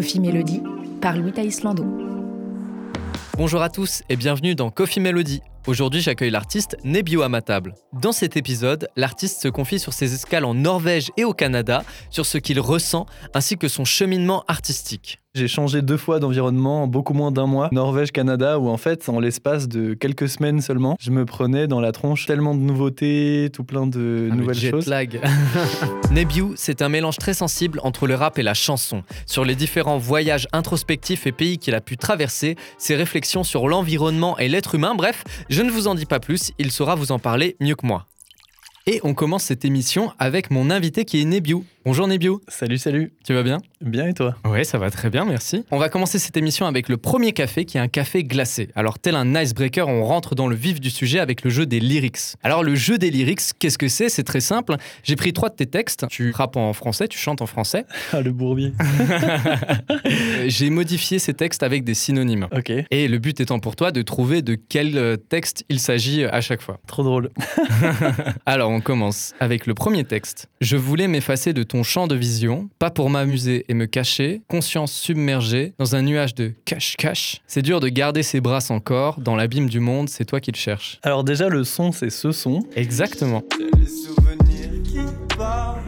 Coffee 0.00 0.18
Melody 0.18 0.62
par 1.02 1.14
Louis 1.14 1.34
Islando. 1.36 1.84
Bonjour 3.36 3.60
à 3.60 3.68
tous 3.68 4.02
et 4.08 4.16
bienvenue 4.16 4.54
dans 4.54 4.70
Coffee 4.70 4.98
Melody. 4.98 5.42
Aujourd'hui, 5.66 6.00
j'accueille 6.00 6.30
l'artiste 6.30 6.78
Nebio 6.84 7.20
à 7.20 7.28
ma 7.28 7.42
table. 7.42 7.74
Dans 7.92 8.12
cet 8.12 8.38
épisode, 8.38 8.88
l'artiste 8.96 9.42
se 9.42 9.48
confie 9.48 9.78
sur 9.78 9.92
ses 9.92 10.14
escales 10.14 10.46
en 10.46 10.54
Norvège 10.54 11.10
et 11.18 11.24
au 11.24 11.34
Canada, 11.34 11.84
sur 12.08 12.24
ce 12.24 12.38
qu'il 12.38 12.60
ressent 12.60 13.04
ainsi 13.34 13.58
que 13.58 13.68
son 13.68 13.84
cheminement 13.84 14.42
artistique. 14.48 15.20
J'ai 15.36 15.46
changé 15.46 15.80
deux 15.80 15.96
fois 15.96 16.18
d'environnement 16.18 16.82
en 16.82 16.86
beaucoup 16.88 17.14
moins 17.14 17.30
d'un 17.30 17.46
mois. 17.46 17.68
Norvège, 17.70 18.10
Canada, 18.10 18.58
où 18.58 18.68
en 18.68 18.76
fait, 18.76 19.08
en 19.08 19.20
l'espace 19.20 19.68
de 19.68 19.94
quelques 19.94 20.28
semaines 20.28 20.60
seulement, 20.60 20.96
je 20.98 21.12
me 21.12 21.24
prenais 21.24 21.68
dans 21.68 21.80
la 21.80 21.92
tronche 21.92 22.26
tellement 22.26 22.52
de 22.52 22.58
nouveautés, 22.60 23.48
tout 23.52 23.62
plein 23.62 23.86
de 23.86 24.26
Ah, 24.28 24.34
le 24.34 24.40
nouvelles 24.40 24.56
jet 24.56 24.70
choses. 24.72 24.88
lag. 24.88 25.20
Nebiu, 26.10 26.46
c'est 26.56 26.82
un 26.82 26.88
mélange 26.88 27.16
très 27.16 27.32
sensible 27.34 27.78
entre 27.84 28.08
le 28.08 28.16
rap 28.16 28.40
et 28.40 28.42
la 28.42 28.54
chanson. 28.54 29.04
Sur 29.24 29.44
les 29.44 29.54
différents 29.54 29.98
voyages 29.98 30.48
introspectifs 30.52 31.28
et 31.28 31.32
pays 31.32 31.58
qu'il 31.58 31.76
a 31.76 31.80
pu 31.80 31.96
traverser, 31.96 32.56
ses 32.76 32.96
réflexions 32.96 33.44
sur 33.44 33.68
l'environnement 33.68 34.36
et 34.38 34.48
l'être 34.48 34.74
humain, 34.74 34.96
bref, 34.96 35.22
je 35.48 35.62
ne 35.62 35.70
vous 35.70 35.86
en 35.86 35.94
dis 35.94 36.06
pas 36.06 36.18
plus, 36.18 36.50
il 36.58 36.72
saura 36.72 36.96
vous 36.96 37.12
en 37.12 37.20
parler 37.20 37.54
mieux 37.60 37.76
que 37.76 37.86
moi. 37.86 38.06
Et 38.86 38.98
on 39.04 39.14
commence 39.14 39.44
cette 39.44 39.64
émission 39.64 40.10
avec 40.18 40.50
mon 40.50 40.70
invité 40.70 41.04
qui 41.04 41.20
est 41.20 41.24
Nebiu. 41.24 41.62
Bonjour 41.86 42.06
Nebiu, 42.06 42.32
Salut, 42.46 42.76
salut. 42.76 43.10
tu 43.24 43.32
vas 43.32 43.42
bien? 43.42 43.56
Bien 43.80 44.06
et 44.06 44.12
toi? 44.12 44.36
Ouais, 44.44 44.64
ça 44.64 44.76
va 44.76 44.90
très 44.90 45.08
bien, 45.08 45.24
merci. 45.24 45.64
On 45.70 45.78
va 45.78 45.88
commencer 45.88 46.18
cette 46.18 46.36
émission 46.36 46.66
avec 46.66 46.90
le 46.90 46.98
premier 46.98 47.32
café 47.32 47.64
qui 47.64 47.78
est 47.78 47.80
un 47.80 47.88
café 47.88 48.22
glacé. 48.22 48.68
Alors, 48.74 48.98
tel 48.98 49.16
un 49.16 49.34
icebreaker, 49.40 49.88
on 49.88 50.04
rentre 50.04 50.34
dans 50.34 50.46
le 50.46 50.54
vif 50.54 50.78
du 50.78 50.90
sujet 50.90 51.20
avec 51.20 51.42
le 51.42 51.48
jeu 51.48 51.64
des 51.64 51.80
lyrics. 51.80 52.34
Alors, 52.42 52.62
le 52.62 52.74
jeu 52.74 52.98
des 52.98 53.10
lyrics, 53.10 53.40
qu'est-ce 53.58 53.78
que 53.78 53.88
c'est? 53.88 54.10
C'est 54.10 54.24
très 54.24 54.40
simple. 54.42 54.76
J'ai 55.04 55.16
pris 55.16 55.32
trois 55.32 55.48
de 55.48 55.54
tes 55.54 55.64
textes. 55.64 56.06
Tu 56.10 56.32
rappes 56.32 56.58
en 56.58 56.74
français, 56.74 57.08
tu 57.08 57.18
chantes 57.18 57.40
en 57.40 57.46
français. 57.46 57.86
Ah, 58.12 58.20
le 58.20 58.32
bourbier. 58.32 58.72
Euh, 60.04 60.44
J'ai 60.48 60.68
modifié 60.68 61.18
ces 61.18 61.32
textes 61.32 61.62
avec 61.62 61.84
des 61.84 61.94
synonymes. 61.94 62.48
ok, 62.54 62.72
Et 62.90 63.08
le 63.08 63.18
but 63.18 63.40
étant 63.40 63.58
pour 63.60 63.74
toi 63.76 63.90
de 63.92 64.02
trouver 64.02 64.42
de 64.42 64.54
quel 64.68 64.98
euh, 64.98 65.16
texte 65.16 65.64
il 65.70 65.78
s'agit 65.80 66.24
à 66.24 66.40
chaque 66.42 66.60
fois. 66.60 66.78
trop 66.86 67.04
drôle. 67.04 67.30
Alors 68.46 68.70
on 68.70 68.80
commence 68.80 69.32
avec 69.40 69.66
le 69.66 69.72
premier 69.74 70.04
texte. 70.04 70.48
Je 70.60 70.76
voulais 70.76 71.06
m'effacer 71.08 71.52
de 71.52 71.62
ton 71.70 71.84
champ 71.84 72.08
de 72.08 72.16
vision, 72.16 72.68
pas 72.80 72.90
pour 72.90 73.10
m'amuser 73.10 73.64
et 73.68 73.74
me 73.74 73.86
cacher, 73.86 74.42
conscience 74.48 74.92
submergée 74.92 75.72
dans 75.78 75.94
un 75.94 76.02
nuage 76.02 76.34
de 76.34 76.52
cache-cache. 76.64 77.42
C'est 77.46 77.62
dur 77.62 77.78
de 77.78 77.88
garder 77.88 78.24
ses 78.24 78.40
bras 78.40 78.60
sans 78.60 78.80
corps, 78.80 79.20
dans 79.20 79.36
l'abîme 79.36 79.68
du 79.68 79.78
monde, 79.78 80.08
c'est 80.08 80.24
toi 80.24 80.40
qui 80.40 80.50
le 80.50 80.56
cherches. 80.56 80.98
Alors 81.04 81.22
déjà, 81.22 81.48
le 81.48 81.62
son, 81.62 81.92
c'est 81.92 82.10
ce 82.10 82.32
son. 82.32 82.64
Exactement. 82.74 83.44
Les 83.78 83.86
souvenirs 83.86 84.82
qui 84.82 84.98
parlent, 85.36 85.78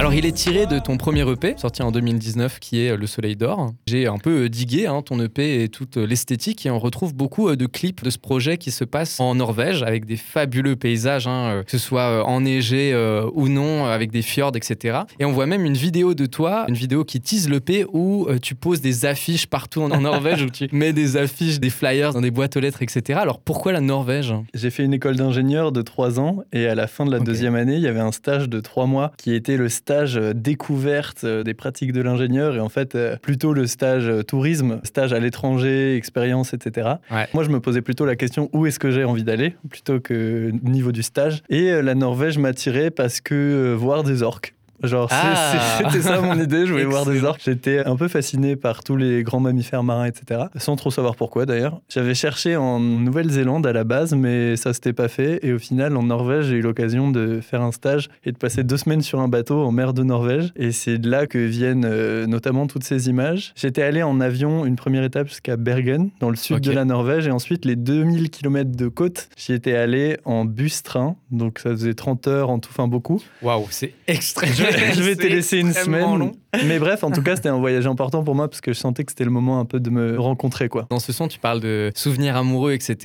Alors 0.00 0.14
il 0.14 0.24
est 0.24 0.32
tiré 0.32 0.64
de 0.64 0.78
ton 0.78 0.96
premier 0.96 1.30
EP, 1.30 1.56
sorti 1.58 1.82
en 1.82 1.92
2019, 1.92 2.58
qui 2.58 2.80
est 2.80 2.96
Le 2.96 3.06
Soleil 3.06 3.36
d'Or. 3.36 3.74
J'ai 3.86 4.06
un 4.06 4.16
peu 4.16 4.44
euh, 4.44 4.48
digué 4.48 4.86
hein, 4.86 5.02
ton 5.02 5.20
EP 5.20 5.62
et 5.62 5.68
toute 5.68 5.98
euh, 5.98 6.06
l'esthétique 6.06 6.64
et 6.64 6.70
on 6.70 6.78
retrouve 6.78 7.14
beaucoup 7.14 7.50
euh, 7.50 7.54
de 7.54 7.66
clips 7.66 8.02
de 8.02 8.08
ce 8.08 8.16
projet 8.16 8.56
qui 8.56 8.70
se 8.70 8.84
passe 8.84 9.20
en 9.20 9.34
Norvège 9.34 9.82
avec 9.82 10.06
des 10.06 10.16
fabuleux 10.16 10.74
paysages, 10.74 11.26
hein, 11.26 11.64
que 11.66 11.70
ce 11.70 11.76
soit 11.76 12.26
enneigé 12.26 12.94
euh, 12.94 13.28
ou 13.34 13.50
non, 13.50 13.84
avec 13.84 14.10
des 14.10 14.22
fjords, 14.22 14.56
etc. 14.56 15.00
Et 15.18 15.26
on 15.26 15.32
voit 15.32 15.44
même 15.44 15.66
une 15.66 15.74
vidéo 15.74 16.14
de 16.14 16.24
toi, 16.24 16.64
une 16.68 16.76
vidéo 16.76 17.04
qui 17.04 17.20
tease 17.20 17.50
l'EP 17.50 17.84
où 17.92 18.26
tu 18.40 18.54
poses 18.54 18.80
des 18.80 19.04
affiches 19.04 19.48
partout 19.48 19.82
en, 19.82 20.00
Norvège, 20.00 20.42
où 20.46 20.48
tu 20.48 20.66
mets 20.72 20.94
des 20.94 21.18
affiches, 21.18 21.60
des 21.60 21.68
flyers 21.68 22.14
dans 22.14 22.22
des 22.22 22.30
boîtes 22.30 22.56
aux 22.56 22.60
lettres, 22.60 22.80
etc. 22.80 23.18
Alors 23.20 23.38
pourquoi 23.38 23.72
la 23.72 23.82
Norvège? 23.82 24.32
J'ai 24.54 24.70
fait 24.70 24.82
une 24.82 24.94
école 24.94 25.16
d'ingénieur 25.16 25.72
de 25.72 25.82
trois 25.82 26.18
ans 26.18 26.38
et 26.54 26.66
à 26.68 26.74
la 26.74 26.86
fin 26.86 27.04
de 27.04 27.10
la 27.10 27.18
deuxième 27.18 27.54
année, 27.54 27.74
il 27.74 27.82
y 27.82 27.86
avait 27.86 28.00
un 28.00 28.12
stage 28.12 28.48
de 28.48 28.60
trois 28.60 28.86
mois 28.86 29.12
qui 29.18 29.34
était 29.34 29.58
le 29.58 29.68
stage 29.68 29.89
euh, 29.90 30.32
découverte 30.34 31.24
euh, 31.24 31.42
des 31.42 31.54
pratiques 31.54 31.92
de 31.92 32.00
l'ingénieur 32.00 32.54
et 32.54 32.60
en 32.60 32.68
fait 32.68 32.94
euh, 32.94 33.16
plutôt 33.16 33.52
le 33.52 33.66
stage 33.66 34.10
tourisme, 34.26 34.80
stage 34.84 35.12
à 35.12 35.18
l'étranger, 35.18 35.96
expérience, 35.96 36.54
etc. 36.54 36.94
Ouais. 37.10 37.26
Moi, 37.34 37.44
je 37.44 37.50
me 37.50 37.60
posais 37.60 37.82
plutôt 37.82 38.04
la 38.04 38.16
question 38.16 38.48
où 38.52 38.66
est-ce 38.66 38.78
que 38.78 38.90
j'ai 38.90 39.04
envie 39.04 39.24
d'aller 39.24 39.56
plutôt 39.68 40.00
que 40.00 40.52
niveau 40.62 40.92
du 40.92 41.02
stage. 41.02 41.42
Et 41.48 41.70
la 41.82 41.94
Norvège 41.94 42.38
m'attirait 42.38 42.90
parce 42.90 43.20
que 43.20 43.74
voir 43.74 44.02
des 44.02 44.22
orques. 44.22 44.54
Genre, 44.82 45.08
Ah. 45.10 45.78
c'était 45.78 46.02
ça 46.02 46.20
mon 46.20 46.38
idée, 46.40 46.66
je 46.66 46.72
voulais 46.72 46.84
voir 46.84 47.04
des 47.06 47.24
orques. 47.24 47.40
J'étais 47.44 47.84
un 47.84 47.96
peu 47.96 48.08
fasciné 48.08 48.56
par 48.56 48.82
tous 48.82 48.96
les 48.96 49.22
grands 49.22 49.40
mammifères 49.40 49.82
marins, 49.82 50.06
etc. 50.06 50.42
Sans 50.56 50.76
trop 50.76 50.90
savoir 50.90 51.16
pourquoi 51.16 51.46
d'ailleurs. 51.46 51.80
J'avais 51.88 52.14
cherché 52.14 52.56
en 52.56 52.80
Nouvelle-Zélande 52.80 53.66
à 53.66 53.72
la 53.72 53.84
base, 53.84 54.14
mais 54.14 54.56
ça 54.56 54.72
s'était 54.72 54.92
pas 54.92 55.08
fait. 55.08 55.40
Et 55.42 55.52
au 55.52 55.58
final, 55.58 55.96
en 55.96 56.02
Norvège, 56.02 56.46
j'ai 56.46 56.56
eu 56.56 56.60
l'occasion 56.62 57.10
de 57.10 57.40
faire 57.40 57.62
un 57.62 57.72
stage 57.72 58.08
et 58.24 58.32
de 58.32 58.36
passer 58.38 58.62
deux 58.64 58.76
semaines 58.76 59.02
sur 59.02 59.20
un 59.20 59.28
bateau 59.28 59.62
en 59.64 59.72
mer 59.72 59.92
de 59.94 60.02
Norvège. 60.02 60.52
Et 60.56 60.72
c'est 60.72 60.98
de 60.98 61.10
là 61.10 61.26
que 61.26 61.38
viennent 61.38 61.84
euh, 61.84 62.26
notamment 62.26 62.66
toutes 62.66 62.84
ces 62.84 63.08
images. 63.08 63.52
J'étais 63.56 63.82
allé 63.82 64.02
en 64.02 64.20
avion 64.20 64.64
une 64.64 64.76
première 64.76 65.04
étape 65.04 65.28
jusqu'à 65.28 65.56
Bergen, 65.56 66.10
dans 66.20 66.30
le 66.30 66.36
sud 66.36 66.60
de 66.60 66.72
la 66.72 66.84
Norvège. 66.84 67.26
Et 67.26 67.30
ensuite, 67.30 67.64
les 67.64 67.76
2000 67.76 68.30
km 68.30 68.70
de 68.74 68.88
côte, 68.88 69.28
j'y 69.36 69.52
étais 69.52 69.74
allé 69.74 70.18
en 70.24 70.44
bus-train. 70.44 71.16
Donc 71.30 71.58
ça 71.58 71.70
faisait 71.70 71.94
30 71.94 72.26
heures 72.28 72.50
en 72.50 72.58
tout, 72.58 72.70
enfin 72.72 72.88
beaucoup. 72.88 73.20
Waouh, 73.42 73.66
c'est 73.70 73.92
extrêmement 74.06 74.54
Je 74.94 75.02
vais, 75.02 75.16
te 75.16 75.26
laisser 75.26 75.58
une 75.58 75.72
semaine. 75.72 76.18
long. 76.18 76.32
Mais 76.66 76.78
bref, 76.78 77.04
en 77.04 77.10
tout 77.10 77.22
cas, 77.22 77.36
c'était 77.36 77.48
un 77.48 77.58
voyage 77.58 77.86
important 77.86 78.22
pour 78.24 78.34
moi 78.34 78.48
parce 78.48 78.60
que 78.60 78.72
je 78.72 78.78
sentais 78.78 79.04
que 79.04 79.12
c'était 79.12 79.24
le 79.24 79.30
moment 79.30 79.60
un 79.60 79.64
peu 79.64 79.80
de 79.80 79.90
me 79.90 80.18
rencontrer, 80.18 80.68
quoi. 80.68 80.86
Dans 80.90 80.98
ce 80.98 81.12
son, 81.12 81.28
tu 81.28 81.38
parles 81.38 81.60
de 81.60 81.90
souvenirs 81.94 82.36
amoureux, 82.36 82.72
etc. 82.72 82.96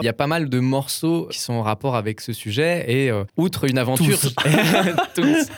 Il 0.00 0.04
y 0.04 0.08
a 0.08 0.12
pas 0.12 0.26
mal 0.26 0.48
de 0.48 0.58
morceaux 0.60 1.26
qui 1.30 1.40
sont 1.40 1.54
en 1.54 1.62
rapport 1.62 1.96
avec 1.96 2.20
ce 2.20 2.32
sujet. 2.32 2.84
Et 2.88 3.10
euh, 3.10 3.24
outre 3.36 3.64
une 3.68 3.78
aventure. 3.78 4.18
Tous. 4.18 4.34
Tous. 5.14 5.48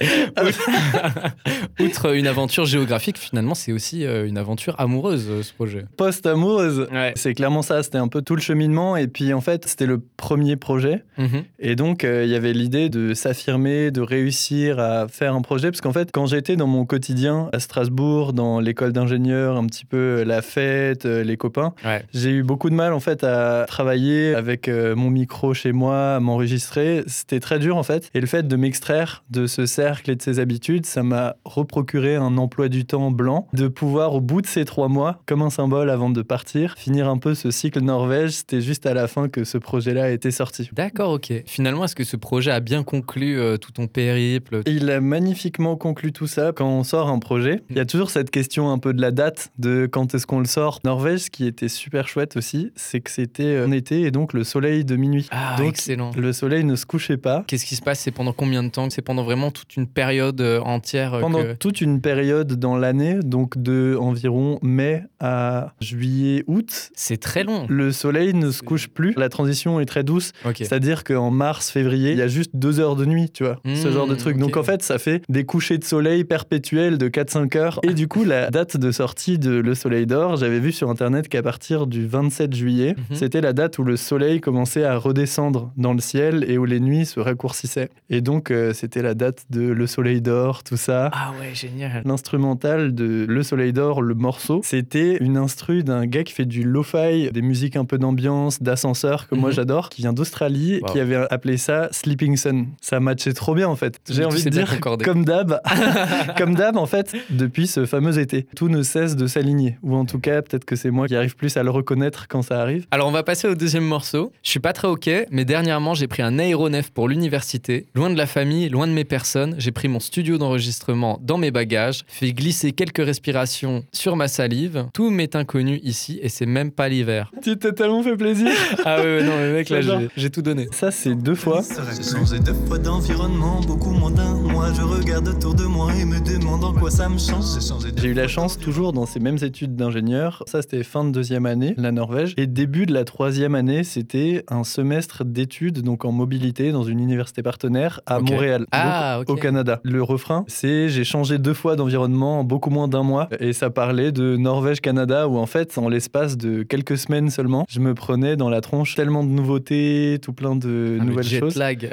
outre 1.80 2.14
une 2.14 2.26
aventure 2.26 2.64
géographique, 2.66 3.18
finalement, 3.18 3.54
c'est 3.54 3.72
aussi 3.72 4.04
euh, 4.04 4.26
une 4.26 4.38
aventure 4.38 4.74
amoureuse, 4.78 5.26
euh, 5.28 5.42
ce 5.42 5.52
projet. 5.52 5.84
Post-amoureuse, 5.96 6.88
Ouais. 6.92 7.12
c'est 7.16 7.34
clairement 7.34 7.62
ça. 7.62 7.82
C'était 7.82 7.98
un 7.98 8.08
peu 8.08 8.22
tout 8.22 8.34
le 8.36 8.40
cheminement. 8.40 8.96
Et 8.96 9.06
puis, 9.06 9.32
en 9.32 9.40
fait, 9.40 9.66
c'était 9.68 9.86
le 9.86 10.00
premier 10.16 10.56
projet. 10.56 11.04
Mhm. 11.18 11.44
Et 11.58 11.76
donc, 11.76 12.04
euh, 12.04 12.24
il 12.24 12.30
y 12.30 12.34
avait 12.34 12.52
l'idée 12.52 12.88
de 12.88 13.14
s'affirmer, 13.14 13.90
de 13.90 14.00
réussir 14.00 14.78
à 14.78 15.08
faire 15.08 15.34
un 15.34 15.42
projet. 15.42 15.70
Parce 15.70 15.80
qu'en 15.80 15.92
fait, 15.92 16.10
quand 16.12 16.26
j'étais 16.26 16.56
dans 16.56 16.66
mon 16.66 16.84
quotidien 16.84 17.33
à 17.52 17.58
Strasbourg, 17.60 18.32
dans 18.32 18.60
l'école 18.60 18.92
d'ingénieur, 18.92 19.56
un 19.56 19.66
petit 19.66 19.84
peu 19.84 19.96
euh, 19.96 20.24
la 20.24 20.42
fête, 20.42 21.06
euh, 21.06 21.22
les 21.24 21.36
copains, 21.36 21.74
Ouais. 21.84 22.04
j'ai 22.14 22.30
eu 22.30 22.42
beaucoup 22.42 22.70
de 22.70 22.74
mal 22.74 22.92
en 22.92 23.00
fait 23.00 23.24
à 23.24 23.64
travailler 23.68 24.34
avec 24.34 24.68
euh, 24.68 24.94
mon 24.96 25.10
micro 25.10 25.54
chez 25.54 25.72
moi, 25.72 26.16
à 26.16 26.20
m'enregistrer. 26.20 27.02
C'était 27.06 27.40
très 27.40 27.58
dur 27.58 27.76
en 27.76 27.82
fait. 27.82 28.10
Et 28.14 28.20
le 28.20 28.26
fait 28.26 28.46
de 28.46 28.56
m'extraire 28.56 29.24
de 29.30 29.46
ce 29.46 29.66
cercle 29.66 30.10
et 30.10 30.16
de 30.16 30.22
ces 30.22 30.38
habitudes, 30.38 30.86
ça 30.86 31.02
m'a 31.02 31.36
reprocuré 31.44 32.16
un 32.16 32.36
emploi 32.38 32.68
du 32.68 32.84
temps 32.84 33.10
blanc. 33.10 33.48
De 33.52 33.68
pouvoir, 33.68 34.14
au 34.14 34.20
bout 34.20 34.42
de 34.42 34.46
ces 34.46 34.64
trois 34.64 34.88
mois, 34.88 35.20
comme 35.26 35.42
un 35.42 35.50
symbole 35.50 35.90
avant 35.90 36.10
de 36.10 36.22
partir, 36.22 36.74
finir 36.76 37.08
un 37.08 37.18
peu 37.18 37.34
ce 37.34 37.50
cycle 37.50 37.80
Norvège. 37.80 38.30
C'était 38.32 38.60
juste 38.60 38.86
à 38.86 38.94
la 38.94 39.06
fin 39.08 39.28
que 39.28 39.44
ce 39.44 39.58
projet-là 39.58 40.04
a 40.04 40.08
été 40.10 40.30
sorti. 40.30 40.70
D'accord, 40.72 41.12
ok. 41.12 41.32
Finalement, 41.46 41.84
est-ce 41.84 41.94
que 41.96 42.04
ce 42.04 42.16
projet 42.16 42.50
a 42.50 42.60
bien 42.60 42.82
conclu 42.82 43.38
euh, 43.38 43.56
tout 43.56 43.72
ton 43.72 43.86
périple? 43.86 44.60
Il 44.66 44.90
a 44.90 45.00
magnifiquement 45.00 45.76
conclu 45.76 46.12
tout 46.12 46.26
ça. 46.26 46.52
Quand 46.54 46.68
on 46.68 46.84
sort 46.84 47.08
un 47.08 47.18
projet, 47.24 47.62
il 47.70 47.76
y 47.76 47.80
a 47.80 47.84
toujours 47.84 48.10
cette 48.10 48.30
question 48.30 48.70
un 48.70 48.78
peu 48.78 48.92
de 48.94 49.00
la 49.00 49.10
date, 49.10 49.50
de 49.58 49.86
quand 49.90 50.14
est-ce 50.14 50.26
qu'on 50.26 50.38
le 50.38 50.44
sort. 50.46 50.78
Norvège, 50.84 51.20
ce 51.22 51.30
qui 51.30 51.46
était 51.46 51.68
super 51.68 52.06
chouette 52.06 52.36
aussi, 52.36 52.70
c'est 52.76 53.00
que 53.00 53.10
c'était 53.10 53.60
en 53.60 53.72
été 53.72 54.02
et 54.02 54.10
donc 54.12 54.32
le 54.32 54.44
soleil 54.44 54.84
de 54.84 54.94
minuit. 54.96 55.26
Ah, 55.32 55.56
donc 55.58 55.70
excellent. 55.70 56.10
le 56.16 56.32
soleil 56.32 56.62
ne 56.64 56.76
se 56.76 56.86
couchait 56.86 57.16
pas. 57.16 57.42
Qu'est-ce 57.48 57.64
qui 57.66 57.74
se 57.76 57.82
passe? 57.82 57.98
C'est 58.00 58.10
pendant 58.12 58.32
combien 58.32 58.62
de 58.62 58.68
temps? 58.68 58.88
C'est 58.90 59.02
pendant 59.02 59.24
vraiment 59.24 59.50
toute 59.50 59.76
une 59.76 59.86
période 59.88 60.40
euh, 60.40 60.60
entière 60.60 61.14
euh, 61.14 61.20
Pendant 61.20 61.42
que- 61.42 61.52
toute 61.54 61.80
une 61.80 62.00
période 62.00 62.52
dans 62.54 62.76
l'année, 62.76 63.18
donc 63.24 63.56
de 63.60 63.96
environ 63.98 64.58
mai 64.62 65.02
à 65.20 65.72
juillet, 65.80 66.44
août, 66.46 66.90
C'est 66.94 67.16
très 67.20 67.42
long. 67.44 67.66
le 67.68 67.90
soleil 67.92 68.34
ne 68.34 68.50
se 68.50 68.62
couche 68.62 68.88
plus. 68.88 69.14
La 69.16 69.28
transition 69.30 69.80
est 69.80 69.86
très 69.86 70.04
douce, 70.04 70.32
c'est-à-dire 70.54 71.02
qu'en 71.04 71.30
mars, 71.30 71.70
février, 71.70 72.12
il 72.12 72.18
y 72.18 72.22
a 72.22 72.28
juste 72.28 72.50
deux 72.54 72.78
heures 72.80 72.96
de 72.96 73.04
nuit, 73.06 73.30
tu 73.30 73.44
vois, 73.44 73.60
ce 73.64 73.90
genre 73.90 74.06
de 74.06 74.14
truc. 74.14 74.36
Donc 74.36 74.56
en 74.56 74.62
fait, 74.62 74.82
ça 74.82 74.98
fait 74.98 75.22
des 75.28 75.44
couchers 75.44 75.78
de 75.78 75.84
soleil 75.84 76.24
perpétuels 76.24 76.98
de 76.98 77.08
4-5 77.14 77.56
heures. 77.56 77.80
Et 77.84 77.94
du 77.94 78.08
coup, 78.08 78.24
la 78.24 78.50
date 78.50 78.76
de 78.76 78.90
sortie 78.90 79.38
de 79.38 79.52
Le 79.52 79.74
Soleil 79.74 80.06
d'Or, 80.06 80.36
j'avais 80.36 80.58
vu 80.58 80.72
sur 80.72 80.90
Internet 80.90 81.28
qu'à 81.28 81.42
partir 81.42 81.86
du 81.86 82.06
27 82.06 82.54
juillet, 82.54 82.96
Mhm. 83.10 83.16
c'était 83.16 83.40
la 83.40 83.52
date 83.52 83.78
où 83.78 83.84
le 83.84 83.96
soleil 83.96 84.40
commençait 84.40 84.84
à 84.84 84.96
redescendre 84.96 85.70
dans 85.76 85.92
le 85.92 86.00
ciel 86.00 86.44
et 86.48 86.58
où 86.58 86.64
les 86.64 86.80
nuits 86.80 87.06
se 87.06 87.20
raccourcissaient. 87.20 87.90
Et 88.10 88.20
donc, 88.20 88.50
euh, 88.50 88.72
c'était 88.72 89.02
la 89.02 89.14
date 89.14 89.44
de 89.50 89.60
Le 89.62 89.86
Soleil 89.86 90.20
d'Or, 90.20 90.64
tout 90.64 90.76
ça. 90.76 91.10
Ah 91.12 91.32
ouais, 91.40 91.54
génial. 91.54 92.02
L'instrumental 92.04 92.94
de 92.94 93.26
Le 93.28 93.42
Soleil 93.42 93.72
d'Or, 93.72 94.02
le 94.02 94.14
morceau, 94.14 94.60
c'était 94.64 95.16
une 95.22 95.36
instru 95.36 95.84
d'un 95.84 96.06
gars 96.06 96.24
qui 96.24 96.32
fait 96.32 96.44
du 96.46 96.64
lo-fi, 96.64 97.30
des 97.32 97.42
musiques 97.42 97.76
un 97.76 97.84
peu 97.84 97.98
d'ambiance, 97.98 98.62
d'ascenseur, 98.62 99.28
que 99.28 99.34
moi 99.34 99.50
Mhm. 99.50 99.54
j'adore, 99.56 99.88
qui 99.88 100.02
vient 100.02 100.12
d'Australie, 100.12 100.80
Wow. 100.82 100.92
qui 100.92 101.00
avait 101.00 101.16
appelé 101.30 101.56
ça 101.58 101.88
Sleeping 101.92 102.36
Sun. 102.36 102.66
Ça 102.80 102.98
matchait 103.00 103.32
trop 103.34 103.54
bien 103.54 103.68
en 103.68 103.76
fait. 103.76 103.98
J'ai 104.08 104.24
envie 104.24 104.42
de 104.44 104.50
dire, 104.50 104.80
comme 104.80 105.24
d'hab, 105.24 105.60
comme 106.38 106.54
d'hab 106.54 106.76
en 106.76 106.86
fait, 106.86 107.03
fait, 107.04 107.22
depuis 107.30 107.66
ce 107.66 107.86
fameux 107.86 108.18
été, 108.18 108.46
tout 108.56 108.68
ne 108.68 108.82
cesse 108.82 109.16
de 109.16 109.26
s'aligner. 109.26 109.76
Ou 109.82 109.94
en 109.96 110.04
tout 110.04 110.18
cas, 110.18 110.42
peut-être 110.42 110.64
que 110.64 110.76
c'est 110.76 110.90
moi 110.90 111.06
qui 111.08 111.16
arrive 111.16 111.36
plus 111.36 111.56
à 111.56 111.62
le 111.62 111.70
reconnaître 111.70 112.26
quand 112.28 112.42
ça 112.42 112.60
arrive. 112.60 112.86
Alors 112.90 113.08
on 113.08 113.12
va 113.12 113.22
passer 113.22 113.48
au 113.48 113.54
deuxième 113.54 113.84
morceau. 113.84 114.32
Je 114.42 114.50
suis 114.50 114.60
pas 114.60 114.72
très 114.72 114.88
ok, 114.88 115.10
mais 115.30 115.44
dernièrement 115.44 115.94
j'ai 115.94 116.06
pris 116.08 116.22
un 116.22 116.38
aéronef 116.38 116.90
pour 116.90 117.08
l'université. 117.08 117.86
Loin 117.94 118.10
de 118.10 118.16
la 118.16 118.26
famille, 118.26 118.68
loin 118.68 118.86
de 118.86 118.92
mes 118.92 119.04
personnes, 119.04 119.54
j'ai 119.58 119.72
pris 119.72 119.88
mon 119.88 120.00
studio 120.00 120.38
d'enregistrement 120.38 121.18
dans 121.22 121.38
mes 121.38 121.50
bagages, 121.50 122.02
fait 122.08 122.32
glisser 122.32 122.72
quelques 122.72 123.04
respirations 123.04 123.84
sur 123.92 124.16
ma 124.16 124.28
salive. 124.28 124.86
Tout 124.94 125.10
m'est 125.10 125.36
inconnu 125.36 125.80
ici 125.82 126.18
et 126.22 126.28
c'est 126.28 126.46
même 126.46 126.70
pas 126.70 126.88
l'hiver. 126.88 127.30
Tu 127.42 127.56
t'es 127.56 127.72
tellement 127.72 128.02
fait 128.02 128.16
plaisir. 128.16 128.48
Ah 128.86 128.98
ouais, 128.98 129.18
ouais, 129.18 129.22
non 129.24 129.32
mais 129.38 129.52
mec 129.52 129.68
là 129.70 129.80
j'ai- 130.16 130.30
tout 130.30 130.42
donné. 130.42 130.68
Ça, 130.72 130.90
c'est 130.90 131.14
deux 131.14 131.34
fois. 131.34 131.62
Changé 131.62 132.38
deux 132.40 132.54
fois 132.66 132.78
d'environnement, 132.78 133.60
beaucoup 133.60 133.90
moins 133.92 134.10
d'un 134.10 134.34
mois. 134.34 134.72
Je 134.74 134.82
regarde 134.82 135.28
autour 135.28 135.54
de 135.54 135.64
moi 135.64 135.94
et 135.94 136.04
me 136.04 136.18
demande 136.20 136.64
en 136.64 136.72
quoi 136.72 136.90
ça 136.94 137.08
me 137.08 137.18
change. 137.18 137.44
J'ai 137.54 137.66
changé 137.66 137.88
J'ai 137.96 138.08
eu 138.08 138.14
la 138.14 138.28
chance, 138.28 138.56
toujours 138.56 138.92
dans 138.92 139.04
ces 139.04 139.18
mêmes 139.18 139.38
études 139.42 139.74
d'ingénieur, 139.74 140.44
ça 140.46 140.62
c'était 140.62 140.84
fin 140.84 141.04
de 141.04 141.10
deuxième 141.10 141.44
année, 141.44 141.74
la 141.76 141.90
Norvège, 141.90 142.34
et 142.36 142.46
début 142.46 142.86
de 142.86 142.92
la 142.94 143.04
troisième 143.04 143.56
année, 143.56 143.82
c'était 143.82 144.44
un 144.48 144.62
semestre 144.62 145.24
d'études, 145.24 145.82
donc 145.82 146.04
en 146.04 146.12
mobilité, 146.12 146.70
dans 146.70 146.84
une 146.84 147.00
université 147.00 147.42
partenaire 147.42 148.00
à. 148.06 148.20
Montréal, 148.20 148.66
Ah, 148.70 149.16
donc 149.26 149.30
au 149.30 149.34
Canada. 149.34 149.80
Le 149.82 150.02
refrain, 150.04 150.44
c'est 150.46 150.88
j'ai 150.88 151.02
changé 151.04 151.38
deux 151.38 151.52
fois 151.54 151.74
d'environnement 151.74 152.40
en 152.40 152.44
beaucoup 152.44 152.70
moins 152.70 152.86
d'un 152.86 153.02
mois, 153.02 153.28
et 153.40 153.52
ça 153.52 153.70
parlait 153.70 154.12
de 154.12 154.36
Norvège-Canada, 154.36 155.26
où 155.28 155.36
en 155.36 155.46
fait, 155.46 155.76
en 155.78 155.88
l'espace 155.88 156.36
de 156.36 156.62
quelques 156.62 156.96
semaines 156.96 157.28
seulement, 157.30 157.64
je 157.68 157.80
me 157.80 157.94
prenais 157.94 158.36
dans 158.36 158.48
la 158.50 158.60
tronche 158.60 158.94
tellement 158.94 159.24
de 159.24 159.30
nouveautés, 159.30 160.18
tout 160.22 160.32
plein 160.32 160.54
de 160.54 160.98
Ah, 161.00 161.02
le 161.04 161.10
nouvelles 161.10 161.24
jet 161.24 161.40
choses. 161.40 161.56
lag. 161.56 161.90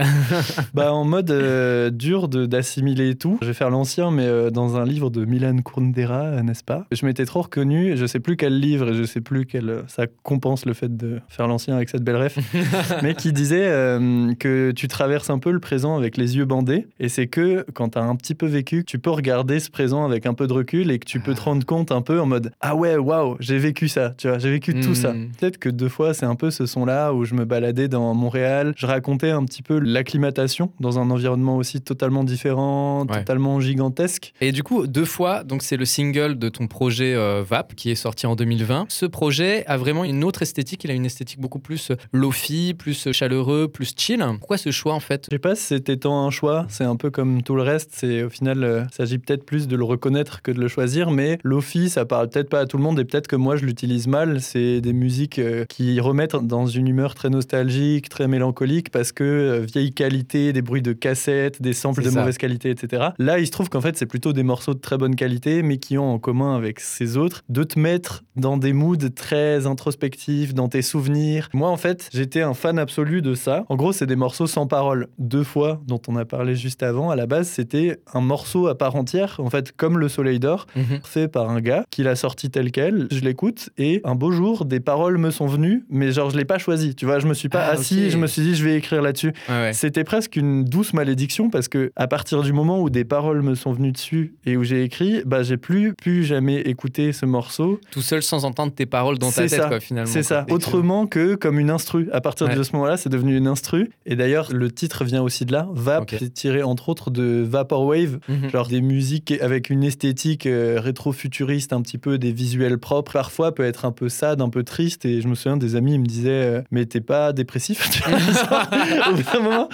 Bah 0.75 0.93
en 0.93 1.05
mode 1.05 1.31
euh, 1.31 1.89
dur 1.89 2.27
de- 2.27 2.45
d'assimiler 2.45 3.15
tout. 3.15 3.39
Je 3.41 3.47
vais 3.47 3.53
faire 3.53 3.71
l'ancien, 3.71 4.11
mais 4.11 4.25
euh, 4.25 4.51
dans 4.51 4.77
un 4.77 4.85
livre 4.91 5.09
de 5.09 5.25
Milan 5.25 5.55
Kundera, 5.63 6.41
n'est-ce 6.43 6.63
pas? 6.63 6.85
Je 6.91 7.05
m'étais 7.05 7.25
trop 7.25 7.41
reconnu. 7.41 7.97
Je 7.97 8.05
sais 8.05 8.19
plus 8.19 8.37
quel 8.37 8.59
livre 8.59 8.89
et 8.89 8.93
je 8.93 9.03
sais 9.03 9.21
plus 9.21 9.45
quel. 9.45 9.69
euh, 9.69 9.81
Ça 9.87 10.05
compense 10.23 10.65
le 10.65 10.73
fait 10.73 10.95
de 10.95 11.19
faire 11.29 11.47
l'ancien 11.47 11.75
avec 11.75 11.89
cette 11.89 12.03
belle 12.03 12.17
ref, 12.17 12.37
mais 13.03 13.15
qui 13.15 13.33
disait 13.33 13.67
euh, 13.67 14.33
que 14.35 14.71
tu 14.71 14.87
traverses 14.87 15.29
un 15.29 15.39
peu 15.39 15.51
le 15.51 15.59
présent 15.59 15.97
avec 15.97 16.17
les 16.17 16.37
yeux 16.37 16.45
bandés. 16.45 16.87
Et 16.99 17.09
c'est 17.09 17.27
que 17.27 17.65
quand 17.73 17.89
tu 17.89 17.97
as 17.97 18.03
un 18.03 18.15
petit 18.15 18.35
peu 18.35 18.45
vécu, 18.45 18.83
tu 18.85 18.99
peux 18.99 19.09
regarder 19.09 19.59
ce 19.59 19.69
présent 19.69 20.05
avec 20.05 20.25
un 20.25 20.33
peu 20.33 20.47
de 20.47 20.53
recul 20.53 20.91
et 20.91 20.99
que 20.99 21.05
tu 21.05 21.19
peux 21.19 21.33
te 21.33 21.41
rendre 21.41 21.65
compte 21.65 21.91
un 21.91 22.01
peu 22.01 22.19
en 22.19 22.25
mode 22.25 22.51
ah 22.61 22.75
ouais 22.75 22.97
waouh 22.97 23.37
j'ai 23.39 23.57
vécu 23.57 23.87
ça. 23.87 24.13
Tu 24.17 24.27
vois, 24.27 24.37
j'ai 24.37 24.51
vécu 24.51 24.79
tout 24.79 24.95
ça. 24.95 25.13
Mm. 25.13 25.29
Peut-être 25.39 25.57
que 25.57 25.69
deux 25.69 25.89
fois, 25.89 26.13
c'est 26.13 26.25
un 26.25 26.35
peu 26.35 26.51
ce 26.51 26.65
son-là 26.65 27.13
où 27.13 27.25
je 27.25 27.33
me 27.35 27.45
baladais 27.45 27.87
dans 27.87 28.13
Montréal. 28.13 28.73
Je 28.75 28.85
racontais 28.85 29.29
un 29.31 29.43
petit 29.45 29.63
peu 29.63 29.79
l'acclimatation 29.79 30.71
dans 30.79 30.99
un 30.99 31.09
environnement 31.09 31.57
aussi 31.57 31.81
totalement 31.81 32.23
différent, 32.23 33.05
Ouais. 33.09 33.19
totalement 33.19 33.59
gigantesque. 33.59 34.33
Et 34.41 34.51
du 34.51 34.63
coup, 34.63 34.70
deux 34.87 35.05
fois, 35.05 35.43
donc 35.43 35.61
c'est 35.61 35.77
le 35.77 35.85
single 35.85 36.37
de 36.39 36.49
ton 36.49 36.67
projet 36.67 37.13
euh, 37.13 37.43
VAP 37.47 37.75
qui 37.75 37.91
est 37.91 37.95
sorti 37.95 38.25
en 38.25 38.35
2020. 38.35 38.85
Ce 38.89 39.05
projet 39.05 39.65
a 39.67 39.77
vraiment 39.77 40.03
une 40.03 40.23
autre 40.23 40.41
esthétique. 40.41 40.83
Il 40.83 40.91
a 40.91 40.93
une 40.93 41.05
esthétique 41.05 41.39
beaucoup 41.39 41.59
plus 41.59 41.91
euh, 41.91 41.95
lofi, 42.13 42.73
plus 42.73 43.07
euh, 43.07 43.11
chaleureux, 43.11 43.67
plus 43.67 43.93
chill. 43.95 44.23
Pourquoi 44.39 44.57
ce 44.57 44.71
choix 44.71 44.93
en 44.93 44.99
fait? 44.99 45.27
Je 45.29 45.35
sais 45.35 45.39
pas 45.39 45.55
si 45.55 45.63
c'était 45.63 45.97
tant 45.97 46.25
un 46.25 46.29
choix, 46.29 46.65
c'est 46.69 46.83
un 46.83 46.95
peu 46.95 47.09
comme 47.09 47.43
tout 47.43 47.55
le 47.55 47.63
reste. 47.63 47.91
C'est 47.93 48.23
au 48.23 48.29
final, 48.29 48.63
euh, 48.63 48.83
il 48.91 48.95
s'agit 48.95 49.17
peut-être 49.17 49.45
plus 49.45 49.67
de 49.67 49.75
le 49.75 49.83
reconnaître 49.83 50.41
que 50.41 50.51
de 50.51 50.59
le 50.59 50.67
choisir. 50.67 51.11
Mais 51.11 51.39
Lofi, 51.43 51.89
ça 51.89 52.05
parle 52.05 52.29
peut-être 52.29 52.49
pas 52.49 52.61
à 52.61 52.65
tout 52.65 52.77
le 52.77 52.83
monde 52.83 52.99
et 52.99 53.05
peut-être 53.05 53.27
que 53.27 53.35
moi 53.35 53.55
je 53.55 53.65
l'utilise 53.65 54.07
mal. 54.07 54.41
C'est 54.41 54.81
des 54.81 54.93
musiques 54.93 55.39
euh, 55.39 55.65
qui 55.65 55.99
remettent 55.99 56.35
dans 56.35 56.67
une 56.67 56.87
humeur 56.87 57.15
très 57.15 57.29
nostalgique, 57.29 58.09
très 58.09 58.27
mélancolique 58.27 58.91
parce 58.91 59.11
que 59.11 59.65
vieille 59.71 59.91
qualité, 59.91 60.53
des 60.53 60.61
bruits 60.61 60.81
de 60.81 60.93
cassettes, 60.93 61.61
des 61.61 61.73
samples 61.73 62.03
de 62.03 62.09
ça. 62.09 62.19
mauvaise 62.19 62.37
qualité, 62.37 62.69
etc. 62.69 63.09
Là, 63.17 63.39
il 63.39 63.47
se 63.47 63.51
trouve 63.51 63.69
qu'en 63.69 63.81
fait, 63.81 63.97
c'est 63.97 64.05
plutôt 64.05 64.33
des 64.33 64.43
morceaux 64.43 64.60
de 64.69 64.73
très 64.79 64.97
bonne 64.97 65.15
qualité, 65.15 65.63
mais 65.63 65.77
qui 65.77 65.97
ont 65.97 66.13
en 66.13 66.19
commun 66.19 66.55
avec 66.55 66.79
ces 66.79 67.17
autres 67.17 67.41
de 67.49 67.63
te 67.63 67.79
mettre 67.79 68.23
dans 68.35 68.57
des 68.57 68.73
moods 68.73 68.95
très 69.15 69.65
introspectifs, 69.67 70.53
dans 70.53 70.67
tes 70.69 70.81
souvenirs. 70.81 71.49
Moi, 71.53 71.69
en 71.69 71.77
fait, 71.77 72.09
j'étais 72.13 72.41
un 72.41 72.53
fan 72.53 72.79
absolu 72.79 73.21
de 73.21 73.33
ça. 73.33 73.65
En 73.69 73.75
gros, 73.75 73.91
c'est 73.91 74.05
des 74.05 74.15
morceaux 74.15 74.47
sans 74.47 74.67
parole. 74.67 75.07
Deux 75.19 75.43
fois, 75.43 75.81
dont 75.87 76.01
on 76.07 76.15
a 76.15 76.25
parlé 76.25 76.55
juste 76.55 76.83
avant, 76.83 77.09
à 77.09 77.15
la 77.15 77.25
base, 77.25 77.47
c'était 77.49 77.97
un 78.13 78.21
morceau 78.21 78.67
à 78.67 78.77
part 78.77 78.95
entière, 78.95 79.35
en 79.39 79.49
fait, 79.49 79.71
comme 79.75 79.97
Le 79.97 80.07
Soleil 80.07 80.39
d'Or, 80.39 80.67
Mhm. 80.75 80.99
fait 81.03 81.27
par 81.27 81.49
un 81.49 81.59
gars 81.61 81.83
qui 81.89 82.03
l'a 82.03 82.15
sorti 82.15 82.49
tel 82.49 82.71
quel. 82.71 83.07
Je 83.11 83.19
l'écoute 83.21 83.69
et 83.77 84.01
un 84.03 84.15
beau 84.15 84.31
jour, 84.31 84.65
des 84.65 84.79
paroles 84.79 85.17
me 85.17 85.31
sont 85.31 85.47
venues, 85.47 85.85
mais 85.89 86.11
genre, 86.11 86.29
je 86.29 86.37
l'ai 86.37 86.45
pas 86.45 86.57
choisi. 86.59 86.95
Tu 86.95 87.05
vois, 87.05 87.19
je 87.19 87.27
me 87.27 87.33
suis 87.33 87.49
pas 87.49 87.65
Ah, 87.65 87.71
assis, 87.71 88.09
je 88.09 88.17
me 88.17 88.27
suis 88.27 88.41
dit, 88.41 88.55
je 88.55 88.63
vais 88.63 88.75
écrire 88.77 89.01
là-dessus. 89.01 89.33
Ouais. 89.49 89.71
C'était 89.73 90.03
presque 90.03 90.35
une 90.35 90.63
douce 90.63 90.93
malédiction 90.93 91.49
parce 91.49 91.67
que 91.67 91.91
à 91.95 92.07
partir 92.07 92.41
du 92.43 92.53
moment 92.53 92.81
où 92.81 92.89
des 92.89 93.03
paroles 93.05 93.41
me 93.41 93.55
sont 93.55 93.71
venues 93.73 93.91
dessus 93.91 94.35
et 94.45 94.50
où 94.57 94.63
j'ai 94.63 94.83
écrit, 94.83 95.21
bah 95.25 95.43
j'ai 95.43 95.57
plus 95.57 95.93
pu 95.93 96.23
jamais 96.23 96.61
écouter 96.61 97.11
ce 97.13 97.25
morceau. 97.25 97.79
Tout 97.91 98.01
seul 98.01 98.21
sans 98.23 98.45
entendre 98.45 98.73
tes 98.73 98.85
paroles 98.85 99.17
dans 99.17 99.31
ta 99.31 99.41
tête, 99.47 99.49
ça. 99.61 99.67
quoi, 99.67 99.79
finalement. 99.79 100.11
C'est 100.11 100.23
ça. 100.23 100.45
Autrement 100.49 101.07
que 101.07 101.35
comme 101.35 101.59
une 101.59 101.69
instru. 101.69 102.09
À 102.11 102.21
partir 102.21 102.47
Ouais. 102.47 102.55
de 102.55 102.63
ce 102.63 102.73
moment-là, 102.73 102.97
c'est 102.97 103.09
devenu 103.09 103.37
une 103.37 103.47
instru. 103.47 103.91
Et 104.05 104.15
d'ailleurs, 104.15 104.49
le 104.51 104.71
titre 104.71 105.03
vient 105.05 105.21
aussi 105.21 105.45
de 105.45 105.51
là. 105.53 105.67
Vap, 105.73 106.03
Ok. 106.03 106.15
c'est 106.19 106.33
tiré 106.33 106.63
entre 106.63 106.89
autres 106.89 107.11
de 107.11 107.43
Vaporwave. 107.47 108.19
Mhm. 108.27 108.49
Genre 108.49 108.67
des 108.67 108.81
musiques 108.81 109.33
avec 109.41 109.69
une 109.69 109.83
esthétique 109.83 110.45
euh, 110.45 110.79
rétro-futuriste, 110.79 111.73
un 111.73 111.81
petit 111.81 111.97
peu 111.97 112.17
des 112.17 112.31
visuels 112.31 112.77
propres. 112.77 113.13
Parfois 113.13 113.53
peut 113.53 113.63
être 113.63 113.85
un 113.85 113.91
peu 113.91 114.09
sad, 114.09 114.41
un 114.41 114.49
peu 114.49 114.63
triste. 114.63 115.05
Et 115.05 115.21
je 115.21 115.27
me 115.27 115.35
souviens 115.35 115.57
des 115.57 115.75
amis, 115.75 115.93
ils 115.95 115.99
me 115.99 116.05
disaient 116.05 116.29
euh, 116.31 116.61
Mais 116.71 116.85
t'es 116.85 117.01
pas 117.01 117.33
dépressif 117.33 117.89
Tu 117.91 118.01
vois, 118.03 118.17
Au 119.09 119.13
bout 119.15 119.23
d'un 119.33 119.39
moment, 119.39 119.69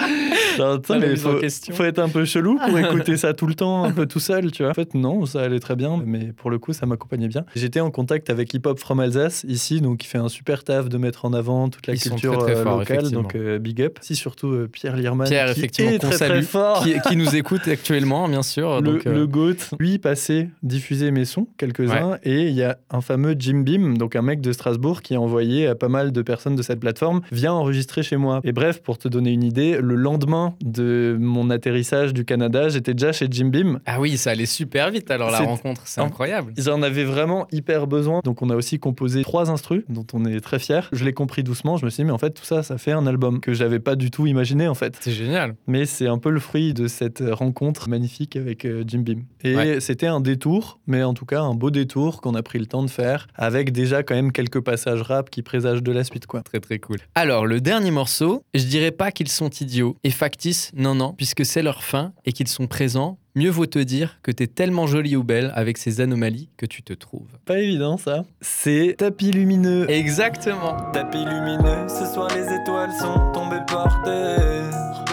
genre, 0.58 0.80
mais 1.00 1.16
faut, 1.16 1.40
faut 1.72 1.84
être 1.84 2.00
un 2.00 2.10
peu 2.10 2.26
chelou 2.26 2.58
pour 2.58 2.78
écouter 2.78 3.18
ça 3.18 3.34
tout 3.34 3.48
le 3.48 3.54
temps, 3.56 3.84
un 3.84 3.92
peu 3.92 4.06
tout 4.06 4.20
seul, 4.20 4.52
tu 4.52 4.64
vois. 4.64 4.67
En 4.72 4.74
fait, 4.74 4.94
non, 4.94 5.26
ça 5.26 5.42
allait 5.42 5.60
très 5.60 5.76
bien, 5.76 6.02
mais 6.06 6.34
pour 6.34 6.50
le 6.50 6.60
coup, 6.60 6.74
ça 6.74 6.86
m'accompagnait 6.86 7.28
bien. 7.28 7.46
J'étais 7.56 7.80
en 7.80 7.92
contact 7.92 8.30
avec 8.30 8.54
Hip 8.54 8.62
Hop 8.66 8.80
From 8.80 9.00
Alsace, 9.00 9.46
ici, 9.48 9.82
donc 9.82 10.00
qui 10.00 10.08
fait 10.08 10.18
un 10.18 10.30
super 10.30 10.64
taf 10.64 10.90
de 10.90 10.98
mettre 10.98 11.26
en 11.26 11.34
avant 11.34 11.70
toute 11.70 11.88
la 11.88 11.94
Ils 11.94 12.02
culture 12.02 12.38
très, 12.38 12.54
très 12.54 12.62
euh, 12.62 12.78
locale, 12.78 13.12
donc 13.12 13.36
euh, 13.36 13.60
big 13.60 13.82
up. 13.82 14.00
Si, 14.02 14.16
surtout 14.16 14.48
euh, 14.48 14.68
Pierre 14.68 14.96
Lierman, 14.96 15.28
Pierre, 15.28 15.54
qui 15.54 15.60
effectivement, 15.60 15.92
est 15.92 16.00
très, 16.00 16.18
très 16.18 16.42
fort. 16.42 16.84
qui, 16.84 16.94
qui 17.08 17.16
nous 17.16 17.36
écoute 17.36 17.62
actuellement, 17.68 18.28
bien 18.28 18.44
sûr. 18.44 18.82
Le, 18.82 18.94
donc, 18.94 19.08
euh, 19.08 19.14
le 19.14 19.28
GOAT, 19.28 19.76
lui, 19.80 19.98
passait 19.98 20.50
diffuser 20.64 21.12
mes 21.12 21.26
sons, 21.26 21.48
quelques-uns, 21.58 22.18
et 22.24 22.48
il 22.48 22.54
y 22.54 22.64
a 22.64 22.78
un 22.90 23.02
fameux 23.02 23.36
Jim 23.38 23.60
Beam, 23.60 23.98
donc 23.98 24.16
un 24.16 24.22
mec 24.22 24.42
de 24.42 24.52
Strasbourg, 24.52 25.02
qui 25.02 25.16
a 25.16 25.22
envoyé 25.22 25.68
à 25.68 25.76
pas 25.76 25.90
mal 25.90 26.12
de 26.12 26.22
personnes 26.22 26.56
de 26.56 26.62
cette 26.62 26.80
plateforme, 26.80 27.22
viens 27.32 27.54
enregistrer 27.54 28.04
chez 28.04 28.18
moi. 28.18 28.42
Et 28.44 28.52
bref, 28.52 28.82
pour 28.82 28.98
te 28.98 29.08
donner 29.08 29.32
une 29.32 29.44
idée, 29.44 29.80
le 29.82 29.96
lendemain 29.96 30.56
de 30.64 31.18
mon 31.20 31.50
atterrissage 31.50 32.14
du 32.14 32.26
Canada, 32.26 32.70
j'étais 32.70 32.94
déjà 32.94 33.12
chez 33.12 33.28
Jim 33.30 33.48
Beam. 33.48 33.80
Ah 33.86 34.00
oui, 34.00 34.18
ça 34.18 34.32
allait 34.32 34.46
super 34.58 34.90
vite 34.92 35.10
alors 35.12 35.32
la 35.32 35.40
rencontre, 35.40 35.82
c'est 35.86 36.02
incroyable. 36.02 36.54
Ils 36.58 36.70
en 36.70 36.82
avaient 36.82 37.04
vraiment 37.04 37.48
hyper 37.52 37.88
besoin, 37.88 38.22
donc 38.24 38.42
on 38.42 38.50
a 38.50 38.56
aussi 38.56 38.80
composé 38.80 39.22
trois 39.24 39.50
instrus, 39.50 39.84
dont 39.90 40.06
on 40.14 40.26
est 40.26 40.40
très 40.40 40.60
fiers. 40.60 40.82
Je 40.92 41.06
l'ai 41.06 41.14
compris 41.14 41.44
doucement, 41.44 41.78
je 41.78 41.86
me 41.86 41.90
suis 41.90 42.04
dit, 42.04 42.06
mais 42.08 42.12
en 42.14 42.18
fait, 42.18 42.32
tout 42.32 42.44
ça, 42.46 42.64
ça 42.64 42.78
fait 42.78 42.92
un 42.92 43.06
album 43.08 43.40
que 43.40 43.54
j'avais 43.54 43.80
pas 43.80 43.96
du 43.96 44.12
tout 44.12 44.26
imaginé, 44.28 44.68
en 44.68 44.74
fait. 44.76 44.98
C'est 45.02 45.12
génial. 45.12 45.56
Mais 45.68 45.86
c'est 45.86 46.08
un 46.08 46.18
peu 46.18 46.30
le 46.30 46.40
fruit 46.40 46.74
de 46.74 46.88
cette 46.88 47.24
rencontre 47.32 47.90
magnifique 47.90 48.36
avec 48.36 48.66
euh, 48.66 48.84
Jim 48.88 49.00
Beam. 49.00 49.24
Et 49.44 49.56
Ouais. 49.56 49.80
c'était 49.80 50.08
un 50.08 50.20
détour, 50.22 50.80
mais 50.88 51.04
en 51.04 51.14
tout 51.14 51.26
cas 51.26 51.42
un 51.42 51.54
beau 51.54 51.72
détour 51.72 52.22
qu'on 52.22 52.36
a 52.36 52.44
pris 52.44 52.60
le 52.60 52.66
temps 52.66 52.84
de 52.84 52.90
faire, 52.90 53.28
avec 53.36 53.72
déjà 53.72 54.04
quand 54.04 54.16
même 54.16 54.32
quelques 54.32 54.62
passages 54.62 55.02
rap 55.02 55.30
qui 55.30 55.42
présagent 55.42 55.82
de 55.82 55.92
la 55.92 56.04
suite. 56.04 56.26
quoi. 56.28 56.42
Très 56.42 56.60
très 56.60 56.80
cool. 56.80 56.98
Alors, 57.16 57.46
le 57.46 57.62
dernier 57.62 57.92
morceau, 57.92 58.44
je 58.54 58.64
dirais 58.66 58.92
pas 58.92 59.12
qu'ils 59.12 59.28
sont 59.30 59.50
idiots 59.50 59.96
et 60.04 60.10
factices, 60.12 60.72
non, 60.76 60.96
non, 60.96 61.14
puisque 61.14 61.46
c'est 61.46 61.62
leur 61.62 61.84
fin 61.84 62.14
et 62.26 62.32
qu'ils 62.34 62.48
sont 62.48 62.68
présents. 62.68 63.20
Mieux 63.38 63.52
vaut 63.52 63.68
te 63.68 63.78
dire 63.78 64.18
que 64.24 64.32
t'es 64.32 64.48
tellement 64.48 64.88
jolie 64.88 65.16
ou 65.16 65.24
belle 65.24 65.52
avec 65.54 65.78
ces 65.78 66.02
anomalies 66.02 66.50
que 66.58 66.66
tu 66.66 66.82
te 66.82 66.94
trouves. 66.94 67.38
Pas 67.46 67.60
évident 67.60 67.96
ça. 67.96 68.26
C'est 68.42 68.96
Tapis 68.98 69.30
Lumineux. 69.30 69.88
Exactement. 69.92 70.76
Tapis 70.92 71.24
lumineux, 71.24 71.88
ce 71.88 72.12
soir 72.12 72.30
les 72.36 72.52
étoiles 72.52 72.92
sont 72.94 73.32
tombées 73.34 73.64
par 73.68 74.02
terre. 74.04 75.06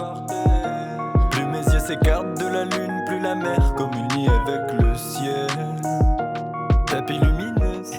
Plus 1.32 1.44
mes 1.44 1.70
yeux 1.70 1.80
s'écartent 1.80 2.40
de 2.40 2.46
la 2.46 2.64
lune, 2.64 3.04
plus 3.06 3.20
la 3.20 3.34
mer 3.34 3.74
communie 3.76 4.03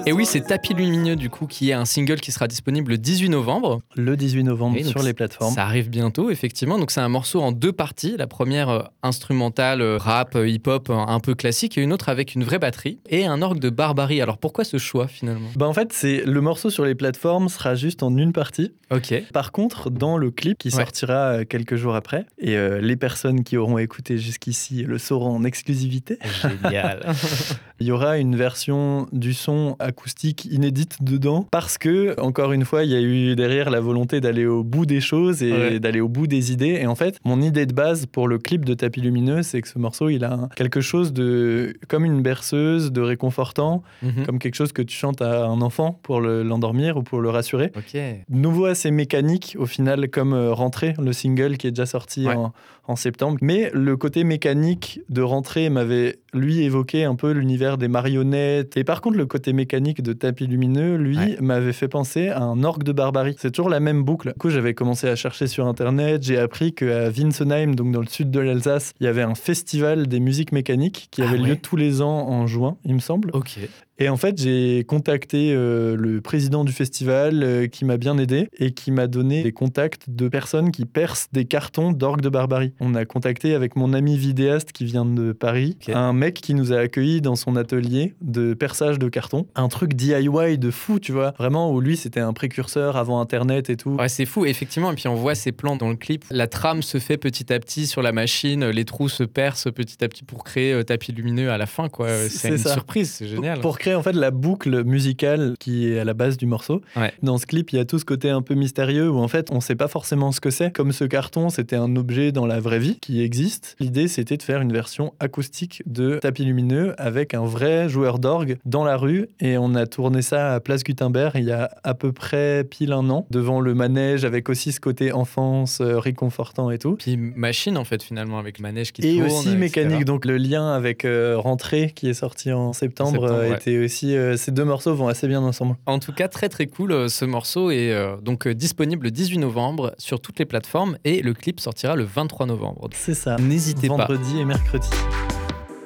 Et 0.07 0.11
oui, 0.11 0.27
c'est 0.27 0.41
Tapis 0.41 0.75
Lumineux, 0.75 1.15
du 1.15 1.31
coup, 1.31 1.47
qui 1.47 1.71
est 1.71 1.73
un 1.73 1.85
single 1.85 2.19
qui 2.19 2.31
sera 2.31 2.47
disponible 2.47 2.91
le 2.91 2.97
18 2.99 3.29
novembre. 3.29 3.81
Le 3.95 4.15
18 4.15 4.43
novembre 4.43 4.79
sur 4.85 5.01
les 5.01 5.13
plateformes. 5.13 5.55
Ça 5.55 5.63
arrive 5.63 5.89
bientôt, 5.89 6.29
effectivement. 6.29 6.77
Donc, 6.77 6.91
c'est 6.91 6.99
un 7.01 7.09
morceau 7.09 7.41
en 7.41 7.51
deux 7.51 7.71
parties. 7.71 8.15
La 8.15 8.27
première 8.27 8.69
euh, 8.69 8.83
instrumentale, 9.01 9.81
euh, 9.81 9.97
rap, 9.97 10.35
euh, 10.35 10.47
hip-hop, 10.47 10.91
un 10.91 11.19
peu 11.19 11.33
classique, 11.33 11.79
et 11.79 11.81
une 11.81 11.91
autre 11.91 12.09
avec 12.09 12.35
une 12.35 12.43
vraie 12.43 12.59
batterie 12.59 12.99
et 13.09 13.25
un 13.25 13.41
orgue 13.41 13.57
de 13.59 13.71
barbarie. 13.71 14.21
Alors, 14.21 14.37
pourquoi 14.37 14.63
ce 14.63 14.77
choix, 14.77 15.07
finalement? 15.07 15.49
Bah 15.55 15.65
en 15.67 15.73
fait, 15.73 15.91
c'est 15.91 16.23
le 16.23 16.39
morceau 16.39 16.69
sur 16.69 16.85
les 16.85 16.93
plateformes 16.93 17.49
sera 17.49 17.73
juste 17.73 18.03
en 18.03 18.15
une 18.15 18.31
partie. 18.31 18.73
Ok. 18.91 19.11
Par 19.33 19.51
contre, 19.51 19.89
dans 19.89 20.17
le 20.19 20.29
clip 20.29 20.59
qui 20.59 20.67
Ouais. 20.67 20.75
sortira 20.75 21.45
quelques 21.45 21.77
jours 21.77 21.95
après, 21.95 22.27
et 22.37 22.55
euh, 22.57 22.79
les 22.79 22.95
personnes 22.95 23.43
qui 23.43 23.57
auront 23.57 23.79
écouté 23.79 24.19
jusqu'ici 24.19 24.83
le 24.83 24.99
sauront 24.99 25.35
en 25.35 25.43
exclusivité, 25.43 26.19
Génial. 26.43 27.01
il 27.79 27.87
y 27.87 27.91
aura 27.91 28.19
une 28.19 28.35
version 28.35 29.07
du 29.11 29.33
son 29.33 29.75
acoustique 29.95 30.45
inédite 30.45 30.97
dedans 31.01 31.47
parce 31.51 31.77
que, 31.77 32.19
encore 32.19 32.51
une 32.51 32.65
fois, 32.65 32.83
il 32.83 32.91
y 32.91 32.95
a 32.95 33.01
eu 33.01 33.35
derrière 33.35 33.69
la 33.69 33.79
volonté 33.79 34.19
d'aller 34.19 34.45
au 34.45 34.61
bout 34.63 34.85
des 34.85 34.99
choses 34.99 35.41
et 35.41 35.51
Ouais. 35.53 35.79
d'aller 35.79 36.01
au 36.01 36.09
bout 36.09 36.27
des 36.27 36.51
idées. 36.51 36.77
Et 36.81 36.85
en 36.87 36.95
fait, 36.95 37.17
mon 37.23 37.41
idée 37.41 37.65
de 37.65 37.73
base 37.73 38.05
pour 38.05 38.27
le 38.27 38.37
clip 38.37 38.65
de 38.65 38.73
Tapis 38.73 38.99
Lumineux, 39.01 39.41
c'est 39.41 39.61
que 39.61 39.67
ce 39.69 39.79
morceau, 39.79 40.09
il 40.09 40.23
a 40.25 40.49
quelque 40.57 40.81
chose 40.81 41.13
de 41.13 41.73
comme 41.87 42.03
une 42.03 42.21
berceuse, 42.21 42.91
de 42.91 43.01
réconfortant, 43.01 43.83
Mhm. 44.01 44.25
comme 44.25 44.39
quelque 44.39 44.55
chose 44.55 44.73
que 44.73 44.81
tu 44.81 44.95
chantes 44.97 45.21
à 45.21 45.45
un 45.45 45.61
enfant 45.61 45.97
pour 46.03 46.19
le- 46.19 46.43
l'endormir 46.43 46.97
ou 46.97 47.03
pour 47.03 47.21
le 47.21 47.29
rassurer. 47.29 47.71
Ok. 47.77 47.97
Nouveau 48.29 48.65
assez 48.65 48.91
mécanique 48.91 49.55
au 49.57 49.65
final 49.65 50.09
comme 50.09 50.33
euh, 50.33 50.53
Rentrée, 50.53 50.93
le 51.01 51.13
single 51.13 51.57
qui 51.57 51.67
est 51.67 51.71
déjà 51.71 51.85
sorti 51.85 52.27
Ouais. 52.27 52.33
en, 52.35 52.51
en 52.87 52.95
septembre. 52.95 53.37
Mais 53.41 53.71
le 53.73 53.95
côté 53.97 54.23
mécanique 54.23 54.99
de 55.09 55.21
Rentrée 55.21 55.69
m'avait 55.69 56.17
lui 56.35 56.61
évoqué 56.61 57.03
un 57.03 57.15
peu 57.15 57.31
l'univers 57.31 57.77
des 57.77 57.87
marionnettes. 57.87 58.77
Et 58.77 58.83
par 58.83 59.01
contre 59.01 59.17
le 59.17 59.25
côté 59.25 59.53
mécanique 59.53 60.01
de 60.03 60.13
Tapis 60.13 60.47
Lumineux, 60.47 60.95
lui, 60.97 61.17
Ouais. 61.17 61.37
m'avait 61.41 61.73
fait 61.73 61.87
penser 61.87 62.29
à 62.29 62.41
un 62.43 62.63
orgue 62.63 62.83
de 62.83 62.91
barbarie. 62.91 63.35
C'est 63.37 63.51
toujours 63.51 63.69
la 63.69 63.79
même 63.79 64.03
boucle. 64.03 64.29
Du 64.29 64.33
coup 64.39 64.49
j'avais 64.49 64.73
commencé 64.73 65.07
à 65.07 65.15
chercher 65.15 65.47
sur 65.47 65.65
internet, 65.67 66.23
j'ai 66.23 66.37
appris 66.37 66.73
qu'à 66.73 67.09
Winsenheim, 67.09 67.75
donc 67.75 67.91
dans 67.91 68.01
le 68.01 68.07
sud 68.07 68.31
de 68.31 68.39
l'Alsace, 68.39 68.93
il 68.99 69.05
y 69.05 69.07
avait 69.07 69.21
un 69.23 69.35
festival 69.35 70.07
des 70.07 70.19
musiques 70.19 70.51
mécaniques 70.51 71.07
qui 71.11 71.21
Ah 71.21 71.29
avait 71.29 71.39
ouais. 71.39 71.47
lieu 71.49 71.55
tous 71.55 71.75
les 71.77 72.01
ans 72.01 72.27
en 72.29 72.47
juin, 72.47 72.77
il 72.85 72.93
me 72.93 72.99
semble. 72.99 73.29
Ok. 73.33 73.57
Et 73.97 74.09
en 74.09 74.17
fait, 74.17 74.37
j'ai 74.41 74.83
contacté 74.83 75.53
euh, 75.53 75.95
le 75.95 76.19
président 76.19 76.65
du 76.65 76.73
festival 76.73 77.43
euh, 77.43 77.67
qui 77.67 77.85
m'a 77.85 77.95
bien 77.95 78.17
aidé 78.17 78.49
et 78.57 78.71
qui 78.71 78.91
m'a 78.91 79.07
donné 79.07 79.41
des 79.43 79.53
contacts 79.53 80.09
de 80.09 80.27
personnes 80.27 80.71
qui 80.71 80.83
percent 80.85 81.27
des 81.31 81.45
cartons 81.45 81.91
d'orgue 81.93 82.19
de 82.21 82.27
barbarie. 82.27 82.73
On 82.81 82.93
a 82.95 83.05
contacté 83.05 83.55
avec 83.55 83.77
mon 83.77 83.93
ami 83.93 84.17
vidéaste 84.17 84.73
qui 84.73 84.83
vient 84.83 85.05
de 85.05 85.31
Paris, 85.31 85.77
un 85.93 86.11
mec 86.11 86.35
qui 86.35 86.53
nous 86.55 86.73
a 86.73 86.77
accueillis 86.77 87.21
dans 87.21 87.35
son 87.35 87.55
atelier 87.55 88.15
de 88.21 88.53
perçage 88.53 88.99
de 88.99 89.07
carton. 89.07 89.47
Un 89.55 89.69
truc 89.69 89.93
DIY 89.93 90.57
de 90.57 90.71
fou, 90.71 90.99
tu 90.99 91.13
vois. 91.13 91.33
Vraiment, 91.37 91.71
où 91.71 91.79
lui, 91.79 91.95
c'était 91.95 92.19
un 92.19 92.33
précurseur 92.33 92.97
avant 92.97 93.21
Internet 93.21 93.69
et 93.69 93.77
tout. 93.77 93.91
Ouais, 93.91 94.09
c'est 94.09 94.25
fou, 94.25 94.45
effectivement. 94.45 94.91
Et 94.91 94.95
puis 94.95 95.07
on 95.07 95.15
voit 95.15 95.35
ces 95.35 95.53
plans 95.53 95.77
dans 95.77 95.89
le 95.89 95.95
clip. 95.95 96.25
La 96.31 96.47
trame 96.47 96.81
se 96.81 96.97
fait 96.97 97.17
petit 97.17 97.53
à 97.53 97.59
petit 97.59 97.87
sur 97.87 98.01
la 98.01 98.11
machine, 98.11 98.65
les 98.69 98.83
trous 98.83 99.07
se 99.09 99.23
percent 99.23 99.71
petit 99.71 100.03
à 100.03 100.09
petit 100.09 100.23
pour 100.23 100.43
créer 100.43 100.73
euh, 100.73 100.83
tapis 100.83 101.13
lumineux 101.13 101.49
à 101.49 101.57
la 101.57 101.65
fin. 101.65 101.87
quoi. 101.87 102.09
C'est- 102.27 102.49
une 102.49 102.57
ça. 102.57 102.73
surprise, 102.73 103.11
c'est 103.11 103.27
génial. 103.27 103.59
Pour 103.61 103.77
en 103.93 104.01
fait 104.01 104.13
la 104.13 104.31
boucle 104.31 104.83
musicale 104.83 105.55
qui 105.59 105.87
est 105.89 105.99
à 105.99 106.03
la 106.05 106.13
base 106.13 106.37
du 106.37 106.45
morceau. 106.45 106.81
Ouais. 106.95 107.13
Dans 107.21 107.37
ce 107.37 107.45
clip, 107.45 107.71
il 107.71 107.75
y 107.75 107.79
a 107.79 107.85
tout 107.85 107.99
ce 107.99 108.05
côté 108.05 108.29
un 108.29 108.41
peu 108.41 108.55
mystérieux 108.55 109.09
où 109.09 109.17
en 109.19 109.27
fait 109.27 109.49
on 109.51 109.59
sait 109.61 109.75
pas 109.75 109.87
forcément 109.87 110.31
ce 110.31 110.39
que 110.41 110.49
c'est. 110.49 110.71
Comme 110.71 110.91
ce 110.91 111.03
carton, 111.03 111.49
c'était 111.49 111.75
un 111.75 111.95
objet 111.95 112.31
dans 112.31 112.45
la 112.45 112.59
vraie 112.59 112.79
vie 112.79 112.97
qui 112.99 113.21
existe. 113.21 113.75
L'idée 113.79 114.07
c'était 114.07 114.37
de 114.37 114.43
faire 114.43 114.61
une 114.61 114.73
version 114.73 115.13
acoustique 115.19 115.83
de 115.85 116.17
Tapis 116.17 116.45
Lumineux 116.45 116.93
avec 116.97 117.33
un 117.33 117.45
vrai 117.45 117.89
joueur 117.89 118.19
d'orgue 118.19 118.57
dans 118.65 118.83
la 118.83 118.97
rue 118.97 119.27
et 119.39 119.57
on 119.57 119.75
a 119.75 119.85
tourné 119.85 120.21
ça 120.21 120.53
à 120.53 120.59
Place 120.59 120.83
Gutenberg 120.83 121.33
il 121.35 121.45
y 121.45 121.51
a 121.51 121.69
à 121.83 121.93
peu 121.93 122.11
près 122.11 122.63
pile 122.63 122.93
un 122.93 123.09
an 123.09 123.27
devant 123.29 123.59
le 123.59 123.73
manège 123.73 124.25
avec 124.25 124.49
aussi 124.49 124.71
ce 124.71 124.79
côté 124.79 125.11
enfance 125.11 125.79
euh, 125.81 125.99
réconfortant 125.99 126.71
et 126.71 126.77
tout. 126.77 126.95
Puis 126.95 127.17
machine, 127.17 127.77
en 127.77 127.83
fait, 127.83 128.01
finalement, 128.01 128.39
avec 128.39 128.59
le 128.59 128.63
manège 128.63 128.91
qui 128.91 129.01
Et 129.07 129.17
tourne. 129.17 129.25
aussi 129.25 129.49
etc. 129.49 129.57
mécanique, 129.57 130.05
donc 130.05 130.25
le 130.25 130.37
lien 130.37 130.71
avec 130.73 131.05
euh, 131.05 131.35
Rentrée 131.37 131.91
qui 131.95 132.07
est 132.09 132.13
sorti 132.13 132.51
en 132.51 132.73
septembre, 132.73 133.11
septembre, 133.11 133.31
euh, 133.31 133.49
ouais. 133.49 133.55
était 133.55 133.74
aussi. 133.83 134.15
euh, 134.15 134.37
ces 134.37 134.51
deux 134.51 134.63
morceaux 134.65 134.93
vont 134.95 135.07
assez 135.07 135.27
bien 135.27 135.41
ensemble. 135.41 135.75
En 135.85 135.99
tout 135.99 136.13
cas, 136.13 136.27
très 136.27 136.49
très 136.49 136.67
cool 136.67 136.91
euh, 136.91 137.07
ce 137.09 137.25
morceau 137.25 137.71
est 137.71 137.91
euh, 137.91 138.17
donc 138.17 138.47
disponible 138.47 139.05
le 139.05 139.11
18 139.11 139.37
novembre 139.39 139.93
sur 139.97 140.19
toutes 140.19 140.39
les 140.39 140.45
plateformes 140.45 140.97
et 141.03 141.21
le 141.21 141.33
clip 141.33 141.59
sortira 141.59 141.95
le 141.95 142.03
23 142.03 142.45
novembre. 142.45 142.89
C'est 142.93 143.13
ça. 143.13 143.37
N'hésitez 143.37 143.87
pas. 143.87 144.05
Vendredi 144.07 144.39
et 144.39 144.45
mercredi. 144.45 144.89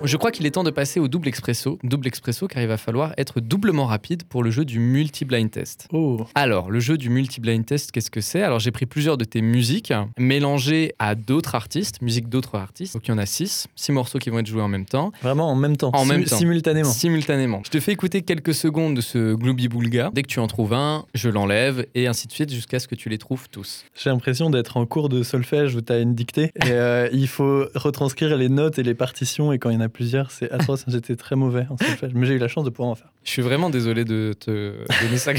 Je 0.01 0.15
crois 0.15 0.31
qu'il 0.31 0.45
est 0.45 0.51
temps 0.51 0.63
de 0.63 0.71
passer 0.71 1.01
au 1.01 1.09
double 1.09 1.27
expresso. 1.27 1.77
Double 1.83 2.07
expresso 2.07 2.47
car 2.47 2.63
il 2.63 2.69
va 2.69 2.77
falloir 2.77 3.13
être 3.17 3.41
doublement 3.41 3.85
rapide 3.85 4.23
pour 4.23 4.43
le 4.43 4.49
jeu 4.49 4.63
du 4.63 4.79
multi-blind 4.79 5.51
test. 5.51 5.87
Oh. 5.91 6.25
Alors, 6.35 6.71
le 6.71 6.79
jeu 6.79 6.97
du 6.97 7.09
multi-blind 7.09 7.65
test, 7.65 7.91
qu'est-ce 7.91 8.09
que 8.09 8.21
c'est? 8.21 8.41
Alors, 8.41 8.59
j'ai 8.59 8.71
pris 8.71 8.85
plusieurs 8.85 9.17
de 9.17 9.25
tes 9.25 9.41
musiques 9.41 9.93
mélangées 10.17 10.93
à 10.99 11.15
d'autres 11.15 11.53
artistes, 11.55 12.01
musiques 12.01 12.29
d'autres 12.29 12.55
artistes. 12.55 12.93
Donc, 12.93 13.07
il 13.07 13.11
y 13.11 13.13
en 13.13 13.17
a 13.17 13.25
six, 13.25 13.67
six 13.75 13.91
morceaux 13.91 14.19
qui 14.19 14.29
vont 14.29 14.39
être 14.39 14.47
joués 14.47 14.61
en 14.61 14.69
même 14.69 14.85
temps, 14.85 15.11
Vraiment 15.21 15.49
en 15.51 15.55
même 15.55 15.75
temps. 15.75 15.91
En 15.93 16.05
même 16.05 16.23
temps. 16.23 16.37
Simultanément. 16.37 16.89
simultanément. 16.89 17.61
Je 17.65 17.69
te 17.69 17.79
fais 17.81 17.91
écouter 17.91 18.21
quelques 18.21 18.53
secondes 18.53 18.95
de 18.95 19.01
ce 19.01 19.33
Glooby 19.33 19.67
Boulga. 19.67 20.11
Dès 20.13 20.21
que 20.23 20.27
tu 20.27 20.39
en 20.39 20.47
trouves 20.47 20.73
un, 20.73 21.05
je 21.13 21.29
l'enlève 21.29 21.85
et 21.93 22.07
ainsi 22.07 22.27
de 22.27 22.31
suite 22.31 22.53
jusqu'à 22.53 22.79
ce 22.79 22.87
que 22.87 22.95
tu 22.95 23.09
les 23.09 23.17
trouves 23.17 23.49
tous. 23.49 23.83
J'ai 24.01 24.09
l'impression 24.09 24.49
d'être 24.49 24.77
en 24.77 24.85
cours 24.85 25.09
de 25.09 25.23
solfège 25.23 25.75
où 25.75 25.81
tu 25.81 25.91
as 25.91 25.99
une 25.99 26.15
dictée 26.15 26.51
et 26.65 26.71
euh, 26.71 27.09
il 27.11 27.27
faut 27.27 27.65
retranscrire 27.75 28.37
les 28.37 28.47
notes 28.47 28.79
et 28.79 28.83
les 28.83 28.95
partitions. 28.95 29.51
Et 29.51 29.59
quand 29.59 29.69
il 29.69 29.73
y 29.73 29.77
en 29.77 29.81
a 29.81 29.88
plusieurs, 29.89 30.31
c'est 30.31 30.51
atroce. 30.51 30.85
J'étais 30.87 31.15
très 31.15 31.35
mauvais 31.35 31.65
en 31.69 31.77
solfège, 31.77 32.11
mais 32.13 32.25
j'ai 32.25 32.35
eu 32.35 32.39
la 32.39 32.47
chance 32.47 32.65
de 32.65 32.69
pouvoir 32.69 32.89
en 32.91 32.95
faire. 32.95 33.11
Je 33.23 33.31
suis 33.31 33.41
vraiment 33.41 33.69
désolé 33.69 34.05
de 34.05 34.33
te 34.39 34.75
donner 35.03 35.17
ça. 35.17 35.33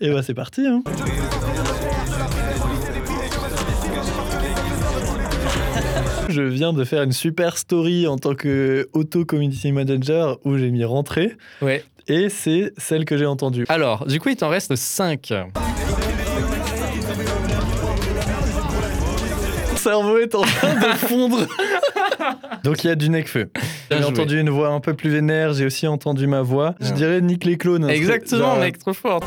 Et 0.00 0.10
bah, 0.10 0.22
c'est 0.22 0.34
parti. 0.34 0.66
Hein. 0.66 0.82
Je 6.28 6.42
viens 6.42 6.72
de 6.72 6.84
faire 6.84 7.02
une 7.02 7.12
super 7.12 7.56
story 7.56 8.06
en 8.06 8.18
tant 8.18 8.34
que 8.34 8.88
auto 8.92 9.24
community 9.24 9.70
manager 9.72 10.38
où 10.44 10.58
j'ai 10.58 10.70
mis 10.70 10.84
rentrée 10.84 11.36
ouais. 11.62 11.84
et 12.08 12.28
c'est 12.28 12.72
celle 12.76 13.04
que 13.04 13.16
j'ai 13.16 13.26
entendue. 13.26 13.64
Alors, 13.68 14.06
du 14.06 14.18
coup, 14.20 14.28
il 14.28 14.36
t'en 14.36 14.48
reste 14.48 14.74
5. 14.74 15.32
Mon 19.70 19.76
cerveau 19.76 20.18
est 20.18 20.34
en 20.34 20.42
train 20.42 20.74
de 20.74 20.96
fondre. 20.96 21.46
Donc 22.64 22.84
il 22.84 22.88
y 22.88 22.90
a 22.90 22.94
du 22.94 23.08
Necfeu. 23.10 23.50
J'ai 23.90 24.02
entendu 24.04 24.40
une 24.40 24.50
voix 24.50 24.68
un 24.68 24.80
peu 24.80 24.94
plus 24.94 25.10
vénère, 25.10 25.52
j'ai 25.52 25.64
aussi 25.66 25.86
entendu 25.86 26.26
ma 26.26 26.42
voix. 26.42 26.74
Je 26.80 26.86
Ouais. 26.88 26.92
dirais 26.92 27.20
Nick 27.20 27.44
les 27.44 27.56
clones. 27.58 27.82
truc 27.82 27.96
Exactement, 27.96 28.40
genre- 28.40 28.58
mec, 28.60 28.78
trop 28.78 28.92
fort. 28.92 29.20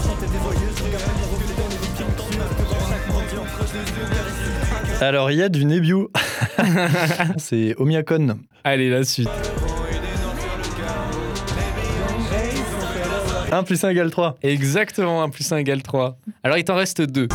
Alors 5.01 5.31
il 5.31 5.37
y 5.37 5.43
a 5.43 5.49
du 5.49 5.65
Nebiu. 5.65 6.07
c'est 7.37 7.75
Omiakon. 7.77 8.37
Allez, 8.63 8.89
la 8.89 9.03
suite. 9.03 9.29
1 13.51 13.63
plus 13.63 13.83
1 13.83 13.89
égale 13.89 14.11
3. 14.11 14.37
Exactement, 14.43 15.23
1 15.23 15.29
plus 15.29 15.51
1 15.51 15.57
égale 15.57 15.81
3. 15.81 16.17
Alors, 16.43 16.57
il 16.57 16.63
t'en 16.63 16.75
reste 16.75 17.01
2. 17.01 17.27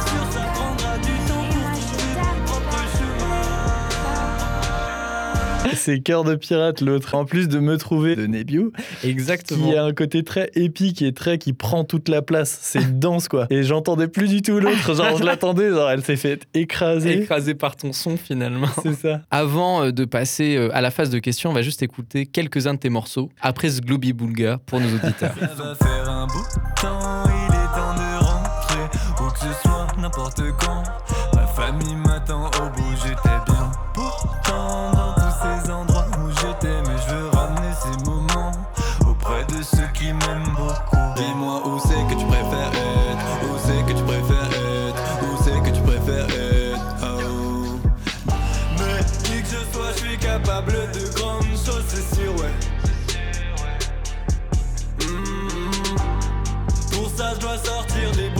C'est 5.77 6.01
Cœur 6.01 6.25
de 6.25 6.35
pirate 6.35 6.81
l'autre. 6.81 7.15
En 7.15 7.25
plus 7.25 7.49
de 7.49 7.59
me 7.59 7.77
trouver 7.77 8.17
de 8.17 8.27
Nebiu, 8.27 8.71
Exactement. 9.03 9.69
qui 9.71 9.77
a 9.77 9.85
un 9.85 9.93
côté 9.93 10.23
très 10.23 10.51
épique 10.55 11.03
et 11.03 11.13
très 11.13 11.39
qui 11.39 11.53
prend 11.53 11.85
toute 11.85 12.09
la 12.09 12.23
place. 12.23 12.59
C'est 12.63 12.99
dense 12.99 13.29
quoi. 13.29 13.47
Et 13.51 13.63
j'entendais 13.63 14.09
plus 14.09 14.29
du 14.29 14.43
tout 14.43 14.59
l'autre. 14.61 14.95
Genre 14.95 15.17
je 15.19 15.25
l'attendais, 15.25 15.71
genre 15.71 15.91
elle 15.91 16.03
s'est 16.05 16.17
fait 16.17 16.47
écraser. 16.55 17.23
Écrasé 17.23 17.55
par 17.55 17.77
ton 17.77 17.93
son, 17.93 18.17
finalement. 18.17 18.69
C'est 18.83 18.95
ça. 18.95 19.21
Avant 19.31 19.85
euh, 19.85 19.91
de 19.93 20.05
passer 20.05 20.57
euh, 20.57 20.69
à 20.75 20.81
la 20.81 20.91
phase 20.91 21.11
de 21.11 21.19
questions, 21.19 21.51
on 21.51 21.55
va 21.55 21.63
juste 21.63 21.83
écouter 21.83 22.27
quelques-uns 22.27 22.75
de 22.75 22.79
tes 22.79 22.91
morceaux 22.91 23.31
après 23.41 23.71
ce 23.71 23.81
Glooby 23.81 24.13
Boulga 24.13 24.59
pour 24.67 24.81
nos 24.81 24.89
auditeurs. 24.89 25.35
Ça 25.39 25.47
va 25.63 25.75
faire 25.75 26.09
un 26.11 26.27
bout 26.27 26.33
de 26.35 26.81
temps, 26.81 27.25
il 27.27 27.55
est 27.55 27.75
temps 27.75 27.95
de 27.95 28.25
rentrer. 28.25 28.99
Où 29.25 29.31
que 29.33 29.39
ce 29.39 29.63
soit, 29.63 29.87
n'importe 30.01 30.43
quand. 30.61 30.83
Ma 31.35 31.47
famille 31.47 31.97
m'attend 31.97 32.51
je 57.35 57.41
dois 57.41 57.59
sortir 57.59 58.11
des 58.13 58.34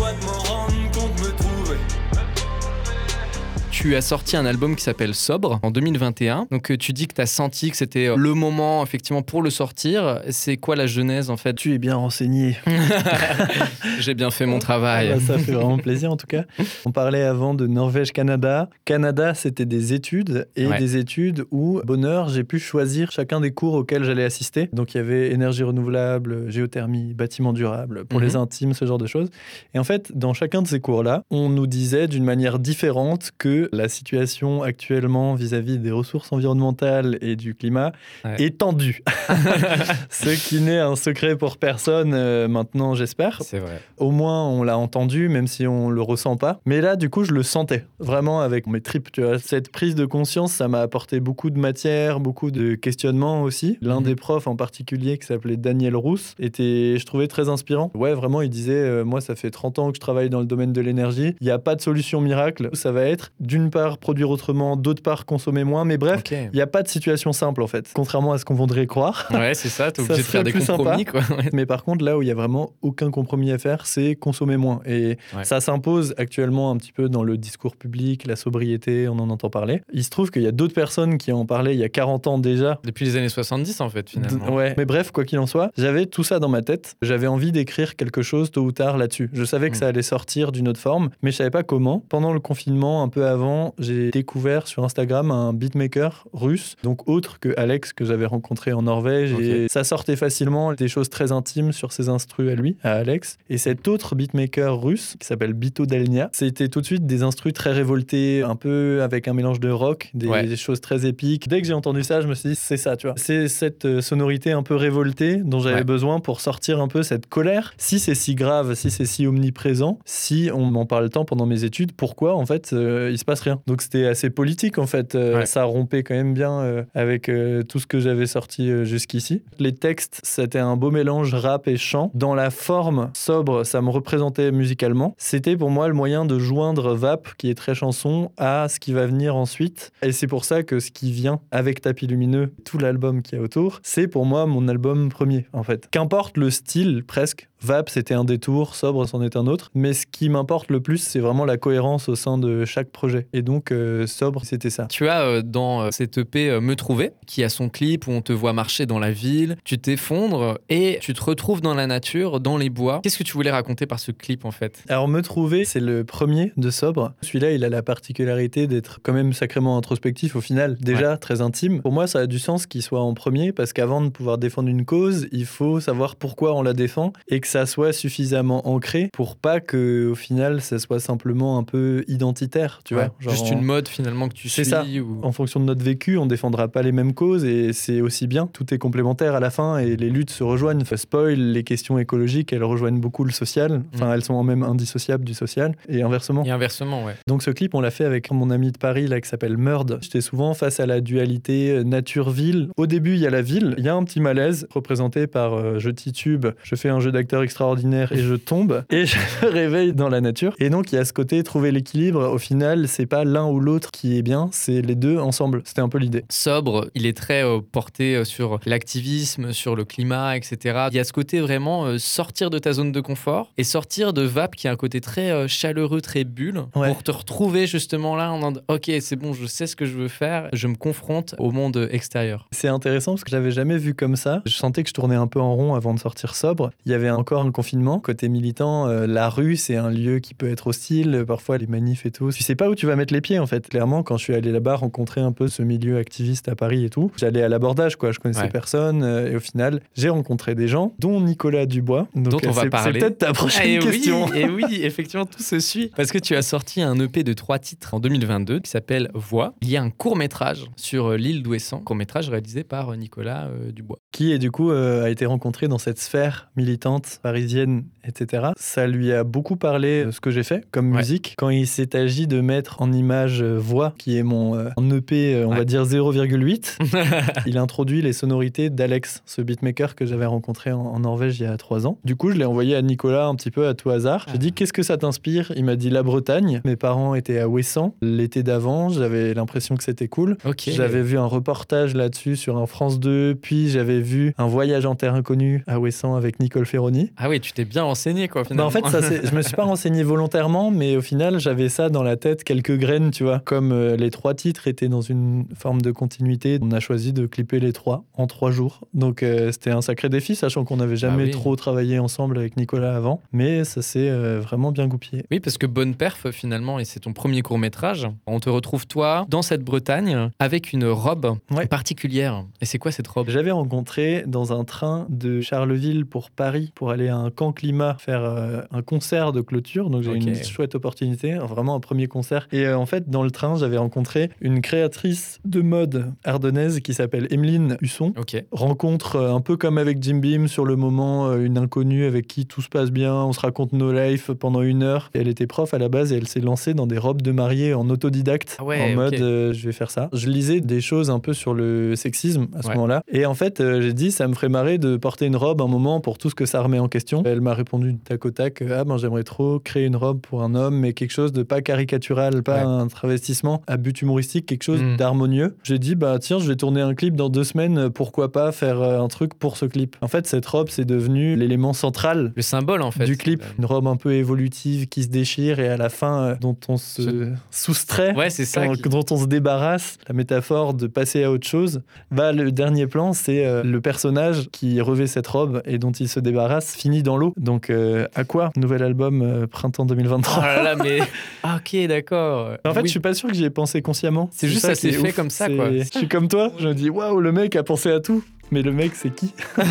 tu 3.85 3.95
as 3.97 4.01
sorti 4.01 4.35
un 4.39 4.47
album 4.47 4.77
qui 4.77 4.83
s'appelle 4.83 5.15
Sobre 5.15 5.61
en 5.63 5.71
2021. 5.71 6.47
Donc, 6.51 6.71
euh, 6.71 6.79
tu 6.79 6.95
dis 6.95 7.07
que 7.07 7.13
tu 7.13 7.21
as 7.21 7.27
senti 7.27 7.71
que 7.71 7.77
c'était 7.77 8.07
euh, 8.09 8.17
le 8.17 8.33
moment, 8.33 8.83
effectivement, 8.83 9.21
pour 9.21 9.43
le 9.43 9.51
sortir. 9.51 10.23
C'est 10.31 10.57
quoi 10.57 10.75
la 10.75 10.87
genèse, 10.87 11.29
en 11.29 11.37
fait? 11.37 11.53
Tu 11.53 11.75
es 11.75 11.79
bien 11.79 11.95
renseigné. 11.95 12.57
J'ai 14.01 14.15
bien 14.15 14.31
fait 14.31 14.47
mon 14.47 14.59
travail. 14.59 15.11
Ah 15.13 15.17
bah, 15.17 15.21
ça 15.27 15.39
fait 15.39 15.53
vraiment 15.53 15.77
plaisir 15.77 16.11
en 16.11 16.17
tout 16.17 16.27
cas. 16.27 16.45
On 16.87 16.93
parlait 16.93 17.21
avant 17.25 17.53
de 17.53 17.67
Norvège-Canada. 17.67 18.71
Canada, 18.87 19.35
c'était 19.35 19.67
des 19.67 19.93
études 19.93 20.49
et 20.57 20.67
Ouais. 20.67 20.79
des 20.79 20.97
études 20.97 21.45
où, 21.51 21.83
bonheur, 21.85 22.31
j'ai 22.31 22.43
pu 22.43 22.59
choisir 22.59 23.13
chacun 23.13 23.39
des 23.43 23.51
cours 23.53 23.75
auxquels 23.75 24.03
j'allais 24.05 24.25
assister. 24.25 24.71
Donc 24.73 24.95
il 24.95 24.97
y 24.97 25.01
avait 25.01 25.31
énergie 25.31 25.63
renouvelable, 25.63 26.51
géothermie, 26.51 27.13
bâtiment 27.13 27.53
durable, 27.53 28.07
pour 28.07 28.19
Mhm. 28.21 28.27
les 28.27 28.37
intimes, 28.37 28.73
ce 28.73 28.87
genre 28.87 28.97
de 28.97 29.07
choses. 29.07 29.29
Et 29.75 29.79
en 29.79 29.85
fait, 29.85 30.11
dans 30.17 30.33
chacun 30.33 30.63
de 30.63 30.69
ces 30.69 30.81
cours-là, 30.81 31.23
on 31.31 31.51
nous 31.51 31.67
disait 31.67 32.09
d'une 32.09 32.25
manière 32.25 32.59
différente 32.59 33.31
que 33.37 33.69
la 33.75 33.89
situation 33.89 34.63
actuellement 34.63 35.35
vis-à-vis 35.35 35.79
des 35.79 35.91
ressources 35.91 36.33
environnementales 36.33 37.19
et 37.21 37.37
du 37.37 37.55
climat 37.55 37.93
Ouais. 38.25 38.43
est 38.43 38.59
tendue. 38.59 39.03
Ce 40.11 40.49
qui 40.49 40.61
n'est 40.61 40.79
un 40.79 40.97
secret 40.97 41.37
pour 41.37 41.57
personne 41.57 42.13
euh, 42.15 42.49
maintenant, 42.49 42.95
j'espère. 42.95 43.41
C'est 43.43 43.59
vrai. 43.59 43.81
Au 43.99 44.11
moins, 44.11 44.49
on 44.49 44.63
l'a 44.63 44.79
entendu, 44.79 45.29
même 45.29 45.47
si 45.47 45.67
on 45.67 45.91
le 45.91 46.03
ressent 46.03 46.37
pas. 46.37 46.61
Mais 46.67 46.81
là, 46.81 46.97
du 46.97 47.11
coup, 47.11 47.25
je 47.25 47.33
le 47.33 47.43
sentais 47.43 47.85
vraiment 47.99 48.41
avec 48.41 48.67
mes 48.67 48.81
tripes. 48.81 49.11
Tu 49.13 49.23
vois, 49.23 49.39
cette 49.39 49.71
prise 49.71 49.95
de 49.95 50.07
conscience, 50.07 50.53
ça 50.53 50.69
m'a 50.69 50.81
apporté 50.81 51.21
beaucoup 51.21 51.51
de 51.51 51.59
matière, 51.59 52.21
beaucoup 52.21 52.51
de 52.51 52.75
questionnements 52.75 53.43
aussi. 53.43 53.79
L'un 53.83 53.99
Mhm. 54.01 54.05
des 54.07 54.15
profs 54.17 54.47
en 54.47 54.57
particulier, 54.57 55.19
qui 55.19 55.27
s'appelait 55.27 55.57
Daniel 55.57 55.97
Rousse, 55.97 56.35
était, 56.39 56.97
je 56.99 57.07
trouvais 57.07 57.29
très 57.29 57.49
inspirant. 57.49 57.91
Ouais, 57.95 58.15
vraiment, 58.15 58.43
il 58.43 58.51
disait, 58.51 58.73
euh, 58.75 59.05
moi, 59.05 59.21
ça 59.21 59.35
fait 59.35 59.51
30 59.51 59.79
ans 59.79 59.91
que 59.91 59.97
je 59.97 60.01
travaille 60.01 60.31
dans 60.31 60.41
le 60.41 60.47
domaine 60.47 60.73
de 60.73 60.81
l'énergie. 60.81 61.35
Il 61.41 61.45
n'y 61.45 61.51
a 61.51 61.59
pas 61.59 61.75
de 61.75 61.81
solution 61.81 62.21
miracle. 62.21 62.71
Ça 62.73 62.93
va 62.93 63.03
être, 63.03 63.33
d'une 63.41 63.64
part, 63.71 63.99
produire 63.99 64.31
autrement, 64.31 64.77
d'autre 64.77 65.03
part, 65.03 65.27
consommer 65.27 65.65
moins. 65.65 65.85
Mais 65.85 65.99
bref, 65.99 66.23
il 66.31 66.51
n'y 66.55 66.61
a 66.61 66.67
pas 66.67 66.83
de 66.83 66.89
situation 66.89 67.33
simple, 67.33 67.63
en 67.63 67.67
fait. 67.67 67.91
Contrairement 67.95 68.33
à 68.33 68.39
ce 68.39 68.45
qu'on 68.45 68.55
voudrait 68.55 68.87
croire. 68.87 69.29
Ouais, 69.33 69.55
c'est 69.55 69.69
ça. 69.69 69.89
Obligé 69.99 70.17
de 70.23 70.27
faire 70.27 70.43
des 70.45 70.53
plus 70.53 70.67
compromis, 70.67 71.05
quoi. 71.05 71.21
Mais 71.53 71.67
par 71.67 71.85
contre, 71.85 72.05
là 72.05 72.17
où 72.19 72.23
il 72.23 72.29
y 72.29 72.31
a 72.31 72.35
vraiment 72.35 72.71
aucun 72.83 73.11
compromis 73.11 73.51
à 73.53 73.59
faire, 73.59 73.87
c'est 73.87 74.15
consommer 74.15 74.57
moins. 74.57 74.81
Et 74.87 75.17
Ouais. 75.37 75.45
ça 75.45 75.61
s'impose 75.61 76.15
actuellement 76.19 76.71
un 76.71 76.77
petit 76.77 76.93
peu 76.93 77.09
dans 77.09 77.23
le 77.25 77.37
discours 77.39 77.77
public, 77.77 78.27
la 78.27 78.37
sobriété, 78.37 79.09
on 79.09 79.19
en 79.19 79.31
entend 79.31 79.51
parler. 79.51 79.83
Il 79.93 80.05
se 80.05 80.11
trouve 80.11 80.31
qu'il 80.31 80.43
y 80.43 80.47
a 80.47 80.53
d'autres 80.53 80.75
personnes 80.75 81.19
qui 81.19 81.33
en 81.33 81.45
parlaient 81.47 81.75
il 81.75 81.81
y 81.81 81.85
a 81.85 81.89
40 81.89 82.27
ans 82.27 82.39
déjà. 82.39 82.79
Depuis 82.85 83.05
les 83.05 83.17
années 83.17 83.29
70, 83.29 83.81
en 83.81 83.89
fait, 83.89 84.09
finalement. 84.11 84.47
D- 84.47 84.53
Ouais. 84.55 84.75
Mais 84.77 84.85
bref, 84.85 85.11
quoi 85.11 85.25
qu'il 85.25 85.39
en 85.39 85.47
soit, 85.47 85.71
j'avais 85.77 86.07
tout 86.07 86.23
ça 86.23 86.39
dans 86.39 86.49
ma 86.49 86.63
tête. 86.63 86.95
J'avais 87.03 87.27
envie 87.27 87.51
d'écrire 87.53 87.97
quelque 87.97 88.23
chose 88.23 88.51
tôt 88.51 88.63
ou 88.63 88.73
tard 88.73 88.97
là-dessus. 88.99 89.31
Je 89.33 89.45
savais 89.45 89.71
que 89.71 89.77
Mm. 89.77 89.79
ça 89.81 89.87
allait 89.89 90.03
sortir 90.03 90.53
d'une 90.53 90.69
autre 90.69 90.81
forme, 90.81 91.11
mais 91.23 91.31
je 91.33 91.37
savais 91.37 91.51
pas 91.51 91.63
comment. 91.63 92.03
Pendant 92.09 92.33
le 92.33 92.41
confinement, 92.41 93.03
un 93.03 93.09
peu 93.09 93.27
avant, 93.27 93.44
j'ai 93.79 94.11
découvert 94.11 94.67
sur 94.69 94.85
Instagram 94.85 95.31
un 95.31 95.53
beatmaker 95.53 96.27
russe, 96.33 96.77
donc 96.83 97.09
autre 97.09 97.39
que 97.41 97.55
Alex 97.57 97.93
que 97.93 98.05
j'avais 98.05 98.27
rencontré 98.27 98.73
en 98.73 98.83
Norvège. 98.83 99.33
Et 99.41 99.67
ça 99.69 99.85
sortait 99.85 100.17
facilement 100.17 100.73
des 100.73 100.89
choses 100.89 101.09
très 101.11 101.33
intimes 101.33 101.73
sur 101.73 101.93
ses 101.93 102.09
instrus 102.09 102.51
à 102.51 102.55
lui, 102.55 102.77
à 102.83 102.93
Alex. 102.93 103.39
Et 103.51 103.59
cet 103.59 103.89
autre 103.89 104.15
beatmaker 104.15 104.81
russe 104.81 105.17
qui 105.19 105.27
s'appelle 105.27 105.53
Bito 105.53 105.87
Delnia, 105.87 106.31
c'était 106.33 106.69
tout 106.69 106.81
de 106.81 106.87
suite 106.87 107.07
des 107.07 107.23
instrus 107.23 107.53
très 107.53 107.73
révoltés, 107.73 108.43
un 108.43 108.57
peu 108.57 109.01
avec 109.03 109.29
un 109.29 109.33
mélange 109.35 109.61
de 109.61 109.71
rock, 109.71 110.11
des, 110.15 110.29
Ouais. 110.29 110.47
des 110.47 110.57
choses 110.57 110.81
très 110.81 111.07
épiques. 111.07 111.49
Dès 111.49 111.61
que 111.61 111.67
j'ai 111.67 111.75
entendu 111.75 112.03
ça, 112.03 112.21
je 112.21 112.27
me 112.27 112.35
suis 112.35 112.51
dit, 112.51 112.55
c'est 112.57 112.77
ça, 112.77 112.97
tu 112.97 113.07
vois. 113.07 113.15
C'est 113.19 113.49
cette 113.49 113.85
euh, 113.85 114.01
sonorité 114.01 114.53
un 114.53 114.63
peu 114.63 114.75
révoltée 114.75 115.37
dont 115.37 115.61
j'avais 115.61 115.77
Ouais. 115.77 115.85
besoin 115.85 116.21
pour 116.21 116.41
sortir 116.41 116.81
un 116.81 116.89
peu 116.89 117.03
cette 117.03 117.27
colère. 117.27 117.75
Si 117.79 117.99
c'est 117.99 118.15
si 118.15 118.35
grave, 118.35 118.75
si 118.75 118.91
c'est 118.91 119.05
si 119.07 119.27
omniprésent, 119.27 119.99
si 120.05 120.51
on 120.53 120.71
m'en 120.71 120.87
parle 120.87 121.11
tant 121.11 121.25
pendant 121.25 121.47
mes 121.47 121.65
études, 121.65 121.93
pourquoi 121.93 122.35
en 122.37 122.47
fait 122.47 122.73
euh, 122.73 123.11
il 123.13 123.19
se 123.19 123.25
passe 123.25 123.34
rien 123.41 123.61
Donc 123.67 123.83
c'était 123.83 124.07
assez 124.07 124.31
politique 124.31 124.79
en 124.79 124.87
fait. 124.87 125.15
Euh, 125.15 125.35
Ouais. 125.35 125.47
Ça 125.47 125.65
rompait 125.65 126.03
quand 126.03 126.15
même 126.15 126.35
bien 126.35 126.61
euh, 126.61 126.85
avec 126.95 127.29
euh, 127.29 127.63
tout 127.63 127.79
ce 127.81 127.87
que 127.87 127.99
j'avais 127.99 128.27
sorti 128.27 128.85
jusqu'ici. 128.85 129.43
Les 129.59 129.73
textes, 129.73 130.21
c'était 130.23 130.59
un 130.59 130.77
beau 130.77 130.91
mélange 130.91 131.35
rap 131.35 131.67
et 131.67 131.77
chant. 131.77 132.11
Dans 132.15 132.35
la 132.35 132.51
forme 132.51 133.11
sobre, 133.15 133.65
ça 133.65 133.81
me 133.83 133.91
représentait 133.91 134.53
musicalement. 134.53 135.15
C'était 135.19 135.57
pour 135.57 135.71
moi 135.71 135.89
le 135.89 135.95
moyen 135.95 136.25
de 136.25 136.39
joindre 136.39 136.95
Vap, 136.95 137.35
qui 137.37 137.51
est 137.51 137.55
très 137.55 137.75
chanson, 137.75 138.31
à 138.37 138.69
ce 138.69 138.79
qui 138.79 138.93
va 138.93 139.07
venir 139.07 139.35
ensuite. 139.35 139.91
Et 140.03 140.13
c'est 140.13 140.27
pour 140.27 140.45
ça 140.45 140.63
que 140.63 140.79
ce 140.79 140.91
qui 140.91 141.11
vient 141.11 141.41
avec 141.51 141.81
Tapis 141.81 142.07
Lumineux, 142.07 142.53
tout 142.65 142.79
l'album 142.79 143.23
qui 143.23 143.35
est 143.35 143.41
autour, 143.41 143.81
c'est 143.83 144.07
pour 144.07 144.27
moi 144.27 144.47
mon 144.47 144.69
album 144.69 145.09
premier 145.09 145.47
en 145.53 145.63
fait. 145.63 145.89
Qu'importe 145.91 146.37
le 146.37 146.51
style 146.51 147.03
presque, 147.05 147.49
Vap 147.65 147.89
c'était 147.89 148.13
un 148.13 148.25
détour, 148.25 148.75
Sobre 148.75 149.07
c'en 149.07 149.23
est 149.23 149.37
un 149.37 149.47
autre, 149.47 149.71
mais 149.75 149.95
ce 149.95 150.05
qui 150.07 150.29
m'importe 150.29 150.71
le 150.71 150.81
plus 150.81 150.99
c'est 150.99 151.19
vraiment 151.19 151.47
la 151.47 151.57
cohérence 151.57 152.11
au 152.11 152.15
sein 152.15 152.37
de 152.37 152.67
chaque 152.67 152.91
projet. 152.91 153.27
Et 153.33 153.41
donc 153.41 153.73
euh, 153.73 154.07
Sobre 154.07 154.45
c'était 154.45 154.69
ça. 154.69 154.87
Tu 154.91 155.09
as 155.09 155.23
euh, 155.23 155.43
dans 155.43 155.81
euh, 155.81 155.89
cette 155.91 156.19
EP 156.19 156.61
Me 156.61 156.77
Trouver, 156.77 157.13
qui 157.27 157.43
a 157.43 157.49
son 157.49 157.71
clip 157.71 158.07
où 158.07 158.11
on 158.11 158.21
te 158.21 158.35
voit 158.35 158.53
marcher 158.53 158.85
dans 158.85 158.99
la 158.99 159.11
ville, 159.11 159.57
tu 159.65 159.79
t'effondres 159.79 160.59
et 160.69 160.99
tu 161.01 161.15
te 161.15 161.25
retrouves 161.25 161.63
dans 161.63 161.73
la 161.73 161.87
nature, 161.87 162.39
dans 162.39 162.59
les 162.59 162.69
bois. 162.69 163.01
Qu'est-ce 163.03 163.17
que 163.17 163.25
tu 163.25 163.33
voulais 163.33 163.51
raconter 163.51 163.87
par 163.87 163.99
ce 163.99 164.11
clip 164.11 164.45
en 164.45 164.51
fait? 164.51 164.85
Alors 164.91 165.09
Me 165.09 165.23
Trouver, 165.23 165.65
c'est 165.65 165.81
le 165.81 166.05
premier 166.05 166.53
de 166.59 166.69
Sobre. 166.69 167.15
Celui-là, 167.23 167.53
il 167.53 167.65
a 167.65 167.71
la 167.71 167.83
particularité 167.83 168.67
d'être 168.67 169.01
quand 169.03 169.15
même 169.15 169.33
sacrément 169.33 169.79
introspectif 169.79 170.37
au 170.37 170.43
final, 170.43 170.77
déjà 170.81 171.17
très 171.17 171.41
intime. 171.41 171.81
Pour 171.81 171.93
moi, 171.93 172.07
ça 172.09 172.19
a 172.19 172.27
du 172.27 172.39
sens 172.39 172.67
qu'il 172.67 172.83
soit 172.83 173.01
en 173.01 173.15
premier 173.15 173.53
parce 173.53 173.73
qu'avant 173.73 174.03
de 174.03 174.11
pouvoir 174.11 174.37
défendre 174.37 174.69
une 174.69 174.85
cause, 174.85 175.29
il 175.33 175.47
faut 175.47 175.81
savoir 175.81 176.17
pourquoi 176.17 176.55
on 176.55 176.61
la 176.61 176.75
défend 176.75 177.15
et 177.29 177.41
que 177.41 177.54
ça 177.55 177.67
soit 177.67 177.93
suffisamment 177.93 178.69
ancré 178.69 179.09
pour 179.13 179.37
pas 179.37 179.61
que 179.61 180.09
au 180.11 180.15
final, 180.15 180.61
ça 180.61 180.79
soit 180.79 180.99
simplement 181.01 181.57
un 181.59 181.63
peu 181.63 182.05
identitaire, 182.09 182.81
tu 182.85 182.95
Ouais, 182.95 183.05
vois. 183.05 183.15
Genre 183.21 183.33
Juste 183.33 183.47
en- 183.53 183.59
une 183.59 183.63
mode 183.65 183.87
finalement 183.89 184.29
que 184.29 184.35
tu 184.35 184.49
suis 184.49 184.65
ça. 184.65 184.85
ou... 184.85 185.21
en 185.23 185.31
fonction 185.33 185.61
de 185.61 185.65
notre 185.65 185.85
vécu, 185.85 186.19
on 186.19 186.27
défendra 186.27 186.69
pas 186.69 186.83
les 186.83 186.93
mêmes 186.93 187.15
causes 187.15 187.45
et 187.45 187.73
c'est 187.73 188.01
aussi 188.01 188.27
bien. 188.27 188.47
Tout 188.49 188.75
est 188.75 188.79
complémentaire 188.79 189.35
à 189.35 189.41
la 189.41 189.51
fin 189.51 189.79
et 189.79 189.97
les 189.97 190.11
luttes 190.11 190.31
se 190.31 190.43
rejoignent. 190.43 190.83
Enfin, 190.83 190.97
spoil, 190.97 191.35
les 191.53 191.63
questions 191.65 191.99
écologiques, 191.99 192.53
elles 192.53 192.65
rejoignent 192.65 192.99
beaucoup 193.01 193.25
le 193.25 193.31
social. 193.33 193.83
Enfin, 193.95 194.09
Mm. 194.09 194.13
elles 194.15 194.25
sont 194.25 194.43
même 194.43 194.63
indissociables 194.65 195.25
du 195.25 195.35
social 195.35 195.77
et 195.89 196.03
inversement. 196.03 196.45
Et 196.45 196.51
inversement, 196.51 197.05
ouais. 197.05 197.15
Donc 197.29 197.43
ce 197.45 197.51
clip, 197.51 197.75
on 197.75 197.81
l'a 197.81 197.91
fait 197.93 198.05
avec 198.05 198.31
mon 198.33 198.51
ami 198.51 198.73
de 198.73 198.79
Paris 198.79 199.07
là 199.07 199.21
qui 199.21 199.29
s'appelle 199.29 199.57
Murd. 199.57 199.99
J'étais 200.03 200.21
souvent 200.21 200.55
face 200.55 200.81
à 200.81 200.87
la 200.87 201.01
dualité 201.01 201.71
euh, 201.71 201.83
nature-ville. 201.85 202.69
Au 202.77 202.87
début, 202.87 203.15
il 203.15 203.21
y 203.21 203.27
a 203.27 203.31
la 203.31 203.43
ville, 203.43 203.75
il 203.79 203.85
y 203.85 203.89
a 203.89 203.95
un 203.95 204.03
petit 204.05 204.21
malaise 204.21 204.67
représenté 204.71 205.27
par 205.29 205.55
euh, 205.55 205.79
je 205.79 205.91
titube, 205.91 206.47
je 206.63 206.75
fais 206.75 206.89
un 206.89 206.99
jeu 207.01 207.13
d'acteur 207.13 207.43
extraordinaire 207.45 208.11
et 208.13 208.19
je 208.19 208.35
tombe 208.35 208.85
et 208.91 209.07
je 209.07 209.17
me 209.43 209.51
réveille 209.51 209.93
dans 209.93 210.09
la 210.09 210.21
nature. 210.21 210.55
Et 210.59 210.71
donc 210.71 210.91
il 210.93 210.97
y 210.97 210.99
a 210.99 211.05
ce 211.05 211.13
côté 211.13 211.43
trouver 211.43 211.71
l'équilibre. 211.71 212.29
Au 212.29 212.39
final, 212.39 212.89
c'est 212.89 213.07
pas 213.07 213.25
l'un 213.25 213.47
ou 213.47 213.61
l'autre 213.61 213.91
qui 213.93 214.19
est 214.19 214.23
bien, 214.23 214.49
c'est 214.53 214.83
les 214.83 214.95
deux 214.97 215.19
ensemble. 215.19 215.63
C'était 215.65 215.81
un 215.81 215.89
peu 215.89 215.99
l'idée. 215.99 216.25
Sobre, 216.31 216.87
il 216.95 217.07
est 217.07 217.17
très 217.17 217.45
euh, 217.45 217.61
porté 217.61 218.17
euh, 218.17 218.25
sur 218.25 218.59
l'activisme, 218.67 219.53
sur 219.53 219.77
le 219.77 219.85
climat, 219.85 220.37
etc. 220.37 220.87
Il 220.91 220.97
y 220.97 220.99
a 221.01 221.05
ce 221.05 221.13
côté 221.13 221.41
vraiment 221.41 221.85
euh, 221.87 221.99
sortir 221.99 222.51
de 222.51 222.59
ta 222.59 222.73
zone 222.73 222.93
de 222.93 223.01
confort 223.01 223.53
et 223.59 223.65
sortir 223.65 224.13
de 224.13 224.23
Vap 224.23 224.55
qui 224.57 224.69
a 224.69 224.73
un 224.73 224.77
côté 224.77 225.01
très 225.01 225.31
euh, 225.31 225.49
chaleureux, 225.49 226.01
très 226.01 226.25
bulle, 226.25 226.63
Ouais. 226.75 226.89
pour 226.89 227.03
te 227.03 227.11
retrouver 227.11 227.67
justement 227.67 228.17
là 228.17 228.33
en 228.33 228.39
mode 228.39 228.63
ok, 228.69 228.91
c'est 229.01 229.17
bon, 229.17 229.33
je 229.33 229.47
sais 229.47 229.67
ce 229.67 229.77
que 229.77 229.87
je 229.87 229.95
veux 229.95 230.09
faire, 230.09 230.49
je 230.53 230.67
me 230.69 230.75
confronte 230.77 231.35
au 231.39 231.51
monde 231.51 231.89
extérieur. 231.91 232.49
C'est 232.53 232.69
intéressant 232.69 233.13
parce 233.13 233.25
que 233.25 233.31
je 233.31 233.37
l'avais 233.37 233.51
jamais 233.51 233.77
vu 233.79 233.95
comme 233.95 234.17
ça. 234.17 234.43
Je 234.47 234.55
sentais 234.55 234.83
que 234.83 234.89
je 234.89 234.95
tournais 234.95 235.15
un 235.17 235.27
peu 235.27 235.41
en 235.41 235.55
rond 235.55 235.75
avant 235.75 235.95
de 235.95 235.99
sortir 235.99 236.35
sobre. 236.35 236.71
Il 236.87 236.93
y 236.93 236.95
avait 236.95 237.09
encore 237.25 237.43
un 237.43 237.51
confinement. 237.53 238.01
Côté 238.01 238.29
militant, 238.29 238.87
euh, 238.87 239.07
la 239.07 239.31
rue, 239.31 239.57
c'est 239.57 239.77
un 239.77 239.89
lieu 239.91 240.19
qui 240.19 240.35
peut 240.35 240.51
être 240.51 240.67
hostile. 240.67 241.25
Parfois, 241.27 241.57
les 241.57 241.67
manifs 241.67 242.05
et 242.05 242.11
tout. 242.11 242.31
Tu 242.31 242.43
sais 242.43 242.55
pas 242.55 242.69
où 242.69 242.75
tu 242.75 242.85
vas 242.85 242.97
mettre 242.97 243.15
les 243.15 243.23
pieds, 243.23 243.39
en 243.39 243.47
fait. 243.47 243.67
Clairement, 243.67 244.03
quand 244.03 244.19
je 244.19 244.25
suis 244.25 244.35
allé 244.35 244.53
là-bas 244.53 244.77
rencontrer 244.77 245.23
un 245.23 245.33
peu 245.33 245.49
ce 245.49 245.63
milieu 245.63 245.97
activiste 245.97 246.51
à 246.51 246.55
Paris 246.55 246.85
et 246.85 246.91
tout, 246.91 247.11
j'allais 247.17 247.41
à 247.43 247.49
l'abordage, 247.49 247.97
quoi. 247.97 248.13
Je 248.13 248.19
connaissais 248.19 248.43
Ouais. 248.43 248.49
personne. 248.51 249.03
euh, 249.03 249.33
et 249.33 249.37
au 249.37 249.41
final, 249.41 249.81
j'ai 249.95 250.11
rencontré 250.11 250.55
des 250.55 250.69
gens, 250.69 250.95
dont 250.99 251.19
Nicolas 251.23 251.65
Dubois. 251.65 252.09
Donc, 252.15 252.33
Dont 252.33 252.41
on 252.45 252.49
euh, 252.51 252.53
va 252.53 252.67
parler. 252.69 252.93
C'est 252.93 252.99
peut-être 252.99 253.19
ta 253.19 253.33
prochaine 253.33 253.71
et 253.71 253.79
question. 253.79 254.27
Oui, 254.27 254.31
et 254.39 254.45
oui, 254.51 254.65
effectivement, 254.83 255.25
tout 255.25 255.43
se 255.43 255.61
suit. 255.61 255.91
Parce 255.97 256.13
que 256.13 256.19
tu 256.19 256.37
as 256.37 256.43
sorti 256.43 256.83
un 256.83 256.99
EP 257.01 257.25
de 257.25 257.33
trois 257.33 257.59
titres 257.59 257.95
en 257.95 258.01
2022 258.01 258.61
qui 258.61 258.71
s'appelle 258.71 259.11
Voix. 259.15 259.55
Il 259.63 259.71
y 259.71 259.79
a 259.79 259.83
un 259.83 259.89
court 259.91 260.17
métrage 260.17 260.67
sur 260.77 261.13
l'île 261.13 261.43
d'Ouessant, 261.43 261.79
court 261.81 261.97
métrage 261.97 262.29
réalisé 262.29 262.65
par 262.65 262.95
Nicolas 262.97 263.49
Dubois. 263.73 263.99
qui 264.13 264.33
et 264.33 264.39
du 264.39 264.51
coup 264.51 264.71
euh, 264.71 265.05
a 265.05 265.11
été 265.11 265.25
rencontré 265.27 265.69
dans 265.69 265.79
cette 265.79 265.99
sphère 265.99 266.51
militante 266.57 267.14
parisienne, 267.19 267.85
etc. 268.07 268.49
Ça 268.57 268.87
lui 268.87 269.13
a 269.13 269.25
beaucoup 269.25 269.57
parlé 269.57 270.05
de 270.05 270.11
ce 270.11 270.21
que 270.21 270.31
j'ai 270.31 270.43
fait 270.43 270.65
comme 270.71 270.93
Ouais. 270.93 270.99
musique. 270.99 271.35
Quand 271.39 271.49
il 271.51 271.67
s'est 271.67 271.97
agi 271.97 272.27
de 272.27 272.41
mettre 272.41 272.81
en 272.83 272.93
image 272.93 273.43
euh, 273.43 273.57
voix, 273.59 273.95
qui 273.99 274.17
est 274.19 274.23
mon 274.23 274.57
euh, 274.57 274.69
un 274.77 274.91
EP, 274.91 275.35
euh, 275.35 275.47
on 275.47 275.51
Ouais. 275.51 275.59
va 275.59 275.65
dire 275.65 275.85
0,8, 275.85 276.79
il 277.47 277.59
introduit 277.59 278.03
les 278.03 278.13
sonorités 278.13 278.71
d'Alex, 278.71 279.23
ce 279.27 279.43
beatmaker 279.43 279.95
que 279.95 280.07
j'avais 280.07 280.27
rencontré 280.27 280.73
en, 280.73 280.81
en 280.81 281.01
Norvège 281.01 281.41
il 281.41 281.45
y 281.45 281.47
a 281.47 281.57
trois 281.57 281.87
ans. 281.87 281.99
Du 282.05 282.17
coup, 282.17 282.31
je 282.31 282.37
l'ai 282.37 282.45
envoyé 282.45 282.75
à 282.77 282.83
Nicolas 282.83 283.27
un 283.27 283.35
petit 283.35 283.51
peu 283.51 283.67
à 283.67 283.75
tout 283.75 283.91
hasard. 283.91 284.25
J'ai 284.29 284.35
Ah. 284.35 284.39
dit 284.39 284.53
qu'est-ce 284.53 284.73
que 284.73 284.83
ça 284.83 284.97
t'inspire? 284.97 285.53
Il 285.57 285.65
m'a 285.65 285.77
dit 285.77 285.91
la 285.91 286.03
Bretagne. 286.03 286.61
Mes 286.65 286.77
parents 286.77 287.15
étaient 287.15 287.39
à 287.39 287.49
Ouessant 287.49 287.95
l'été 288.03 288.43
d'avant. 288.43 288.89
J'avais 288.89 289.35
l'impression 289.35 289.77
que 289.77 289.83
c'était 289.85 290.09
cool. 290.09 290.37
J'avais 290.67 291.03
vu 291.03 291.19
un 291.19 291.27
reportage 291.27 291.95
là-dessus 291.95 292.37
sur 292.37 292.57
un 292.59 292.67
France 292.67 292.99
2, 293.01 293.35
puis 293.41 293.69
j'avais 293.69 294.01
vu 294.01 294.35
un 294.39 294.47
voyage 294.47 294.87
en 294.87 294.95
terre 294.95 295.15
inconnue 295.15 295.63
à 295.67 295.79
Ouessant 295.81 296.15
avec 296.17 296.41
Nicole 296.41 296.67
Ferroni. 296.67 297.04
Ah 297.17 297.29
oui, 297.29 297.41
tu 297.41 297.53
t'es 297.53 297.65
bien 297.65 297.83
renseigné, 297.85 298.29
quoi, 298.29 298.43
Bah, 298.43 298.49
finalement. 298.49 298.69
en 298.69 298.71
fait, 298.71 298.87
ça, 298.89 299.01
je 299.25 299.35
me 299.35 299.43
suis 299.43 299.55
pas 299.57 299.65
renseigné 299.65 300.03
volontairement, 300.03 300.71
mais 300.71 300.97
au 300.97 301.01
final, 301.03 301.39
j'avais 301.41 301.69
ça 301.69 301.89
dans 301.89 302.03
la 302.03 302.17
tête, 302.17 302.45
quelques 302.45 302.77
graines, 302.77 303.11
tu 303.11 303.25
vois. 303.25 303.41
Comme 303.41 303.73
euh, 303.73 303.97
les 303.97 304.11
trois 304.11 304.35
titres 304.35 304.69
étaient 304.69 304.89
dans 304.89 305.01
une 305.01 305.47
forme 305.57 305.83
de 305.83 305.91
continuité, 305.91 306.59
on 306.63 306.71
a 306.73 306.81
choisi 306.81 307.13
de 307.13 307.27
clipper 307.27 307.61
les 307.61 307.73
trois 307.73 308.05
en 308.15 308.27
trois 308.27 308.51
jours. 308.51 308.81
Donc 308.95 309.23
euh, 309.23 309.53
c'était 309.53 309.71
un 309.71 309.83
sacré 309.83 310.09
défi, 310.09 310.35
sachant 310.37 310.65
qu'on 310.65 310.77
n'avait 310.77 310.97
jamais 310.97 311.25
oui. 311.25 311.31
trop 311.31 311.57
travaillé 311.57 311.99
ensemble 311.99 312.39
avec 312.39 312.57
Nicolas 312.57 312.97
avant. 312.97 313.21
Mais 313.33 313.65
ça 313.65 313.83
s'est 313.83 314.09
euh, 314.11 314.41
vraiment 314.41 314.73
bien 314.73 314.87
goupillé. 314.87 315.25
Oui, 315.31 315.41
parce 315.41 315.59
que 315.59 315.67
Bonne 315.67 315.95
Perf, 315.95 316.31
finalement, 316.31 316.79
et 316.79 316.85
c'est 316.85 317.01
ton 317.01 317.13
premier 317.13 317.43
court 317.43 317.59
métrage, 317.59 318.07
on 318.27 318.41
te 318.41 318.49
retrouve, 318.51 318.87
toi, 318.87 319.27
dans 319.29 319.43
cette 319.43 319.63
Bretagne, 319.63 320.31
avec 320.39 320.73
une 320.73 320.87
robe 320.87 321.37
Ouais. 321.51 321.67
particulière. 321.67 322.45
Et 322.61 322.67
c'est 322.67 322.79
quoi 322.79 322.91
cette 322.93 323.07
robe? 323.09 323.29
J'avais 323.29 323.51
rencontré 323.51 324.25
dans 324.27 324.53
un 324.59 324.65
train 324.65 325.07
de 325.09 325.41
Charleville 325.41 326.07
pour 326.07 326.31
Paris 326.31 326.73
pour 326.75 326.91
aller 326.95 327.09
à 327.09 327.17
un 327.17 327.31
camp 327.31 327.53
climat 327.53 327.97
faire 327.99 328.25
euh, 328.25 328.63
un 328.73 328.83
concert 328.83 329.33
de 329.33 329.41
clôture. 329.41 329.91
Donc 329.91 330.03
j'ai 330.03 330.13
une 330.15 330.35
chouette 330.43 330.75
opportunité, 330.75 331.35
vraiment 331.35 331.75
un 331.75 331.81
premier 331.81 332.07
concert. 332.07 332.49
Et 332.53 332.67
euh, 332.67 332.79
en 332.79 332.87
fait, 332.87 333.11
dans 333.11 333.23
le 333.23 333.31
train, 333.31 333.57
j'avais 333.57 333.77
rencontré 333.77 334.31
une 334.41 334.61
créatrice 334.63 335.39
de 335.45 335.61
mode 335.61 336.13
ardennaise 336.25 336.81
qui 336.81 336.95
s'appelle 336.95 337.27
Emeline 337.31 337.77
Husson. 337.83 338.13
Rencontre 338.53 339.17
euh, 339.17 339.35
un 339.35 339.41
peu 339.41 339.57
comme 339.57 339.79
avec 339.79 340.03
Jim 340.03 340.17
Beam 340.19 340.49
sur 340.49 340.65
le 340.65 340.77
moment, 340.77 341.35
une 341.37 341.59
inconnue 341.59 342.05
avec 342.07 342.27
qui 342.27 342.47
tout 342.47 342.63
se 342.63 342.69
passe 342.69 342.91
bien, 342.91 343.15
on 343.15 343.33
se 343.33 343.41
raconte 343.41 343.73
nos 343.73 343.93
lives 343.93 344.35
pendant 344.35 344.63
une 344.63 344.83
heure. 344.83 345.11
Et 345.15 345.19
elle 345.21 345.29
était 345.29 345.47
prof 345.47 345.75
à 345.75 345.79
la 345.79 345.89
base 345.89 346.13
et 346.13 346.17
elle 346.17 346.29
s'est 346.29 346.41
lancée 346.41 346.75
dans 346.75 346.87
des 346.87 346.99
robes 346.99 347.23
de 347.23 347.33
mariée 347.33 347.75
en 347.75 347.89
autodidacte, 347.91 348.57
Ah 348.61 348.65
ouais, 348.65 348.81
en 348.81 348.95
mode 348.95 349.15
je 349.17 349.67
vais 349.67 349.73
faire 349.73 349.91
ça. 349.91 350.09
Je 350.13 350.29
lisais 350.29 350.61
des 350.61 350.81
choses 350.81 351.11
un 351.11 351.19
peu 351.19 351.33
sur 351.35 351.55
le 351.55 351.97
sexisme 351.97 352.47
à 352.55 352.63
ce 352.63 352.69
Ouais. 352.69 352.75
moment-là. 352.75 353.03
Et 353.13 353.27
en 353.27 353.35
fait, 353.35 353.63
j'ai 353.81 353.93
dit 353.93 354.11
ça 354.13 354.29
me 354.29 354.35
ferait 354.35 354.49
marrer 354.49 354.79
de 354.79 354.97
porter 354.97 355.27
une 355.27 355.37
robe 355.37 355.61
un 355.61 355.67
moment 355.67 356.01
pour 356.01 356.19
tout 356.19 356.31
ce 356.31 356.35
que 356.35 356.47
ça 356.47 356.61
remet 356.63 356.79
en 356.79 356.84
question. 356.89 357.23
Elle 357.25 357.41
m'a 357.41 357.55
répondu 357.55 357.97
tac 357.97 358.25
au 358.25 358.31
tac 358.31 358.63
euh, 358.63 358.77
ah 358.81 358.85
ben 358.85 358.97
j'aimerais 358.97 359.23
trop 359.25 359.59
créer 359.61 359.87
une 359.87 359.97
robe 359.97 360.21
pour 360.21 360.43
un 360.43 360.55
homme, 360.55 360.77
mais 360.79 360.93
quelque 360.93 361.11
chose 361.13 361.33
de 361.33 361.43
pas 361.43 361.61
caricatural, 361.63 362.43
pas 362.43 362.55
Ouais. 362.55 362.61
un 362.63 362.87
travestissement 362.89 363.63
à 363.67 363.77
but 363.77 364.01
humoristique, 364.03 364.47
quelque 364.47 364.63
chose 364.63 364.83
Mm. 364.83 364.97
d'harmonieux. 364.97 365.57
J'ai 365.63 365.79
dit 365.79 365.95
bah 365.95 366.19
tiens, 366.21 366.39
je 366.39 366.47
vais 366.49 366.57
tourner 366.57 366.81
un 366.81 366.95
clip 366.95 367.17
dans 367.17 367.29
deux 367.29 367.45
semaines, 367.45 367.91
pourquoi 367.91 368.33
pas 368.33 368.53
faire 368.53 368.81
euh, 368.81 369.01
un 369.01 369.09
truc 369.09 369.35
pour 369.35 369.57
ce 369.57 369.65
clip? 369.67 369.97
En 370.01 370.09
fait, 370.09 370.27
cette 370.27 370.47
robe 370.47 370.69
c'est 370.71 370.85
devenu 370.85 371.37
l'élément 371.37 371.73
central 371.73 372.33
Le 372.37 372.43
symbole, 372.43 372.83
en 372.83 372.91
fait. 372.91 373.05
du 373.05 373.17
clip, 373.17 373.43
une 373.59 373.65
robe 373.65 373.87
un 373.87 373.97
peu 373.97 374.13
évolutive 374.15 374.87
qui 374.89 375.03
se 375.03 375.09
déchire 375.09 375.61
et 375.61 375.69
à 375.69 375.77
la 375.77 375.89
fin 375.89 376.23
euh, 376.23 376.35
dont 376.41 376.57
on 376.69 376.77
se 376.77 377.29
soustrait. 377.51 378.15
Ouais, 378.15 378.31
c'est 378.31 378.45
ça. 378.45 378.67
qui- 378.69 378.83
dont 378.89 379.05
on 379.11 379.17
se 379.17 379.27
débarrasse, 379.27 379.99
la 380.09 380.15
métaphore 380.15 380.75
de 380.75 380.87
passer 380.87 381.25
à 381.25 381.31
autre 381.31 381.47
chose, 381.47 381.83
bah, 382.11 382.33
le 382.33 382.53
dernier 382.53 382.87
plan, 382.87 383.13
c'est 383.13 383.45
euh, 383.45 383.63
le 383.63 383.81
personnage 383.81 384.49
qui 384.51 384.81
revêt 384.81 385.07
cette 385.07 385.27
robe 385.27 385.63
et 385.65 385.79
dont 385.79 385.93
il 385.93 386.09
se 386.09 386.21
débarrasse, 386.21 386.74
fini 386.75 387.03
dans 387.03 387.17
l'eau. 387.17 387.33
Donc, 387.37 387.71
euh, 387.71 388.07
à 388.15 388.25
quoi 388.25 388.51
Nouvel 388.57 388.83
album 388.83 389.23
euh, 389.23 389.47
printemps 389.47 389.85
2023. 389.87 390.35
Oh 390.39 390.43
là 390.43 390.63
là, 390.63 390.77
mais. 390.77 390.99
Ah, 391.43 391.57
ok, 391.65 391.87
d'accord. 391.87 392.51
En 392.65 392.73
fait, 392.75 392.81
Oui. 392.81 392.87
je 392.87 392.91
suis 392.91 393.01
pas 393.01 393.15
sûr 393.15 393.29
que 393.29 393.35
j'y 393.35 393.45
ai 393.45 393.51
pensé 393.51 393.81
consciemment. 393.83 394.29
C'est 394.33 394.49
juste 394.49 394.63
ça 394.63 394.75
s'est 394.75 394.89
est 394.89 394.93
fait 394.93 395.09
ouf. 395.11 395.17
comme 395.17 395.31
ça, 395.31 395.49
quoi. 395.49 395.71
Je 395.73 395.83
suis 395.85 396.09
comme 396.09 396.29
toi, 396.29 396.53
je 396.59 396.69
me 396.69 396.75
dis 396.75 396.91
waouh, 396.91 397.21
le 397.21 397.33
mec 397.33 397.57
a 397.57 397.63
pensé 397.63 397.91
à 397.91 398.01
tout. 398.01 398.23
Mais 398.51 398.63
le 398.63 398.73
mec, 398.73 398.93
c'est 398.95 399.15
qui? 399.15 399.33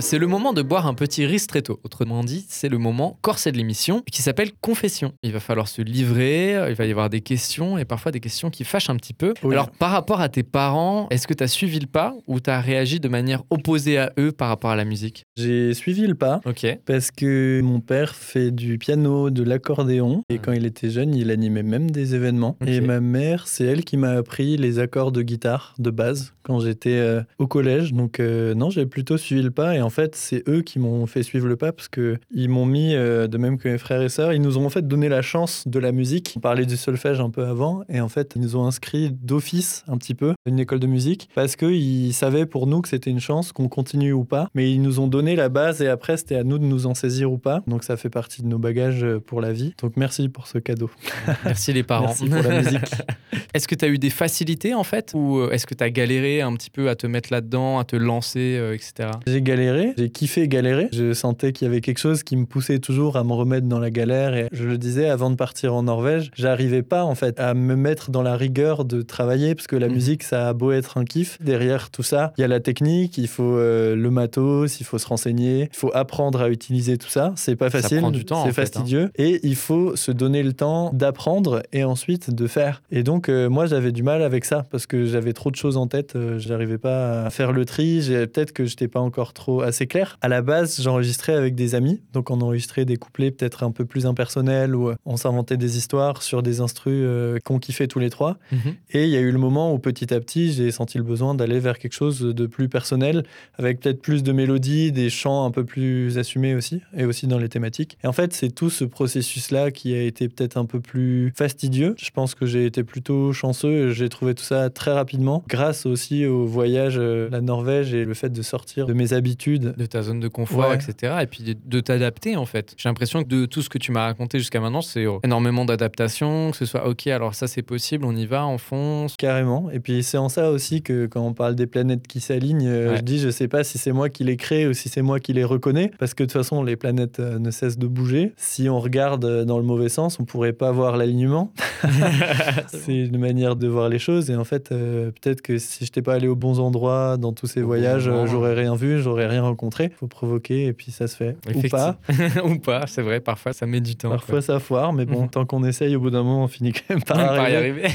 C'est 0.00 0.18
le 0.18 0.26
moment 0.26 0.52
de 0.52 0.60
boire 0.60 0.86
un 0.86 0.92
petit 0.94 1.24
ristretto. 1.24 1.80
Autrement 1.84 2.24
dit, 2.24 2.44
c'est 2.48 2.68
le 2.68 2.78
moment 2.78 3.16
corset 3.22 3.52
de 3.52 3.56
l'émission 3.56 4.02
qui 4.10 4.22
s'appelle 4.22 4.50
confession. 4.60 5.12
Il 5.22 5.32
va 5.32 5.40
falloir 5.40 5.66
se 5.68 5.80
livrer, 5.82 6.60
il 6.68 6.74
va 6.74 6.84
y 6.84 6.90
avoir 6.90 7.08
des 7.08 7.20
questions 7.20 7.78
et 7.78 7.84
parfois 7.84 8.10
des 8.12 8.20
questions 8.20 8.50
qui 8.50 8.64
fâchent 8.64 8.90
un 8.90 8.96
petit 8.96 9.14
peu. 9.14 9.32
Oui. 9.44 9.54
Alors, 9.54 9.70
par 9.70 9.92
rapport 9.92 10.20
à 10.20 10.28
tes 10.28 10.42
parents, 10.42 11.06
est-ce 11.10 11.26
que 11.26 11.32
tu 11.32 11.42
as 11.44 11.48
suivi 11.48 11.78
le 11.78 11.86
pas 11.86 12.12
ou 12.26 12.38
tu 12.40 12.50
as 12.50 12.60
réagi 12.60 12.98
de 13.00 13.08
manière 13.08 13.44
opposée 13.50 13.96
à 13.98 14.12
eux 14.18 14.32
par 14.32 14.48
rapport 14.48 14.70
à 14.70 14.76
la 14.76 14.84
musique? 14.84 15.24
J'ai 15.36 15.72
suivi 15.74 16.06
le 16.06 16.14
pas. 16.16 16.40
Ok. 16.44 16.66
Parce 16.84 17.10
que 17.10 17.60
mon 17.62 17.80
père 17.80 18.14
fait 18.14 18.50
du 18.50 18.78
piano, 18.78 19.30
de 19.30 19.42
l'accordéon, 19.42 20.22
et 20.28 20.34
Mhm. 20.34 20.40
quand 20.40 20.52
il 20.52 20.66
était 20.66 20.90
jeune, 20.90 21.14
il 21.14 21.30
animait 21.30 21.62
même 21.62 21.90
des 21.90 22.14
événements. 22.14 22.56
Et 22.66 22.80
ma 22.80 23.00
mère, 23.00 23.46
c'est 23.46 23.64
elle 23.64 23.84
qui 23.84 23.96
m'a 23.96 24.10
appris 24.10 24.56
les 24.56 24.80
accords 24.80 25.12
de 25.12 25.22
guitare 25.22 25.74
de 25.78 25.90
base 25.90 26.34
quand 26.42 26.58
j'étais 26.60 26.90
euh, 26.98 27.22
au 27.38 27.46
collège. 27.46 27.92
Donc 27.94 28.20
euh, 28.20 28.54
non, 28.54 28.68
j'ai 28.70 28.84
plutôt 28.86 29.16
suivi 29.16 29.40
le 29.42 29.50
pas, 29.52 29.74
et 29.76 29.80
en 29.84 29.90
fait, 29.90 30.14
c'est 30.14 30.48
eux 30.48 30.62
qui 30.62 30.78
m'ont 30.78 31.06
fait 31.06 31.22
suivre 31.22 31.46
le 31.46 31.56
pas, 31.56 31.72
parce 31.72 31.88
que 31.88 32.18
ils 32.32 32.48
m'ont 32.48 32.66
mis, 32.66 32.94
euh, 32.94 33.26
de 33.26 33.38
même 33.38 33.58
que 33.58 33.68
mes 33.68 33.78
frères 33.78 34.02
et 34.02 34.08
sœurs, 34.08 34.32
ils 34.32 34.42
nous 34.42 34.58
ont 34.58 34.66
en 34.66 34.70
fait 34.70 34.86
donné 34.86 35.08
la 35.08 35.22
chance 35.22 35.68
de 35.68 35.78
la 35.78 35.92
musique. 35.92 36.34
On 36.36 36.40
parlait 36.40 36.66
du 36.66 36.76
solfège 36.76 37.20
un 37.20 37.30
peu 37.30 37.44
avant, 37.44 37.82
et 37.88 38.00
en 38.00 38.08
fait, 38.08 38.32
ils 38.34 38.42
nous 38.42 38.56
ont 38.56 38.66
inscrits 38.66 39.10
d'office 39.10 39.84
un 39.88 39.96
petit 39.96 40.14
peu 40.14 40.30
à 40.30 40.34
une 40.46 40.58
école 40.58 40.80
de 40.80 40.86
musique, 40.86 41.28
parce 41.34 41.56
qu'ils 41.56 42.14
savaient 42.14 42.46
pour 42.46 42.66
nous 42.66 42.80
que 42.80 42.88
c'était 42.88 43.10
une 43.10 43.20
chance, 43.20 43.52
qu'on 43.52 43.68
continue 43.68 44.12
ou 44.12 44.24
pas, 44.24 44.48
mais 44.54 44.70
ils 44.70 44.82
nous 44.82 45.00
ont 45.00 45.06
donné 45.06 45.36
la 45.36 45.48
base, 45.48 45.82
et 45.82 45.88
après, 45.88 46.16
c'était 46.16 46.36
à 46.36 46.44
nous 46.44 46.58
de 46.58 46.64
nous 46.64 46.86
en 46.86 46.94
saisir 46.94 47.30
ou 47.30 47.38
pas. 47.38 47.62
Donc 47.66 47.84
ça 47.84 47.96
fait 47.96 48.10
partie 48.10 48.42
de 48.42 48.46
nos 48.46 48.58
bagages 48.58 49.04
euh, 49.04 49.20
pour 49.20 49.40
la 49.40 49.52
vie. 49.52 49.74
Donc 49.80 49.96
merci 49.96 50.28
pour 50.28 50.46
ce 50.46 50.58
cadeau. 50.58 50.90
Merci 51.44 51.72
les 51.72 51.82
parents. 51.82 52.06
Merci 52.06 52.28
pour 52.28 52.42
la 52.42 52.62
musique. 52.62 52.94
est-ce 53.54 53.68
que 53.68 53.74
tu 53.74 53.84
as 53.84 53.88
eu 53.88 53.98
des 53.98 54.10
facilités 54.10 54.74
en 54.74 54.84
fait 54.84 55.12
Ou 55.14 55.38
euh, 55.38 55.50
est-ce 55.50 55.66
que 55.66 55.74
tu 55.74 55.84
as 55.84 55.90
galéré 55.90 56.40
un 56.40 56.54
petit 56.54 56.70
peu 56.70 56.88
à 56.88 56.96
te 56.96 57.06
mettre 57.06 57.32
là-dedans, 57.32 57.78
à 57.78 57.84
te 57.84 57.96
lancer, 57.96 58.56
euh, 58.58 58.74
etc. 58.74 59.10
J'ai 59.26 59.42
galéré, 59.42 59.73
j'ai 59.96 60.10
kiffé 60.10 60.48
galérer. 60.48 60.88
Je 60.92 61.12
sentais 61.12 61.52
qu'il 61.52 61.66
y 61.66 61.70
avait 61.70 61.80
quelque 61.80 61.98
chose 61.98 62.22
qui 62.22 62.36
me 62.36 62.46
poussait 62.46 62.78
toujours 62.78 63.16
à 63.16 63.24
me 63.24 63.32
remettre 63.32 63.66
dans 63.66 63.78
la 63.78 63.90
galère. 63.90 64.34
Et 64.34 64.48
je 64.52 64.64
le 64.64 64.78
disais, 64.78 65.08
avant 65.08 65.30
de 65.30 65.36
partir 65.36 65.74
en 65.74 65.82
Norvège, 65.84 66.30
j'arrivais 66.34 66.82
pas 66.82 67.04
en 67.04 67.14
fait 67.14 67.38
à 67.40 67.54
me 67.54 67.74
mettre 67.76 68.10
dans 68.10 68.22
la 68.22 68.36
rigueur 68.36 68.84
de 68.84 69.02
travailler 69.02 69.54
parce 69.54 69.66
que 69.66 69.76
la 69.76 69.88
Mhm. 69.88 69.94
musique, 69.94 70.22
ça 70.22 70.48
a 70.48 70.52
beau 70.52 70.72
être 70.72 70.98
un 70.98 71.04
kiff. 71.04 71.38
Derrière 71.42 71.90
tout 71.90 72.02
ça, 72.02 72.32
il 72.38 72.40
y 72.40 72.44
a 72.44 72.48
la 72.48 72.60
technique, 72.60 73.18
il 73.18 73.28
faut 73.28 73.42
euh, 73.56 73.94
le 73.96 74.10
matos, 74.10 74.80
il 74.80 74.84
faut 74.84 74.98
se 74.98 75.06
renseigner, 75.06 75.68
il 75.72 75.76
faut 75.76 75.90
apprendre 75.94 76.40
à 76.40 76.48
utiliser 76.50 76.98
tout 76.98 77.08
ça. 77.08 77.32
C'est 77.36 77.56
pas 77.56 77.70
Ça 77.70 77.80
facile, 77.82 77.98
prend 77.98 78.10
du 78.10 78.24
temps, 78.24 78.44
c'est 78.44 78.52
fait, 78.52 78.62
hein. 78.62 78.64
fastidieux. 78.64 79.10
Et 79.16 79.40
il 79.42 79.56
faut 79.56 79.96
se 79.96 80.10
donner 80.12 80.42
le 80.42 80.52
temps 80.52 80.90
d'apprendre 80.92 81.62
et 81.72 81.84
ensuite 81.84 82.30
de 82.34 82.46
faire. 82.46 82.82
Et 82.90 83.02
donc, 83.02 83.28
euh, 83.28 83.48
moi, 83.48 83.66
j'avais 83.66 83.92
du 83.92 84.02
mal 84.02 84.22
avec 84.22 84.44
ça 84.44 84.64
parce 84.70 84.86
que 84.86 85.06
j'avais 85.06 85.32
trop 85.32 85.50
de 85.50 85.56
choses 85.56 85.76
en 85.76 85.86
tête. 85.86 86.16
euh, 86.16 86.38
j'arrivais 86.38 86.78
pas 86.78 87.24
à 87.24 87.30
faire 87.30 87.52
le 87.52 87.64
tri. 87.64 88.00
Peut-être 88.08 88.52
que 88.52 88.64
j'étais 88.64 88.88
pas 88.88 89.00
encore 89.00 89.32
trop 89.32 89.62
assez 89.64 89.86
clair. 89.86 90.18
À 90.20 90.28
la 90.28 90.42
base, 90.42 90.80
j'enregistrais 90.80 91.34
avec 91.34 91.54
des 91.54 91.74
amis. 91.74 92.00
Donc, 92.12 92.30
on 92.30 92.40
enregistrait 92.40 92.84
des 92.84 92.96
couplets 92.96 93.30
peut-être 93.30 93.62
un 93.62 93.70
peu 93.70 93.84
plus 93.84 94.06
impersonnels 94.06 94.74
ou 94.74 94.88
euh, 94.88 94.96
on 95.04 95.16
s'inventait 95.16 95.56
des 95.56 95.76
histoires 95.76 96.22
sur 96.22 96.42
des 96.42 96.60
instrus 96.60 96.94
euh, 97.04 97.38
qu'on 97.44 97.58
kiffait 97.58 97.86
tous 97.86 97.98
les 97.98 98.10
trois. 98.10 98.38
Mhm. 98.52 98.74
Et 98.90 99.04
il 99.04 99.10
y 99.10 99.16
a 99.16 99.20
eu 99.20 99.30
le 99.30 99.38
moment 99.38 99.72
où 99.72 99.78
petit 99.78 100.12
à 100.12 100.20
petit, 100.20 100.52
j'ai 100.52 100.70
senti 100.70 100.98
le 100.98 101.04
besoin 101.04 101.34
d'aller 101.34 101.58
vers 101.60 101.78
quelque 101.78 101.92
chose 101.94 102.20
de 102.20 102.46
plus 102.46 102.68
personnel, 102.68 103.24
avec 103.58 103.80
peut-être 103.80 104.00
plus 104.00 104.22
de 104.22 104.32
mélodies, 104.32 104.92
des 104.92 105.10
chants 105.10 105.44
un 105.44 105.50
peu 105.50 105.64
plus 105.64 106.18
assumés 106.18 106.54
aussi, 106.54 106.80
et 106.96 107.04
aussi 107.04 107.26
dans 107.26 107.38
les 107.38 107.48
thématiques. 107.48 107.98
Et 108.04 108.06
en 108.06 108.12
fait, 108.12 108.32
c'est 108.32 108.50
tout 108.50 108.70
ce 108.70 108.84
processus-là 108.84 109.70
qui 109.70 109.94
a 109.94 110.02
été 110.02 110.28
peut-être 110.28 110.56
un 110.56 110.64
peu 110.64 110.80
plus 110.80 111.32
fastidieux. 111.36 111.94
Je 111.98 112.10
pense 112.10 112.34
que 112.34 112.46
j'ai 112.46 112.66
été 112.66 112.84
plutôt 112.84 113.32
chanceux, 113.32 113.88
et 113.88 113.92
j'ai 113.92 114.08
trouvé 114.08 114.34
tout 114.34 114.44
ça 114.44 114.70
très 114.70 114.92
rapidement, 114.92 115.42
grâce 115.48 115.86
aussi 115.86 116.26
au 116.26 116.46
voyage, 116.46 116.96
euh, 116.98 117.28
la 117.30 117.40
Norvège 117.40 117.94
et 117.94 118.04
le 118.04 118.14
fait 118.14 118.30
de 118.30 118.42
sortir 118.42 118.86
de 118.86 118.92
mes 118.92 119.12
habitudes. 119.12 119.53
De 119.58 119.86
ta 119.86 120.02
zone 120.02 120.20
de 120.20 120.28
confort, 120.28 120.68
Ouais. 120.70 120.76
etc. 120.76 121.14
Et 121.22 121.26
puis 121.26 121.42
de, 121.42 121.54
de 121.64 121.80
t'adapter 121.80 122.36
en 122.36 122.46
fait. 122.46 122.74
J'ai 122.76 122.88
l'impression 122.88 123.22
que 123.22 123.28
de 123.28 123.46
tout 123.46 123.62
ce 123.62 123.68
que 123.68 123.78
tu 123.78 123.92
m'as 123.92 124.04
raconté 124.06 124.38
jusqu'à 124.38 124.60
maintenant, 124.60 124.80
c'est 124.82 125.04
euh, 125.06 125.18
énormément 125.24 125.64
d'adaptation, 125.64 126.50
que 126.50 126.56
ce 126.56 126.66
soit 126.66 126.86
ok, 126.88 127.06
alors 127.08 127.34
ça 127.34 127.46
c'est 127.46 127.62
possible, 127.62 128.04
on 128.04 128.14
y 128.16 128.26
va, 128.26 128.46
on 128.46 128.58
fonce. 128.58 129.16
Carrément. 129.16 129.70
Et 129.70 129.80
puis 129.80 130.02
c'est 130.02 130.18
en 130.18 130.28
ça 130.28 130.50
aussi 130.50 130.82
que 130.82 131.06
quand 131.06 131.20
on 131.22 131.32
parle 131.34 131.54
des 131.54 131.66
planètes 131.66 132.06
qui 132.06 132.20
s'alignent, 132.20 132.66
euh, 132.66 132.90
Ouais. 132.90 132.96
je 132.98 133.02
dis 133.02 133.18
je 133.18 133.30
sais 133.30 133.48
pas 133.48 133.64
si 133.64 133.78
c'est 133.78 133.92
moi 133.92 134.08
qui 134.08 134.24
les 134.24 134.36
crée 134.36 134.66
ou 134.66 134.72
si 134.74 134.88
c'est 134.88 135.02
moi 135.02 135.20
qui 135.20 135.32
les 135.32 135.44
reconnais, 135.44 135.90
parce 135.98 136.14
que 136.14 136.22
de 136.24 136.28
toute 136.28 136.40
façon 136.42 136.62
les 136.62 136.76
planètes 136.76 137.20
euh, 137.20 137.38
ne 137.38 137.50
cessent 137.50 137.78
de 137.78 137.86
bouger. 137.86 138.32
Si 138.36 138.68
on 138.68 138.78
regarde 138.80 139.24
euh, 139.24 139.44
dans 139.44 139.58
le 139.58 139.64
mauvais 139.64 139.88
sens, 139.88 140.18
on 140.20 140.24
pourrait 140.24 140.52
pas 140.52 140.70
voir 140.72 140.96
l'alignement. 140.96 141.52
c'est 142.68 142.96
une 142.96 143.18
manière 143.18 143.56
de 143.56 143.66
voir 143.68 143.88
les 143.88 143.98
choses. 143.98 144.30
Et 144.30 144.36
en 144.36 144.44
fait, 144.44 144.70
euh, 144.72 145.10
peut-être 145.10 145.42
que 145.42 145.58
si 145.58 145.78
je 145.80 145.84
n'étais 145.84 146.02
pas 146.02 146.14
allé 146.14 146.28
aux 146.28 146.36
bons 146.36 146.60
endroits 146.60 147.16
dans 147.16 147.32
tous 147.32 147.46
ces 147.46 147.60
Au 147.60 147.62
bon 147.62 147.68
voyages, 147.68 148.08
moment. 148.08 148.22
euh, 148.22 148.26
j'aurais 148.26 148.54
rien 148.54 148.74
vu, 148.74 149.00
j'aurais 149.00 149.26
rien 149.26 149.42
rencontré. 149.42 149.90
Faut 149.98 150.06
provoquer 150.06 150.66
et 150.66 150.72
puis 150.72 150.90
ça 150.92 151.06
se 151.08 151.16
fait. 151.16 151.36
Ou 151.54 151.68
pas. 151.68 151.96
Ou 152.44 152.58
pas, 152.58 152.86
c'est 152.86 153.02
vrai, 153.02 153.20
parfois 153.20 153.52
ça 153.52 153.66
met 153.66 153.80
du 153.80 153.96
temps. 153.96 154.10
Parfois 154.10 154.42
ça 154.42 154.58
foire, 154.58 154.92
mais 154.92 155.04
bon, 155.04 155.22
Mhm. 155.22 155.30
tant 155.30 155.46
qu'on 155.46 155.64
essaye, 155.64 155.94
au 155.96 156.00
bout 156.00 156.10
d'un 156.10 156.22
moment, 156.22 156.44
on 156.44 156.48
finit 156.48 156.72
quand 156.72 156.90
même 156.94 157.02
par 157.02 157.16
y 157.18 157.20
arriver. 157.20 157.56
arriver. 157.84 157.88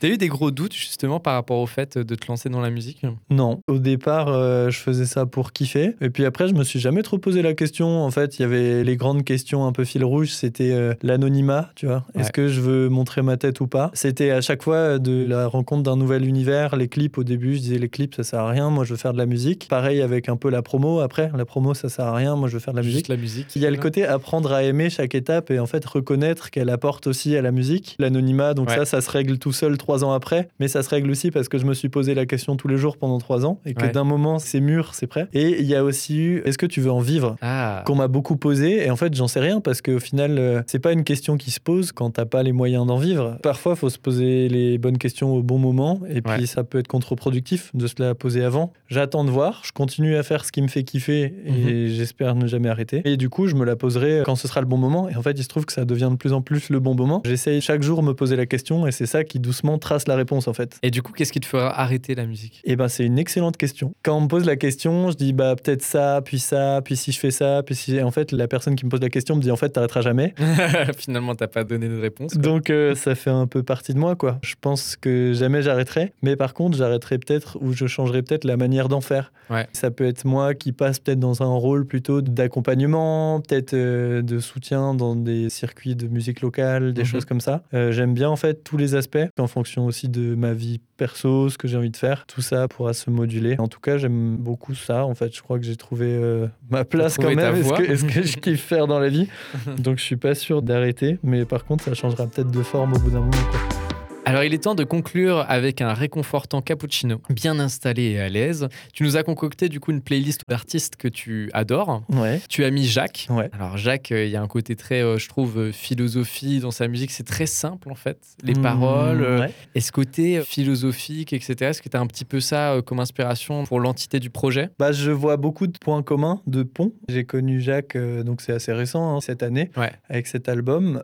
T'as 0.00 0.08
eu 0.08 0.16
des 0.18 0.28
gros 0.28 0.50
doutes 0.50 0.74
justement 0.74 1.20
par 1.20 1.34
rapport 1.34 1.58
au 1.58 1.66
fait 1.66 1.98
de 1.98 2.14
te 2.14 2.26
lancer 2.28 2.48
dans 2.48 2.60
la 2.60 2.70
musique? 2.70 3.02
Non. 3.30 3.60
Au 3.68 3.78
départ, 3.78 4.28
euh, 4.28 4.70
je 4.70 4.78
faisais 4.78 5.04
ça 5.06 5.26
pour 5.26 5.52
kiffer. 5.52 5.94
Et 6.00 6.10
puis 6.10 6.24
après, 6.24 6.48
je 6.48 6.54
me 6.54 6.64
suis 6.64 6.78
jamais 6.78 7.02
trop 7.02 7.18
posé 7.18 7.42
la 7.42 7.54
question. 7.54 8.02
En 8.04 8.10
fait, 8.10 8.38
il 8.38 8.42
y 8.42 8.44
avait 8.44 8.84
les 8.84 8.96
grandes 8.96 9.24
questions 9.24 9.66
un 9.66 9.72
peu 9.72 9.84
fil 9.84 10.04
rouge. 10.04 10.28
C'était 10.30 10.72
euh, 10.72 10.94
l'anonymat, 11.02 11.70
tu 11.74 11.86
vois. 11.86 12.04
Est-ce 12.14 12.32
que 12.32 12.48
je 12.48 12.60
veux 12.60 12.88
montrer 12.88 13.13
ma 13.22 13.36
tête 13.36 13.60
ou 13.60 13.66
pas 13.66 13.90
C'était 13.94 14.30
à 14.30 14.40
chaque 14.40 14.62
fois 14.62 14.98
de 14.98 15.24
la 15.28 15.46
rencontre 15.46 15.82
d'un 15.82 15.96
nouvel 15.96 16.24
univers. 16.26 16.76
Les 16.76 16.88
clips, 16.88 17.18
au 17.18 17.24
début, 17.24 17.54
je 17.54 17.60
disais 17.60 17.78
les 17.78 17.88
clips, 17.88 18.14
ça 18.14 18.22
sert 18.24 18.40
à 18.40 18.48
rien. 18.50 18.70
Moi, 18.70 18.84
je 18.84 18.90
veux 18.90 18.96
faire 18.98 19.12
de 19.12 19.18
la 19.18 19.26
musique. 19.26 19.66
Pareil 19.68 20.00
avec 20.02 20.28
un 20.28 20.36
peu 20.36 20.50
la 20.50 20.62
promo. 20.62 21.00
Après, 21.00 21.30
la 21.36 21.44
promo, 21.44 21.74
ça 21.74 21.88
sert 21.88 22.06
à 22.06 22.14
rien. 22.14 22.36
Moi, 22.36 22.48
je 22.48 22.54
veux 22.54 22.60
faire 22.60 22.74
de 22.74 22.78
la 22.78 22.82
Juste 22.82 22.94
musique. 22.94 23.08
la 23.08 23.16
musique. 23.16 23.56
Il 23.56 23.62
y 23.62 23.66
a 23.66 23.70
le 23.70 23.76
côté 23.76 24.04
apprendre 24.06 24.52
à 24.52 24.62
aimer 24.62 24.90
chaque 24.90 25.14
étape 25.14 25.50
et 25.50 25.58
en 25.58 25.66
fait 25.66 25.84
reconnaître 25.84 26.50
qu'elle 26.50 26.70
apporte 26.70 27.06
aussi 27.06 27.36
à 27.36 27.42
la 27.42 27.50
musique. 27.52 27.96
L'anonymat, 27.98 28.54
donc 28.54 28.68
Ouais. 28.68 28.76
ça, 28.76 28.84
ça 28.84 29.00
se 29.00 29.10
règle 29.10 29.38
tout 29.38 29.52
seul 29.52 29.76
trois 29.78 30.04
ans 30.04 30.12
après, 30.12 30.48
mais 30.60 30.68
ça 30.68 30.82
se 30.82 30.88
règle 30.90 31.10
aussi 31.10 31.30
parce 31.30 31.48
que 31.48 31.58
je 31.58 31.66
me 31.66 31.74
suis 31.74 31.88
posé 31.88 32.14
la 32.14 32.26
question 32.26 32.56
tous 32.56 32.68
les 32.68 32.76
jours 32.76 32.96
pendant 32.96 33.18
trois 33.18 33.44
ans 33.46 33.60
et 33.66 33.74
que 33.74 33.82
Ouais. 33.84 33.90
d'un 33.92 34.04
moment 34.04 34.38
c'est 34.38 34.60
mûr, 34.60 34.94
c'est 34.94 35.06
prêt. 35.06 35.28
Et 35.34 35.60
il 35.60 35.66
y 35.66 35.74
a 35.74 35.84
aussi 35.84 36.18
eu, 36.18 36.42
est-ce 36.44 36.56
que 36.58 36.66
tu 36.66 36.80
veux 36.80 36.90
en 36.90 37.00
vivre? 37.00 37.36
Ah, 37.42 37.82
qu'on 37.86 37.94
m'a 37.94 38.08
beaucoup 38.08 38.36
posé 38.36 38.86
et 38.86 38.90
en 38.90 38.96
fait 38.96 39.14
j'en 39.14 39.28
sais 39.28 39.40
rien 39.40 39.60
parce 39.60 39.82
qu'au 39.82 39.98
final 40.00 40.38
euh, 40.38 40.62
c'est 40.66 40.78
pas 40.78 40.92
une 40.92 41.04
question 41.04 41.36
qui 41.36 41.50
se 41.50 41.60
pose 41.60 41.92
quand 41.92 42.10
t'as 42.10 42.24
pas 42.24 42.42
les 42.42 42.52
moyens 42.52 42.86
d'en 42.86 42.96
vivre. 42.96 43.03
Parfois 43.42 43.76
faut 43.76 43.90
se 43.90 43.98
poser 43.98 44.48
les 44.48 44.78
bonnes 44.78 44.98
questions 44.98 45.34
au 45.34 45.42
bon 45.42 45.58
moment 45.58 46.00
et 46.08 46.20
puis 46.22 46.32
Ouais. 46.40 46.46
ça 46.46 46.64
peut 46.64 46.78
être 46.78 46.88
contre-productif 46.88 47.70
de 47.74 47.86
se 47.86 47.94
la 47.98 48.14
poser 48.14 48.42
avant. 48.44 48.72
J'attends 48.88 49.24
de 49.24 49.30
voir, 49.30 49.62
je 49.64 49.72
continue 49.72 50.16
à 50.16 50.22
faire 50.22 50.44
ce 50.44 50.52
qui 50.52 50.62
me 50.62 50.68
fait 50.68 50.82
kiffer 50.84 51.32
et 51.46 51.88
j'espère 51.88 52.34
ne 52.34 52.46
jamais 52.46 52.68
arrêter. 52.68 53.02
Et 53.04 53.16
du 53.16 53.28
coup, 53.28 53.46
je 53.46 53.54
me 53.54 53.64
la 53.64 53.76
poserai 53.76 54.22
quand 54.24 54.36
ce 54.36 54.48
sera 54.48 54.60
le 54.60 54.66
bon 54.66 54.76
moment. 54.78 55.08
Et 55.08 55.16
en 55.16 55.22
fait, 55.22 55.32
il 55.32 55.42
se 55.42 55.48
trouve 55.48 55.64
que 55.66 55.72
ça 55.72 55.84
devient 55.84 56.08
de 56.10 56.16
plus 56.16 56.32
en 56.32 56.40
plus 56.42 56.70
le 56.70 56.80
bon 56.80 56.94
moment. 56.94 57.22
J'essaye 57.24 57.60
chaque 57.60 57.82
jour 57.82 58.02
me 58.02 58.12
poser 58.14 58.36
la 58.36 58.46
question 58.46 58.86
et 58.86 58.92
c'est 58.92 59.06
ça 59.06 59.22
qui 59.24 59.38
doucement 59.38 59.78
trace 59.78 60.08
la 60.08 60.16
réponse 60.16 60.48
en 60.48 60.52
fait. 60.54 60.78
Et 60.82 60.90
du 60.90 61.02
coup, 61.02 61.12
qu'est-ce 61.12 61.32
qui 61.32 61.40
te 61.40 61.46
fera 61.46 61.78
arrêter 61.80 62.14
la 62.14 62.26
musique? 62.26 62.60
Eh 62.64 62.76
ben, 62.76 62.88
c'est 62.88 63.04
une 63.04 63.18
excellente 63.18 63.56
question. 63.56 63.94
Quand 64.02 64.16
on 64.16 64.22
me 64.22 64.28
pose 64.28 64.44
la 64.46 64.56
question, 64.56 65.10
je 65.10 65.16
dis 65.16 65.32
bah 65.32 65.54
peut-être 65.56 65.82
ça, 65.82 66.20
puis 66.24 66.38
ça, 66.38 66.80
puis 66.84 66.96
si 66.96 67.12
je 67.12 67.18
fais 67.18 67.30
ça, 67.30 67.62
puis 67.64 67.74
si 67.74 68.00
en 68.02 68.10
fait 68.10 68.32
la 68.32 68.48
personne 68.48 68.76
qui 68.76 68.84
me 68.84 68.90
pose 68.90 69.00
la 69.00 69.10
question 69.10 69.36
me 69.36 69.40
dit 69.40 69.50
en 69.50 69.56
fait 69.56 69.68
t'arrêteras 69.70 70.00
jamais. 70.02 70.34
Finalement, 70.98 71.34
t'as 71.34 71.46
pas 71.46 71.64
donné 71.64 71.88
de 71.88 71.98
réponse. 72.00 72.32
quoi. 72.34 72.42
Donc 72.42 72.70
euh, 72.70 72.83
ça 72.94 73.14
fait 73.14 73.30
un 73.30 73.46
peu 73.46 73.62
partie 73.62 73.94
de 73.94 73.98
moi 73.98 74.16
quoi. 74.16 74.38
Je 74.42 74.54
pense 74.60 74.96
que 74.96 75.32
jamais 75.32 75.62
j'arrêterai, 75.62 76.12
mais 76.22 76.36
par 76.36 76.52
contre 76.52 76.76
j'arrêterai 76.76 77.18
peut-être 77.18 77.56
ou 77.62 77.72
je 77.72 77.86
changerai 77.86 78.22
peut-être 78.22 78.44
la 78.44 78.56
manière 78.58 78.88
d'en 78.88 79.00
faire. 79.00 79.32
Ouais. 79.50 79.66
Ça 79.72 79.90
peut 79.90 80.04
être 80.06 80.24
moi 80.24 80.54
qui 80.54 80.72
passe 80.72 80.98
peut-être 80.98 81.20
dans 81.20 81.42
un 81.42 81.46
rôle 81.54 81.86
plutôt 81.86 82.20
d'accompagnement, 82.64 83.40
peut-être 83.40 83.74
euh, 83.74 84.22
de 84.22 84.38
soutien 84.38 84.94
dans 84.94 85.16
des 85.16 85.50
circuits 85.50 85.96
de 85.96 86.06
musique 86.08 86.40
locale, 86.40 86.92
des 86.92 87.02
Mhm. 87.02 87.06
choses 87.06 87.24
comme 87.24 87.40
ça. 87.40 87.62
Euh, 87.74 87.92
J'aime 87.92 88.14
bien 88.14 88.28
en 88.30 88.36
fait 88.36 88.64
tous 88.64 88.76
les 88.76 88.94
aspects 88.94 89.18
en 89.38 89.46
fonction 89.46 89.86
aussi 89.86 90.08
de 90.08 90.34
ma 90.34 90.52
vie 90.52 90.80
perso, 90.96 91.48
ce 91.48 91.58
que 91.58 91.68
j'ai 91.68 91.76
envie 91.76 91.90
de 91.90 91.96
faire. 91.96 92.26
Tout 92.26 92.42
ça 92.42 92.68
pourra 92.68 92.92
se 92.92 93.10
moduler. 93.10 93.56
En 93.58 93.68
tout 93.68 93.80
cas, 93.80 93.98
j'aime 93.98 94.36
beaucoup 94.36 94.74
ça. 94.74 95.04
En 95.04 95.14
fait, 95.14 95.34
je 95.34 95.42
crois 95.42 95.58
que 95.58 95.64
j'ai 95.64 95.76
trouvé 95.76 96.06
euh, 96.08 96.46
ma 96.70 96.84
place 96.84 97.16
quand 97.16 97.34
même. 97.34 97.56
Est-ce 97.56 98.04
que, 98.04 98.12
que 98.12 98.22
je 98.22 98.36
kiffe 98.38 98.62
faire 98.62 98.86
dans 98.86 98.98
la 98.98 99.08
vie? 99.08 99.28
Donc, 99.78 99.98
je 99.98 100.04
suis 100.04 100.16
pas 100.16 100.34
sûr 100.34 100.62
d'arrêter. 100.62 101.18
Mais 101.22 101.44
par 101.44 101.64
contre, 101.64 101.84
ça 101.84 101.94
changera 101.94 102.26
peut-être 102.26 102.50
de 102.50 102.62
forme 102.62 102.94
au 102.94 102.98
bout 102.98 103.10
d'un 103.10 103.20
moment. 103.20 103.30
quoi. 103.50 103.83
Alors, 104.26 104.42
il 104.42 104.54
est 104.54 104.58
temps 104.64 104.74
de 104.74 104.84
conclure 104.84 105.44
avec 105.48 105.82
un 105.82 105.92
réconfortant 105.92 106.62
cappuccino, 106.62 107.20
bien 107.28 107.58
installé 107.60 108.04
et 108.12 108.20
à 108.20 108.28
l'aise. 108.30 108.68
Tu 108.94 109.02
nous 109.02 109.16
as 109.18 109.22
concocté 109.22 109.68
du 109.68 109.80
coup 109.80 109.90
une 109.90 110.00
playlist 110.00 110.40
d'artistes 110.48 110.96
que 110.96 111.08
tu 111.08 111.50
adores. 111.52 112.02
Ouais. 112.08 112.40
Tu 112.48 112.64
as 112.64 112.70
mis 112.70 112.86
Jacques. 112.86 113.26
Ouais. 113.28 113.50
Alors 113.52 113.76
Jacques, 113.76 114.12
euh, 114.12 114.24
il 114.24 114.30
y 114.30 114.36
a 114.36 114.40
un 114.42 114.46
côté 114.46 114.76
très, 114.76 115.02
euh, 115.02 115.18
je 115.18 115.28
trouve, 115.28 115.58
euh, 115.58 115.72
philosophie 115.72 116.60
dans 116.60 116.70
sa 116.70 116.88
musique. 116.88 117.10
C'est 117.10 117.26
très 117.26 117.44
simple 117.44 117.90
en 117.90 117.94
fait. 117.94 118.18
Les 118.42 118.54
Mmh, 118.54 118.62
paroles, 118.62 119.22
euh, 119.22 119.40
ouais. 119.40 119.50
et 119.74 119.80
ce 119.80 119.92
côté 119.92 120.40
philosophique, 120.42 121.32
etc. 121.34 121.56
Est-ce 121.70 121.82
que 121.82 121.88
tu 121.90 121.96
as 121.96 122.00
un 122.00 122.06
petit 122.06 122.24
peu 122.24 122.40
ça 122.40 122.76
comme 122.86 123.00
inspiration 123.00 123.64
pour 123.64 123.78
l'entité 123.78 124.20
du 124.20 124.30
projet? 124.30 124.70
Bah, 124.78 124.92
je 124.92 125.10
vois 125.10 125.36
beaucoup 125.36 125.66
de 125.66 125.76
points 125.76 126.02
communs, 126.02 126.40
de 126.46 126.62
ponts. 126.62 126.92
J'ai 127.08 127.24
connu 127.24 127.60
Jacques, 127.60 127.96
donc 127.98 128.40
c'est 128.40 128.52
assez 128.52 128.72
récent, 128.72 129.16
hein, 129.16 129.20
cette 129.20 129.42
année, 129.42 129.70
avec 130.08 130.26
cet 130.28 130.48
album 130.48 131.02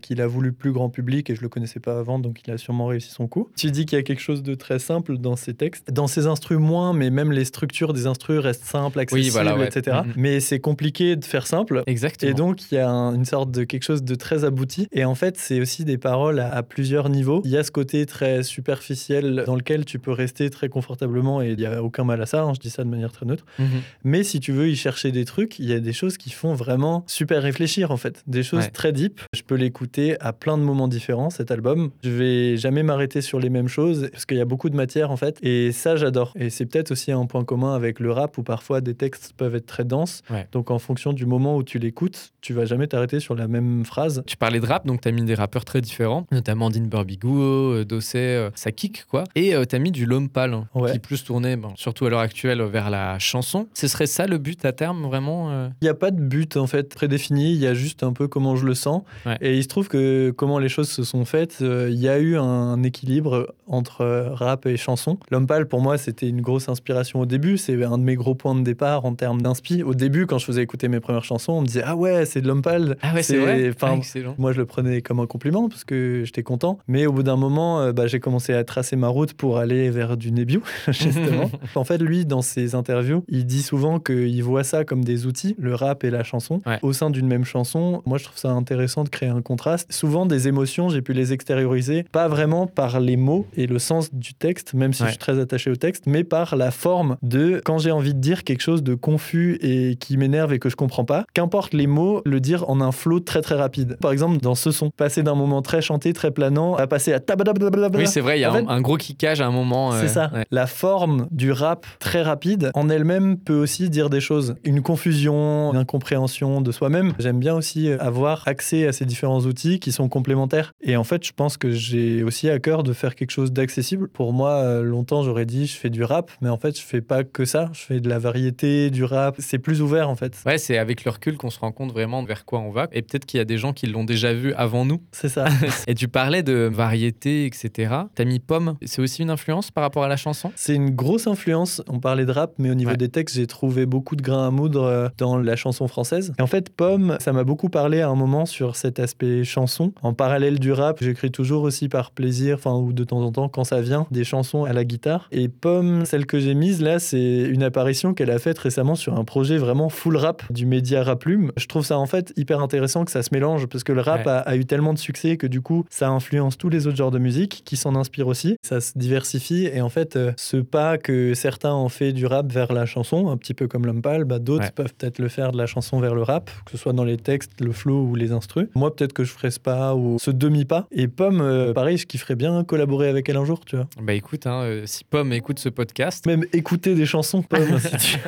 qu'il 0.00 0.22
a 0.22 0.26
voulu 0.26 0.52
plus 0.52 0.72
grand 0.72 0.88
public 0.88 1.28
et 1.28 1.34
je 1.34 1.42
le 1.42 1.48
connaissais 1.50 1.80
pas 1.80 1.98
avant, 1.98 2.18
donc 2.18 2.40
il 2.46 2.50
a 2.52 2.56
sûrement 2.62 2.86
réussi 2.86 3.10
son 3.10 3.26
coup. 3.28 3.50
Tu 3.56 3.70
dis 3.70 3.84
qu'il 3.86 3.96
y 3.96 4.00
a 4.00 4.02
quelque 4.02 4.20
chose 4.22 4.42
de 4.42 4.54
très 4.54 4.78
simple 4.78 5.18
dans 5.18 5.36
ses 5.36 5.54
textes. 5.54 5.90
Dans 5.92 6.06
ses 6.06 6.26
instrus, 6.26 6.58
moins, 6.58 6.92
mais 6.92 7.10
même 7.10 7.32
les 7.32 7.44
structures 7.44 7.92
des 7.92 8.06
instrus 8.06 8.38
restent 8.38 8.64
simples, 8.64 8.98
accessibles, 9.00 9.30
voilà, 9.32 9.56
ouais. 9.56 9.66
etc. 9.66 9.98
Mhm. 10.06 10.12
Mais 10.16 10.40
c'est 10.40 10.60
compliqué 10.60 11.16
de 11.16 11.24
faire 11.24 11.46
simple. 11.46 11.82
Exactement. 11.86 12.30
Et 12.30 12.34
donc, 12.34 12.70
il 12.70 12.76
y 12.76 12.78
a 12.78 12.88
un- 12.88 13.14
une 13.14 13.24
sorte 13.24 13.50
de 13.50 13.64
quelque 13.64 13.82
chose 13.84 14.02
de 14.02 14.14
très 14.14 14.44
abouti. 14.44 14.86
Et 14.92 15.04
en 15.04 15.14
fait, 15.14 15.36
c'est 15.36 15.60
aussi 15.60 15.84
des 15.84 15.98
paroles 15.98 16.38
à, 16.40 16.52
à 16.54 16.62
plusieurs 16.62 17.08
niveaux. 17.08 17.42
Il 17.44 17.50
y 17.50 17.56
a 17.56 17.64
ce 17.64 17.70
côté 17.70 18.06
très 18.06 18.42
superficiel 18.42 19.44
dans 19.46 19.56
lequel 19.56 19.84
tu 19.84 19.98
peux 19.98 20.12
rester 20.12 20.48
très 20.50 20.68
confortablement 20.68 21.42
et 21.42 21.50
il 21.50 21.56
n'y 21.56 21.66
a 21.66 21.82
aucun 21.82 22.04
mal 22.04 22.20
à 22.22 22.26
ça. 22.26 22.42
hein, 22.42 22.52
je 22.54 22.60
dis 22.60 22.70
ça 22.70 22.84
de 22.84 22.88
manière 22.88 23.12
très 23.12 23.26
neutre. 23.26 23.44
Mhm. 23.58 23.66
Mais 24.04 24.22
si 24.22 24.40
tu 24.40 24.52
veux 24.52 24.68
y 24.68 24.76
chercher 24.76 25.12
des 25.12 25.24
trucs, 25.24 25.58
il 25.58 25.66
y 25.66 25.72
a 25.72 25.80
des 25.80 25.92
choses 25.92 26.16
qui 26.16 26.30
font 26.30 26.54
vraiment 26.54 27.04
super 27.06 27.42
réfléchir 27.42 27.90
en 27.90 27.96
fait. 27.96 28.22
Des 28.26 28.42
choses 28.42 28.64
Ouais. 28.64 28.70
très 28.70 28.92
deep. 28.92 29.20
Je 29.34 29.42
peux 29.42 29.54
l'écouter 29.56 30.16
à 30.20 30.32
plein 30.32 30.56
de 30.58 30.62
moments 30.62 30.88
différents 30.88 31.30
cet 31.30 31.50
album. 31.50 31.90
Je 32.04 32.10
vais 32.10 32.51
jamais 32.56 32.82
m'arrêter 32.82 33.20
sur 33.20 33.38
les 33.40 33.50
mêmes 33.50 33.68
choses 33.68 34.08
parce 34.12 34.26
qu'il 34.26 34.36
y 34.36 34.40
a 34.40 34.44
beaucoup 34.44 34.70
de 34.70 34.76
matière 34.76 35.10
en 35.10 35.16
fait. 35.16 35.38
Et 35.42 35.72
ça, 35.72 35.96
j'adore. 35.96 36.32
Et 36.36 36.50
c'est 36.50 36.66
peut-être 36.66 36.90
aussi 36.92 37.12
un 37.12 37.26
point 37.26 37.44
commun 37.44 37.74
avec 37.74 38.00
le 38.00 38.12
rap 38.12 38.36
où 38.38 38.42
parfois 38.42 38.80
des 38.80 38.94
textes 38.94 39.32
peuvent 39.36 39.54
être 39.54 39.66
très 39.66 39.84
denses. 39.84 40.22
Ouais. 40.30 40.46
Donc 40.52 40.70
en 40.70 40.78
fonction 40.78 41.12
du 41.12 41.26
moment 41.26 41.56
où 41.56 41.62
tu 41.62 41.78
l'écoutes, 41.78 42.32
tu 42.40 42.52
vas 42.52 42.64
jamais 42.64 42.86
t'arrêter 42.86 43.20
sur 43.20 43.34
la 43.34 43.48
même 43.48 43.84
phrase. 43.84 44.22
Tu 44.26 44.36
parlais 44.36 44.60
de 44.60 44.66
rap, 44.66 44.86
donc 44.86 45.00
tu 45.00 45.08
as 45.08 45.12
mis 45.12 45.22
des 45.24 45.34
rappeurs 45.34 45.64
très 45.64 45.80
différents, 45.80 46.26
notamment 46.32 46.70
Dean 46.70 46.86
Burbigo, 46.86 47.30
euh, 47.72 47.84
Dossé, 47.84 48.18
euh, 48.18 48.50
ça 48.54 48.72
kick 48.72 49.04
quoi. 49.06 49.24
Et 49.34 49.54
tu 49.68 49.76
as 49.76 49.78
mis 49.78 49.90
du 49.90 50.06
Lompal, 50.06 50.54
hein, 50.54 50.68
Ouais. 50.74 50.92
qui 50.92 50.98
plus 50.98 51.24
tournait, 51.24 51.56
bon, 51.56 51.72
surtout 51.76 52.06
à 52.06 52.10
l'heure 52.10 52.20
actuelle, 52.20 52.62
vers 52.62 52.90
la 52.90 53.18
chanson. 53.18 53.66
Ce 53.74 53.86
serait 53.88 54.06
ça 54.06 54.26
le 54.26 54.38
but 54.38 54.64
à 54.64 54.72
terme, 54.72 55.02
vraiment 55.04 55.50
euh? 55.50 55.68
Il 55.80 55.84
n'y 55.84 55.88
a 55.90 55.94
pas 55.94 56.10
de 56.10 56.20
but 56.20 56.56
en 56.56 56.66
fait 56.66 56.94
prédéfini, 56.94 57.52
il 57.52 57.58
y 57.58 57.66
a 57.66 57.74
juste 57.74 58.02
un 58.02 58.12
peu 58.12 58.28
comment 58.28 58.56
je 58.56 58.64
le 58.66 58.74
sens. 58.74 59.02
Ouais. 59.26 59.36
Et 59.40 59.56
il 59.56 59.62
se 59.62 59.68
trouve 59.68 59.88
que 59.88 60.30
comment 60.36 60.58
les 60.58 60.68
choses 60.68 60.88
se 60.88 61.04
sont 61.04 61.24
faites, 61.24 61.58
euh, 61.62 61.88
il 61.90 61.98
y 61.98 62.08
a 62.08 62.18
eu 62.18 62.36
un 62.36 62.41
équilibre 62.82 63.54
entre 63.66 64.26
rap 64.32 64.66
et 64.66 64.76
chanson. 64.76 65.18
L'homme 65.30 65.46
pâle 65.46 65.66
pour 65.66 65.80
moi 65.80 65.98
c'était 65.98 66.28
une 66.28 66.40
grosse 66.40 66.68
inspiration 66.68 67.20
au 67.20 67.26
début, 67.26 67.58
c'est 67.58 67.82
un 67.82 67.98
de 67.98 68.02
mes 68.02 68.16
gros 68.16 68.34
points 68.34 68.54
de 68.54 68.62
départ 68.62 69.04
en 69.04 69.14
termes 69.14 69.42
d'inspi. 69.42 69.82
Au 69.82 69.94
début 69.94 70.26
quand 70.26 70.38
je 70.38 70.44
faisais 70.46 70.62
écouter 70.62 70.88
mes 70.88 71.00
premières 71.00 71.24
chansons, 71.24 71.52
on 71.54 71.60
me 71.62 71.66
disait 71.66 71.82
ah 71.84 71.96
ouais 71.96 72.24
c'est 72.26 72.40
de 72.40 72.48
l'homme 72.48 72.62
pâle. 72.62 72.96
Ah 73.02 73.14
ouais, 73.14 73.22
c'est 73.22 73.38
vrai. 73.38 73.70
enfin, 73.74 73.98
Ah, 74.00 74.34
moi, 74.38 74.52
je 74.52 74.58
le 74.58 74.66
prenais 74.66 75.02
comme 75.02 75.20
un 75.20 75.26
compliment 75.26 75.68
parce 75.68 75.84
que 75.84 76.22
j'étais 76.24 76.42
content. 76.42 76.78
Mais 76.88 77.06
au 77.06 77.12
bout 77.12 77.22
d'un 77.22 77.36
moment, 77.36 77.80
euh, 77.80 77.92
bah, 77.92 78.06
j'ai 78.06 78.20
commencé 78.20 78.52
à 78.54 78.64
tracer 78.64 78.96
ma 78.96 79.08
route 79.08 79.32
pour 79.34 79.58
aller 79.58 79.90
vers 79.90 80.16
du 80.16 80.32
Nebiu, 80.32 80.60
justement. 80.88 81.50
en 81.74 81.84
fait, 81.84 81.98
lui, 81.98 82.24
dans 82.26 82.42
ses 82.42 82.74
interviews, 82.74 83.24
il 83.28 83.46
dit 83.46 83.62
souvent 83.62 83.98
qu'il 84.00 84.42
voit 84.42 84.64
ça 84.64 84.84
comme 84.84 85.04
des 85.04 85.26
outils, 85.26 85.54
le 85.58 85.74
rap 85.74 86.04
et 86.04 86.10
la 86.10 86.22
chanson, 86.24 86.60
Ouais. 86.66 86.78
au 86.82 86.92
sein 86.92 87.10
d'une 87.10 87.26
même 87.26 87.44
chanson. 87.44 88.02
Moi, 88.06 88.18
je 88.18 88.24
trouve 88.24 88.38
ça 88.38 88.50
intéressant 88.50 89.04
de 89.04 89.08
créer 89.08 89.28
un 89.28 89.42
contraste. 89.42 89.92
Souvent, 89.92 90.26
des 90.26 90.48
émotions, 90.48 90.88
j'ai 90.88 91.02
pu 91.02 91.12
les 91.12 91.32
extérioriser, 91.32 92.04
pas 92.12 92.28
vraiment 92.32 92.66
par 92.66 92.98
les 93.00 93.16
mots 93.16 93.46
et 93.56 93.66
le 93.66 93.78
sens 93.78 94.12
du 94.14 94.34
texte, 94.34 94.72
même 94.74 94.92
si 94.92 95.02
Ouais. 95.02 95.08
je 95.08 95.12
suis 95.12 95.18
très 95.18 95.38
attaché 95.38 95.70
au 95.70 95.76
texte, 95.76 96.04
mais 96.06 96.24
par 96.24 96.56
la 96.56 96.70
forme 96.70 97.16
de 97.22 97.60
quand 97.64 97.78
j'ai 97.78 97.90
envie 97.90 98.14
de 98.14 98.20
dire 98.20 98.44
quelque 98.44 98.60
chose 98.62 98.82
de 98.82 98.94
confus 98.94 99.58
et 99.62 99.96
qui 99.96 100.16
m'énerve 100.16 100.52
et 100.52 100.58
que 100.58 100.68
je 100.68 100.76
comprends 100.76 101.04
pas, 101.04 101.24
qu'importe 101.34 101.74
les 101.74 101.86
mots, 101.86 102.22
le 102.24 102.40
dire 102.40 102.68
en 102.70 102.80
un 102.80 102.92
flot 102.92 103.20
très 103.20 103.42
très 103.42 103.54
rapide. 103.56 103.96
Par 104.00 104.12
exemple, 104.12 104.38
dans 104.38 104.54
ce 104.54 104.70
son, 104.70 104.90
passer 104.90 105.22
d'un 105.22 105.34
moment 105.34 105.60
très 105.62 105.82
chanté, 105.82 106.12
très 106.12 106.30
planant, 106.30 106.74
à 106.76 106.86
passer 106.86 107.12
à 107.12 107.20
tabadabadabada. 107.20 107.98
Oui, 107.98 108.06
c'est 108.06 108.20
vrai, 108.20 108.38
il 108.38 108.42
y 108.42 108.44
a 108.44 108.50
un, 108.50 108.54
fait, 108.54 108.64
un 108.68 108.80
gros 108.80 108.96
kickage 108.96 109.40
à 109.40 109.46
un 109.46 109.50
moment. 109.50 109.92
C'est 109.92 110.04
euh, 110.04 110.08
ça. 110.08 110.30
ouais. 110.34 110.44
La 110.50 110.66
forme 110.66 111.26
du 111.30 111.52
rap 111.52 111.86
très 111.98 112.22
rapide 112.22 112.70
en 112.74 112.88
elle-même 112.88 113.36
peut 113.36 113.54
aussi 113.60 113.90
dire 113.90 114.08
des 114.10 114.20
choses. 114.20 114.54
Une 114.64 114.80
confusion, 114.82 115.72
une 115.72 115.78
incompréhension 115.78 116.60
de 116.60 116.72
soi-même. 116.72 117.12
J'aime 117.18 117.38
bien 117.38 117.54
aussi 117.54 117.90
avoir 117.90 118.42
accès 118.46 118.86
à 118.86 118.92
ces 118.92 119.04
différents 119.04 119.40
outils 119.40 119.80
qui 119.80 119.92
sont 119.92 120.08
complémentaires. 120.08 120.72
Et 120.82 120.96
en 120.96 121.04
fait, 121.04 121.24
je 121.26 121.32
pense 121.34 121.56
que 121.56 121.70
j'ai 121.70 122.11
aussi 122.22 122.50
à 122.50 122.58
cœur 122.58 122.82
de 122.82 122.92
faire 122.92 123.14
quelque 123.14 123.30
chose 123.30 123.52
d'accessible. 123.52 124.08
Pour 124.08 124.32
moi, 124.32 124.54
euh, 124.56 124.82
longtemps, 124.82 125.22
j'aurais 125.22 125.46
dit 125.46 125.66
je 125.66 125.76
fais 125.76 125.90
du 125.90 126.02
rap, 126.04 126.30
mais 126.40 126.48
en 126.48 126.56
fait, 126.58 126.76
je 126.78 126.82
fais 126.84 127.00
pas 127.00 127.24
que 127.24 127.44
ça. 127.44 127.70
Je 127.72 127.80
fais 127.80 128.00
de 128.00 128.08
la 128.08 128.18
variété, 128.18 128.90
du 128.90 129.04
rap. 129.04 129.36
C'est 129.38 129.58
plus 129.58 129.80
ouvert 129.82 130.08
en 130.08 130.16
fait. 130.16 130.36
Ouais, 130.46 130.58
c'est 130.58 130.78
avec 130.78 131.04
le 131.04 131.10
recul 131.10 131.36
qu'on 131.36 131.50
se 131.50 131.58
rend 131.60 131.72
compte 131.72 131.92
vraiment 131.92 132.22
vers 132.24 132.44
quoi 132.44 132.58
on 132.60 132.70
va. 132.70 132.88
Et 132.92 133.02
peut-être 133.02 133.24
qu'il 133.26 133.38
y 133.38 133.40
a 133.40 133.44
des 133.44 133.58
gens 133.58 133.72
qui 133.72 133.86
l'ont 133.86 134.04
déjà 134.04 134.32
vu 134.34 134.52
avant 134.54 134.84
nous. 134.84 135.00
C'est 135.12 135.28
ça. 135.28 135.46
Et 135.86 135.94
tu 135.94 136.08
parlais 136.08 136.42
de 136.42 136.68
variété, 136.72 137.46
etc. 137.46 137.94
T'as 138.14 138.24
mis 138.24 138.40
Pomme. 138.40 138.76
C'est 138.84 139.00
aussi 139.00 139.22
une 139.22 139.30
influence 139.30 139.70
par 139.70 139.82
rapport 139.82 140.02
à 140.04 140.08
la 140.08 140.16
chanson? 140.16 140.50
C'est 140.56 140.74
une 140.74 140.90
grosse 140.90 141.26
influence. 141.26 141.82
On 141.88 142.00
parlait 142.00 142.26
de 142.26 142.32
rap, 142.32 142.54
mais 142.58 142.70
au 142.70 142.74
niveau 142.74 142.90
Ouais. 142.90 142.96
des 142.96 143.08
textes, 143.08 143.36
j'ai 143.36 143.46
trouvé 143.46 143.86
beaucoup 143.86 144.16
de 144.16 144.22
grains 144.22 144.48
à 144.48 144.50
moudre 144.50 144.82
euh, 144.82 145.08
dans 145.18 145.38
la 145.38 145.54
chanson 145.56 145.86
française. 145.88 146.32
Et 146.38 146.42
en 146.42 146.46
fait, 146.46 146.68
Pomme, 146.70 147.16
ça 147.20 147.32
m'a 147.32 147.44
beaucoup 147.44 147.68
parlé 147.68 148.00
à 148.00 148.08
un 148.08 148.14
moment 148.16 148.44
sur 148.44 148.74
cet 148.76 148.98
aspect 148.98 149.44
chanson. 149.44 149.92
En 150.02 150.12
parallèle 150.14 150.58
du 150.58 150.72
rap, 150.72 150.98
j'écris 151.00 151.30
toujours 151.30 151.62
aussi 151.62 151.88
par 151.88 152.01
plaisir, 152.10 152.56
enfin, 152.56 152.74
ou 152.74 152.92
de 152.92 153.04
temps 153.04 153.20
en 153.22 153.30
temps, 153.32 153.48
quand 153.48 153.64
ça 153.64 153.80
vient, 153.80 154.06
des 154.10 154.24
chansons 154.24 154.64
à 154.64 154.72
la 154.72 154.84
guitare. 154.84 155.28
Et 155.32 155.48
Pomme, 155.48 156.04
celle 156.04 156.26
que 156.26 156.38
j'ai 156.40 156.54
mise 156.54 156.82
là, 156.82 156.98
c'est 156.98 157.42
une 157.42 157.62
apparition 157.62 158.14
qu'elle 158.14 158.30
a 158.30 158.38
faite 158.38 158.58
récemment 158.58 158.94
sur 158.94 159.16
un 159.18 159.24
projet 159.24 159.56
vraiment 159.58 159.88
full 159.88 160.16
rap 160.16 160.42
du 160.50 160.66
média 160.66 161.02
Raplume. 161.02 161.52
Je 161.56 161.66
trouve 161.66 161.84
ça 161.84 161.98
en 161.98 162.06
fait 162.06 162.32
hyper 162.36 162.60
intéressant 162.60 163.04
que 163.04 163.10
ça 163.10 163.22
se 163.22 163.30
mélange 163.32 163.66
parce 163.66 163.84
que 163.84 163.92
le 163.92 164.00
rap 164.00 164.26
Ouais. 164.26 164.28
a, 164.32 164.38
a 164.40 164.56
eu 164.56 164.64
tellement 164.64 164.92
de 164.92 164.98
succès 164.98 165.36
que 165.36 165.46
du 165.46 165.60
coup, 165.60 165.84
ça 165.90 166.08
influence 166.08 166.58
tous 166.58 166.68
les 166.68 166.86
autres 166.86 166.96
genres 166.96 167.10
de 167.10 167.18
musique 167.18 167.62
qui 167.64 167.76
s'en 167.76 167.94
inspirent 167.94 168.26
aussi. 168.28 168.56
Ça 168.62 168.80
se 168.80 168.92
diversifie 168.96 169.66
et 169.72 169.80
en 169.80 169.88
fait, 169.88 170.16
euh, 170.16 170.32
ce 170.36 170.56
pas 170.56 170.98
que 170.98 171.34
certains 171.34 171.74
ont 171.74 171.88
fait 171.88 172.12
du 172.12 172.26
rap 172.26 172.50
vers 172.52 172.72
la 172.72 172.86
chanson, 172.86 173.28
un 173.28 173.36
petit 173.36 173.54
peu 173.54 173.68
comme 173.68 173.86
l'homme 173.86 174.02
pâle, 174.02 174.24
bah, 174.24 174.38
d'autres 174.38 174.64
Ouais. 174.64 174.70
peuvent 174.74 174.94
peut-être 174.94 175.18
le 175.18 175.28
faire 175.28 175.52
de 175.52 175.58
la 175.58 175.66
chanson 175.66 175.98
vers 176.00 176.14
le 176.14 176.22
rap, 176.22 176.50
que 176.64 176.72
ce 176.72 176.76
soit 176.78 176.92
dans 176.92 177.04
les 177.04 177.16
textes, 177.16 177.60
le 177.60 177.72
flow 177.72 178.02
ou 178.04 178.14
les 178.14 178.32
instrus. 178.32 178.68
Moi, 178.74 178.94
peut-être 178.94 179.12
que 179.12 179.24
je 179.24 179.32
ferais 179.32 179.50
ce 179.50 179.58
pas 179.60 179.94
ou 179.94 180.18
ce 180.18 180.30
demi-pas. 180.30 180.86
Et 180.92 181.08
Pomme, 181.08 181.40
euh, 181.40 181.72
pareil, 181.72 181.91
je 181.96 182.06
kifferais 182.06 182.34
bien 182.34 182.64
collaborer 182.64 183.08
avec 183.08 183.28
elle 183.28 183.36
un 183.36 183.44
jour, 183.44 183.60
tu 183.64 183.76
vois. 183.76 183.86
Bah 184.00 184.12
écoute, 184.14 184.46
hein, 184.46 184.62
euh, 184.62 184.82
si 184.86 185.04
Pomme 185.04 185.32
écoute 185.32 185.58
ce 185.58 185.68
podcast, 185.68 186.26
Même 186.26 186.44
écouter 186.52 186.94
des 186.94 187.06
chansons, 187.06 187.42
Pomme, 187.42 187.78
si, 187.78 187.96
tu, 187.96 188.18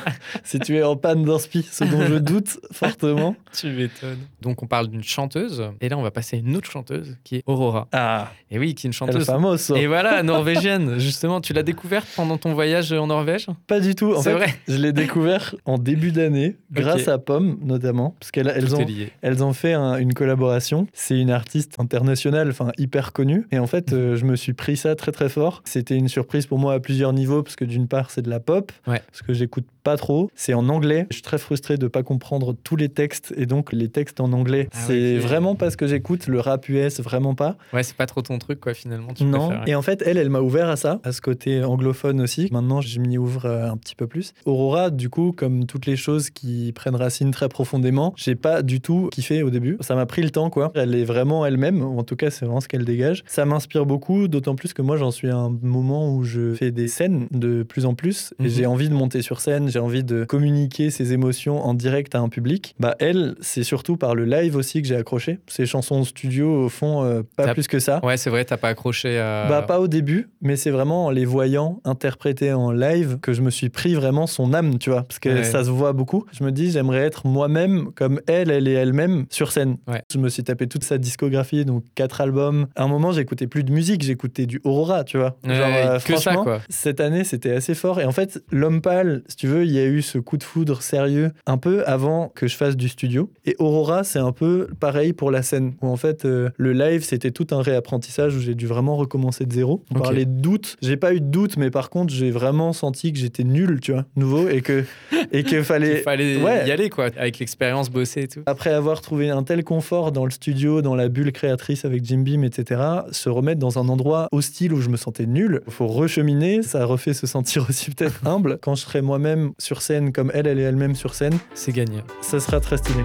si 0.42 0.58
tu 0.58 0.76
es 0.76 0.82
en 0.82 0.96
panne 0.96 1.24
d'inspi, 1.24 1.66
ce 1.70 1.84
dont 1.84 2.04
je 2.06 2.14
doute 2.16 2.58
fortement. 2.72 3.36
tu 3.52 3.68
m'étonnes. 3.68 4.18
Donc 4.42 4.62
on 4.62 4.66
parle 4.66 4.88
d'une 4.88 5.02
chanteuse. 5.02 5.62
Et 5.80 5.88
là, 5.88 5.96
on 5.98 6.02
va 6.02 6.10
passer 6.10 6.36
à 6.36 6.40
une 6.40 6.56
autre 6.56 6.70
chanteuse 6.70 7.16
qui 7.24 7.36
est 7.36 7.42
Aurora. 7.46 7.88
Ah, 7.92 8.30
Et 8.50 8.58
oui, 8.58 8.74
qui 8.74 8.86
est 8.86 8.88
une 8.88 8.92
chanteuse. 8.92 9.24
fameuse. 9.26 9.72
Et 9.76 9.86
voilà, 9.86 10.22
norvégienne. 10.22 10.98
Justement, 10.98 11.40
tu 11.40 11.52
l'as 11.52 11.62
découverte 11.62 12.06
pendant 12.16 12.38
ton 12.38 12.52
voyage 12.54 12.92
en 12.92 13.06
Norvège? 13.06 13.46
Pas 13.66 13.80
du 13.80 13.94
tout. 13.94 14.12
En 14.14 14.20
C'est 14.22 14.30
fait, 14.30 14.36
vrai. 14.36 14.54
je 14.68 14.76
l'ai 14.76 14.92
découvert 14.92 15.54
en 15.64 15.78
début 15.78 16.12
d'année, 16.12 16.56
grâce 16.70 17.08
à 17.08 17.18
Pomme 17.18 17.58
notamment, 17.62 18.14
parce 18.20 18.30
qu'elles 18.30 18.52
elles 18.54 18.74
ont, 18.74 18.86
elles 19.22 19.36
fait 19.54 19.72
un- 19.72 19.96
une 19.96 20.14
collaboration. 20.14 20.86
C'est 20.92 21.18
une 21.18 21.30
artiste 21.30 21.74
internationale, 21.78 22.48
enfin 22.50 22.72
hyper 22.78 23.12
connue. 23.12 23.46
Et 23.54 23.58
en 23.60 23.68
fait, 23.68 23.92
euh, 23.92 24.16
je 24.16 24.24
me 24.24 24.34
suis 24.34 24.52
pris 24.52 24.76
ça 24.76 24.96
très 24.96 25.12
très 25.12 25.28
fort. 25.28 25.62
C'était 25.64 25.94
une 25.96 26.08
surprise 26.08 26.46
pour 26.46 26.58
moi 26.58 26.74
à 26.74 26.80
plusieurs 26.80 27.12
niveaux, 27.12 27.44
parce 27.44 27.54
que 27.54 27.64
d'une 27.64 27.86
part, 27.86 28.10
c'est 28.10 28.22
de 28.22 28.28
la 28.30 28.40
pop, 28.40 28.72
Ouais. 28.88 29.00
parce 29.06 29.22
que 29.22 29.32
j'écoute 29.32 29.64
pas 29.84 29.96
trop. 29.96 30.28
C'est 30.34 30.54
en 30.54 30.68
anglais. 30.68 31.06
Je 31.10 31.14
suis 31.14 31.22
très 31.22 31.38
frustré 31.38 31.76
de 31.76 31.86
pas 31.86 32.02
comprendre 32.02 32.52
tous 32.64 32.74
les 32.74 32.88
textes, 32.88 33.32
et 33.36 33.46
donc 33.46 33.72
les 33.72 33.88
textes 33.88 34.18
en 34.20 34.32
anglais, 34.32 34.68
Ah 34.72 34.76
c'est 34.88 34.92
ouais, 35.14 35.18
vraiment 35.18 35.54
pas 35.54 35.70
ce 35.70 35.76
que 35.76 35.86
j'écoute. 35.86 36.26
Le 36.26 36.40
rap 36.40 36.68
US, 36.68 36.98
vraiment 37.00 37.34
pas. 37.36 37.56
Ouais, 37.72 37.84
c'est 37.84 37.96
pas 37.96 38.06
trop 38.06 38.22
ton 38.22 38.38
truc, 38.38 38.58
quoi, 38.60 38.74
finalement. 38.74 39.12
Tu 39.14 39.22
Non, 39.24 39.46
préfères. 39.48 39.68
et 39.68 39.74
en 39.76 39.82
fait, 39.82 40.02
elle, 40.04 40.16
elle 40.18 40.30
m'a 40.30 40.40
ouvert 40.40 40.68
à 40.68 40.74
ça, 40.76 40.98
à 41.04 41.12
ce 41.12 41.20
côté 41.20 41.62
anglophone 41.62 42.20
aussi. 42.20 42.48
Maintenant, 42.50 42.80
je 42.80 42.98
m'y 42.98 43.18
ouvre 43.18 43.44
euh, 43.46 43.70
un 43.70 43.76
petit 43.76 43.94
peu 43.94 44.08
plus. 44.08 44.32
Aurora, 44.46 44.90
du 44.90 45.10
coup, 45.10 45.32
comme 45.36 45.66
toutes 45.66 45.86
les 45.86 45.96
choses 45.96 46.30
qui 46.30 46.72
prennent 46.74 46.96
racine 46.96 47.30
très 47.30 47.48
profondément, 47.48 48.14
j'ai 48.16 48.34
pas 48.34 48.62
du 48.62 48.80
tout 48.80 49.10
kiffé 49.12 49.42
au 49.44 49.50
début. 49.50 49.76
Ça 49.80 49.94
m'a 49.94 50.06
pris 50.06 50.22
le 50.22 50.30
temps, 50.30 50.50
quoi. 50.50 50.72
Elle 50.74 50.94
est 50.94 51.04
vraiment 51.04 51.46
elle-même, 51.46 51.82
en 51.82 52.02
tout 52.02 52.16
cas, 52.16 52.30
c'est 52.30 52.46
vraiment 52.46 52.60
ce 52.60 52.68
qu'elle 52.68 52.84
dégage. 52.84 53.22
Ça 53.26 53.43
m'inspire 53.44 53.86
beaucoup, 53.86 54.28
d'autant 54.28 54.54
plus 54.54 54.72
que 54.72 54.82
moi, 54.82 54.96
j'en 54.96 55.10
suis 55.10 55.28
à 55.30 55.36
un 55.36 55.56
moment 55.62 56.14
où 56.14 56.24
je 56.24 56.54
fais 56.54 56.70
des 56.70 56.88
scènes 56.88 57.26
de 57.30 57.62
plus 57.62 57.86
en 57.86 57.94
plus, 57.94 58.34
et 58.40 58.44
Mhm. 58.44 58.48
j'ai 58.48 58.66
envie 58.66 58.88
de 58.88 58.94
monter 58.94 59.22
sur 59.22 59.40
scène, 59.40 59.68
j'ai 59.68 59.78
envie 59.78 60.04
de 60.04 60.24
communiquer 60.24 60.90
ses 60.90 61.12
émotions 61.12 61.64
en 61.64 61.74
direct 61.74 62.14
à 62.14 62.20
un 62.20 62.28
public. 62.28 62.74
Bah, 62.78 62.94
elle, 62.98 63.34
c'est 63.40 63.62
surtout 63.64 63.96
par 63.96 64.14
le 64.14 64.24
live 64.24 64.56
aussi 64.56 64.82
que 64.82 64.88
j'ai 64.88 64.96
accroché. 64.96 65.38
Ses 65.48 65.66
chansons 65.66 66.00
au 66.00 66.04
studio, 66.04 66.64
au 66.64 66.68
fond, 66.68 67.02
euh, 67.04 67.22
pas 67.36 67.52
plus 67.54 67.66
que 67.68 67.78
ça. 67.78 68.00
Ouais, 68.04 68.16
c'est 68.16 68.30
vrai, 68.30 68.44
t'as 68.44 68.56
pas 68.56 68.68
accroché 68.68 69.18
à. 69.18 69.46
Bah, 69.48 69.62
pas 69.62 69.80
au 69.80 69.88
début, 69.88 70.28
mais 70.40 70.56
c'est 70.56 70.70
vraiment 70.70 71.06
en 71.06 71.10
les 71.10 71.24
voyant 71.24 71.80
interpréter 71.84 72.52
en 72.52 72.70
live 72.72 73.18
que 73.20 73.32
je 73.32 73.42
me 73.42 73.50
suis 73.50 73.68
pris 73.68 73.94
vraiment 73.94 74.26
son 74.26 74.54
âme, 74.54 74.78
tu 74.78 74.90
vois, 74.90 75.02
parce 75.02 75.18
que 75.18 75.28
Ouais. 75.28 75.44
ça 75.44 75.64
se 75.64 75.70
voit 75.70 75.92
beaucoup. 75.92 76.24
Je 76.32 76.44
me 76.44 76.52
dis, 76.52 76.70
j'aimerais 76.70 77.00
être 77.04 77.26
moi-même 77.26 77.90
comme 77.94 78.20
elle, 78.26 78.50
elle 78.50 78.68
et 78.68 78.72
elle-même 78.72 79.26
sur 79.30 79.52
scène. 79.52 79.76
Ouais. 79.88 80.02
Je 80.12 80.18
me 80.18 80.28
suis 80.28 80.44
tapé 80.44 80.66
toute 80.66 80.84
sa 80.84 80.98
discographie, 80.98 81.64
donc 81.64 81.84
quatre 81.94 82.20
albums. 82.20 82.66
À 82.76 82.84
un 82.84 82.88
moment, 82.88 83.12
j'écoutais 83.12 83.33
plus 83.46 83.64
de 83.64 83.72
musique, 83.72 84.02
j'écoutais 84.02 84.46
du 84.46 84.60
Aurora, 84.64 85.04
tu 85.04 85.18
vois. 85.18 85.36
Ouais, 85.44 85.54
Genre, 85.54 85.66
euh, 85.68 85.98
que 85.98 86.16
ça, 86.16 86.20
franchement, 86.32 86.44
quoi. 86.44 86.60
cette 86.68 87.00
année, 87.00 87.24
c'était 87.24 87.50
assez 87.52 87.74
fort. 87.74 88.00
Et 88.00 88.04
en 88.04 88.12
fait, 88.12 88.42
L'Homme 88.50 88.80
Pâle, 88.80 89.22
si 89.28 89.36
tu 89.36 89.46
veux, 89.46 89.64
il 89.64 89.72
y 89.72 89.78
a 89.78 89.84
eu 89.86 90.02
ce 90.02 90.18
coup 90.18 90.36
de 90.36 90.42
foudre 90.44 90.82
sérieux 90.82 91.32
un 91.46 91.58
peu 91.58 91.82
avant 91.86 92.28
que 92.34 92.46
je 92.46 92.56
fasse 92.56 92.76
du 92.76 92.88
studio. 92.88 93.30
Et 93.44 93.54
Aurora, 93.58 94.04
c'est 94.04 94.18
un 94.18 94.32
peu 94.32 94.68
pareil 94.80 95.12
pour 95.12 95.30
la 95.30 95.42
scène, 95.42 95.74
où 95.82 95.88
en 95.88 95.96
fait, 95.96 96.24
euh, 96.24 96.50
le 96.56 96.72
live, 96.72 97.02
c'était 97.04 97.30
tout 97.30 97.46
un 97.50 97.62
réapprentissage 97.62 98.34
où 98.36 98.40
j'ai 98.40 98.54
dû 98.54 98.66
vraiment 98.66 98.96
recommencer 98.96 99.44
de 99.46 99.52
zéro. 99.52 99.82
On 99.90 99.96
Ok. 99.96 100.02
parlait 100.02 100.24
de 100.24 100.40
doute. 100.40 100.76
J'ai 100.82 100.96
pas 100.96 101.12
eu 101.14 101.20
de 101.20 101.26
doute, 101.26 101.56
mais 101.56 101.70
par 101.70 101.90
contre, 101.90 102.12
j'ai 102.12 102.30
vraiment 102.30 102.72
senti 102.72 103.12
que 103.12 103.18
j'étais 103.18 103.44
nul, 103.44 103.80
tu 103.80 103.92
vois, 103.92 104.04
nouveau, 104.16 104.48
et 104.48 104.60
que 104.62 104.84
et 105.32 105.42
qu'il 105.44 105.62
fallait. 105.64 105.96
Fallait 105.98 106.36
Ouais. 106.42 106.66
y 106.66 106.70
aller, 106.70 106.90
quoi, 106.90 107.06
avec 107.16 107.38
l'expérience, 107.38 107.90
bosser 107.90 108.22
et 108.22 108.28
tout. 108.28 108.42
Après 108.46 108.70
avoir 108.72 109.00
trouvé 109.00 109.30
un 109.30 109.42
tel 109.42 109.64
confort 109.64 110.12
dans 110.12 110.24
le 110.24 110.30
studio, 110.30 110.82
dans 110.82 110.94
la 110.94 111.08
bulle 111.08 111.32
créatrice 111.32 111.84
avec 111.84 112.04
Jim 112.04 112.18
Beam, 112.18 112.44
etc., 112.44 112.80
se 113.24 113.30
remettre 113.30 113.58
dans 113.58 113.78
un 113.78 113.88
endroit 113.88 114.28
hostile 114.32 114.74
où 114.74 114.82
je 114.82 114.90
me 114.90 114.98
sentais 114.98 115.24
nul, 115.24 115.62
faut 115.70 115.86
recheminer, 115.86 116.62
ça 116.62 116.84
refait 116.84 117.14
se 117.14 117.26
sentir 117.26 117.64
aussi 117.70 117.90
peut-être 117.90 118.26
humble. 118.26 118.58
Quand 118.60 118.74
je 118.74 118.82
serai 118.82 119.00
moi-même 119.00 119.52
sur 119.58 119.80
scène, 119.80 120.12
comme 120.12 120.30
elle, 120.34 120.46
elle 120.46 120.58
est 120.58 120.62
elle-même 120.62 120.94
sur 120.94 121.14
scène, 121.14 121.38
C'est 121.54 121.72
gagné. 121.72 122.00
ça 122.20 122.38
sera 122.38 122.60
très 122.60 122.76
stylé. 122.76 123.00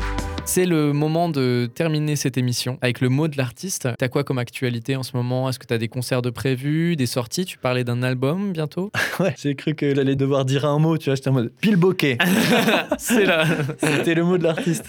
C'est 0.52 0.66
le 0.66 0.94
moment 0.94 1.30
de 1.30 1.70
terminer 1.76 2.16
cette 2.16 2.36
émission 2.36 2.80
avec 2.82 3.02
le 3.02 3.10
mot 3.10 3.28
de 3.28 3.38
l'artiste. 3.38 3.88
T'as 4.00 4.08
quoi 4.08 4.24
comme 4.24 4.40
actualité 4.40 4.96
en 4.96 5.04
ce 5.04 5.16
moment? 5.16 5.48
Est-ce 5.48 5.60
que 5.60 5.68
t'as 5.68 5.78
des 5.78 5.90
concerts 5.90 6.24
de 6.24 6.32
prévus, 6.32 6.96
des 6.96 7.06
sorties? 7.06 7.46
Tu 7.46 7.60
parlais 7.60 7.84
d'un 7.84 8.02
album 8.02 8.52
bientôt? 8.52 8.92
Ouais, 9.20 9.36
j'ai 9.38 9.54
cru 9.54 9.76
qu'elle 9.76 10.00
allait 10.00 10.16
devoir 10.16 10.46
dire 10.46 10.64
un 10.64 10.80
mot, 10.80 10.98
tu 10.98 11.10
vois, 11.10 11.16
j'étais 11.16 11.28
en 11.30 11.34
mode 11.34 11.52
pile 11.60 11.76
bokeh. 11.76 12.18
C'est 12.98 13.26
là. 13.26 13.44
C'était 13.78 14.14
le 14.16 14.24
mot 14.24 14.38
de 14.38 14.44
l'artiste. 14.44 14.86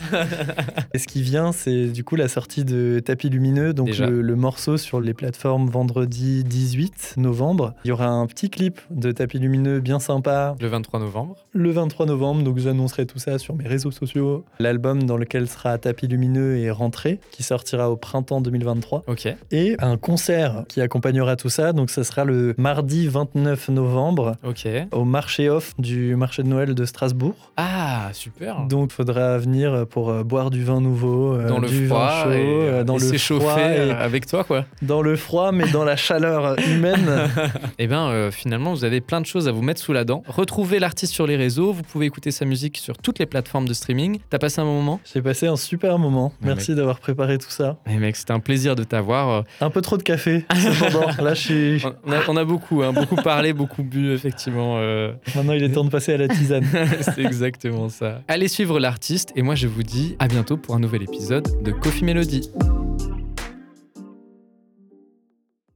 Et 0.95 0.99
ce 0.99 1.09
qui 1.09 1.21
vient, 1.21 1.51
c'est 1.51 1.87
du 1.87 2.05
coup 2.05 2.15
la 2.15 2.29
sortie 2.29 2.65
de 2.65 3.01
Tapis 3.05 3.29
Lumineux, 3.29 3.75
donc 3.75 3.99
le, 3.99 4.23
le 4.23 4.37
morceau 4.37 4.77
sur 4.77 5.01
les 5.01 5.15
plateformes 5.15 5.69
vendredi 5.69 6.45
18 6.45 7.15
novembre. 7.17 7.75
Il 7.85 7.89
y 7.89 7.91
aura 7.91 8.07
un 8.07 8.25
petit 8.29 8.51
clip 8.51 8.81
de 8.91 9.11
Tapis 9.11 9.41
Lumineux 9.41 9.81
bien 9.81 9.99
sympa 9.99 10.55
Le 10.61 10.69
23 10.69 11.01
novembre. 11.01 11.35
le 11.53 11.71
23 11.73 12.07
novembre, 12.07 12.45
donc 12.45 12.59
j'annoncerai 12.59 13.07
tout 13.07 13.19
ça 13.19 13.37
sur 13.39 13.57
mes 13.57 13.67
réseaux 13.67 13.91
sociaux. 13.91 14.45
L'album 14.61 15.03
dans 15.03 15.17
lequel 15.17 15.49
sera 15.51 15.77
Tapis 15.79 16.07
Lumineux 16.07 16.59
est 16.59 16.71
rentré, 16.71 17.21
qui 17.31 17.43
sortira 17.43 17.91
au 17.91 17.97
printemps 17.97 18.41
2023. 18.41 19.05
Ok. 19.07 19.29
Et 19.51 19.77
un 19.81 19.97
concert 19.97 20.65
qui 20.69 20.81
accompagnera 20.81 21.37
tout 21.37 21.49
ça, 21.51 21.73
donc 21.73 21.91
ça 21.91 22.05
sera 22.05 22.25
le 22.25 22.55
mardi 22.57 23.09
29 23.09 23.69
novembre 23.71 24.37
Ok. 24.45 24.67
au 24.93 25.05
marché 25.05 25.49
off 25.51 25.75
du 25.79 26.17
marché 26.17 26.43
de 26.43 26.49
Noël 26.49 26.75
de 26.75 26.85
Strasbourg. 26.85 27.53
Ah, 27.57 28.09
super. 28.13 28.67
Donc, 28.69 28.91
il 28.93 28.95
faudra 28.95 29.39
venir 29.39 29.87
pour 29.89 30.11
euh, 30.11 30.23
boire 30.23 30.51
du 30.51 30.65
vin 30.65 30.81
nouveau, 30.81 31.35
euh, 31.35 31.49
dans 31.49 31.59
le 31.59 31.69
du 31.69 31.87
froid, 31.87 32.07
vin 32.07 32.23
chaud, 32.25 32.31
et, 32.33 32.45
euh, 32.47 32.85
dans 32.85 32.97
et 32.97 33.01
le 33.01 33.07
froid, 33.07 33.13
s'échauffer 33.19 33.61
et 33.61 33.91
euh, 33.93 33.99
avec 34.05 34.27
toi, 34.27 34.45
quoi. 34.45 34.65
dans 34.83 35.03
le 35.03 35.17
froid, 35.17 35.53
mais 35.53 35.69
dans 35.71 35.85
la 35.85 35.97
chaleur 35.97 36.57
humaine. 36.61 37.29
Eh 37.79 37.87
bien, 37.87 38.09
euh, 38.11 38.31
finalement, 38.31 38.73
vous 38.75 38.85
avez 38.85 39.01
plein 39.01 39.21
de 39.21 39.27
choses 39.27 39.49
à 39.49 39.53
vous 39.53 39.63
mettre 39.63 39.81
sous 39.81 39.93
la 39.93 40.05
dent. 40.05 40.23
Retrouvez 40.29 40.79
l'artiste 40.79 41.13
sur 41.15 41.27
les 41.27 41.37
réseaux. 41.37 41.73
Vous 41.73 41.83
pouvez 41.83 42.07
écouter 42.07 42.31
sa 42.31 42.45
musique 42.45 42.77
sur 42.77 42.99
toutes 42.99 43.19
les 43.19 43.27
plateformes 43.27 43.67
de 43.67 43.73
streaming. 43.73 44.19
T'as 44.29 44.39
passé 44.39 44.61
un 44.61 44.65
bon 44.65 44.75
moment? 44.75 45.01
J'ai 45.13 45.23
passé 45.23 45.40
un 45.47 45.57
super 45.57 45.99
moment. 45.99 46.33
Merci 46.43 46.75
d'avoir 46.75 46.99
préparé 47.01 47.39
tout 47.39 47.51
ça. 47.51 47.77
Eh 47.89 47.97
mec, 47.97 48.17
c'était 48.17 48.33
un 48.33 48.41
plaisir 48.41 48.77
de 48.77 48.85
t'avoir. 48.85 49.45
Un 49.61 49.71
peu 49.71 49.81
trop 49.81 49.97
de 49.97 50.03
café, 50.03 50.45
cependant. 50.55 51.07
Là, 51.23 51.35
je 51.35 51.41
suis. 51.41 51.83
On 52.05 52.13
a, 52.13 52.17
on 52.29 52.37
a 52.37 52.45
beaucoup, 52.45 52.83
hein, 52.83 52.93
beaucoup 52.93 53.17
parlé, 53.17 53.53
beaucoup 53.53 53.83
bu, 53.83 54.13
effectivement. 54.13 54.77
euh, 54.79 55.13
Maintenant, 55.35 55.53
il 55.53 55.63
est 55.63 55.71
temps 55.71 55.85
de 55.85 55.91
passer 55.91 56.13
à 56.15 56.17
la 56.17 56.29
tisane. 56.29 56.65
C'est 57.01 57.19
exactement 57.19 57.89
ça. 57.89 58.23
Allez 58.29 58.49
suivre 58.49 58.79
l'artiste 58.81 59.33
et 59.37 59.43
moi 59.43 59.55
je 59.55 59.67
vous 59.67 59.83
dis 59.83 60.17
à 60.19 60.29
bientôt 60.29 60.57
pour 60.57 60.75
un 60.75 60.81
nouvel 60.81 61.03
épisode 61.03 61.47
de 61.63 61.71
Coffee 61.73 62.05
Melody. 62.05 62.51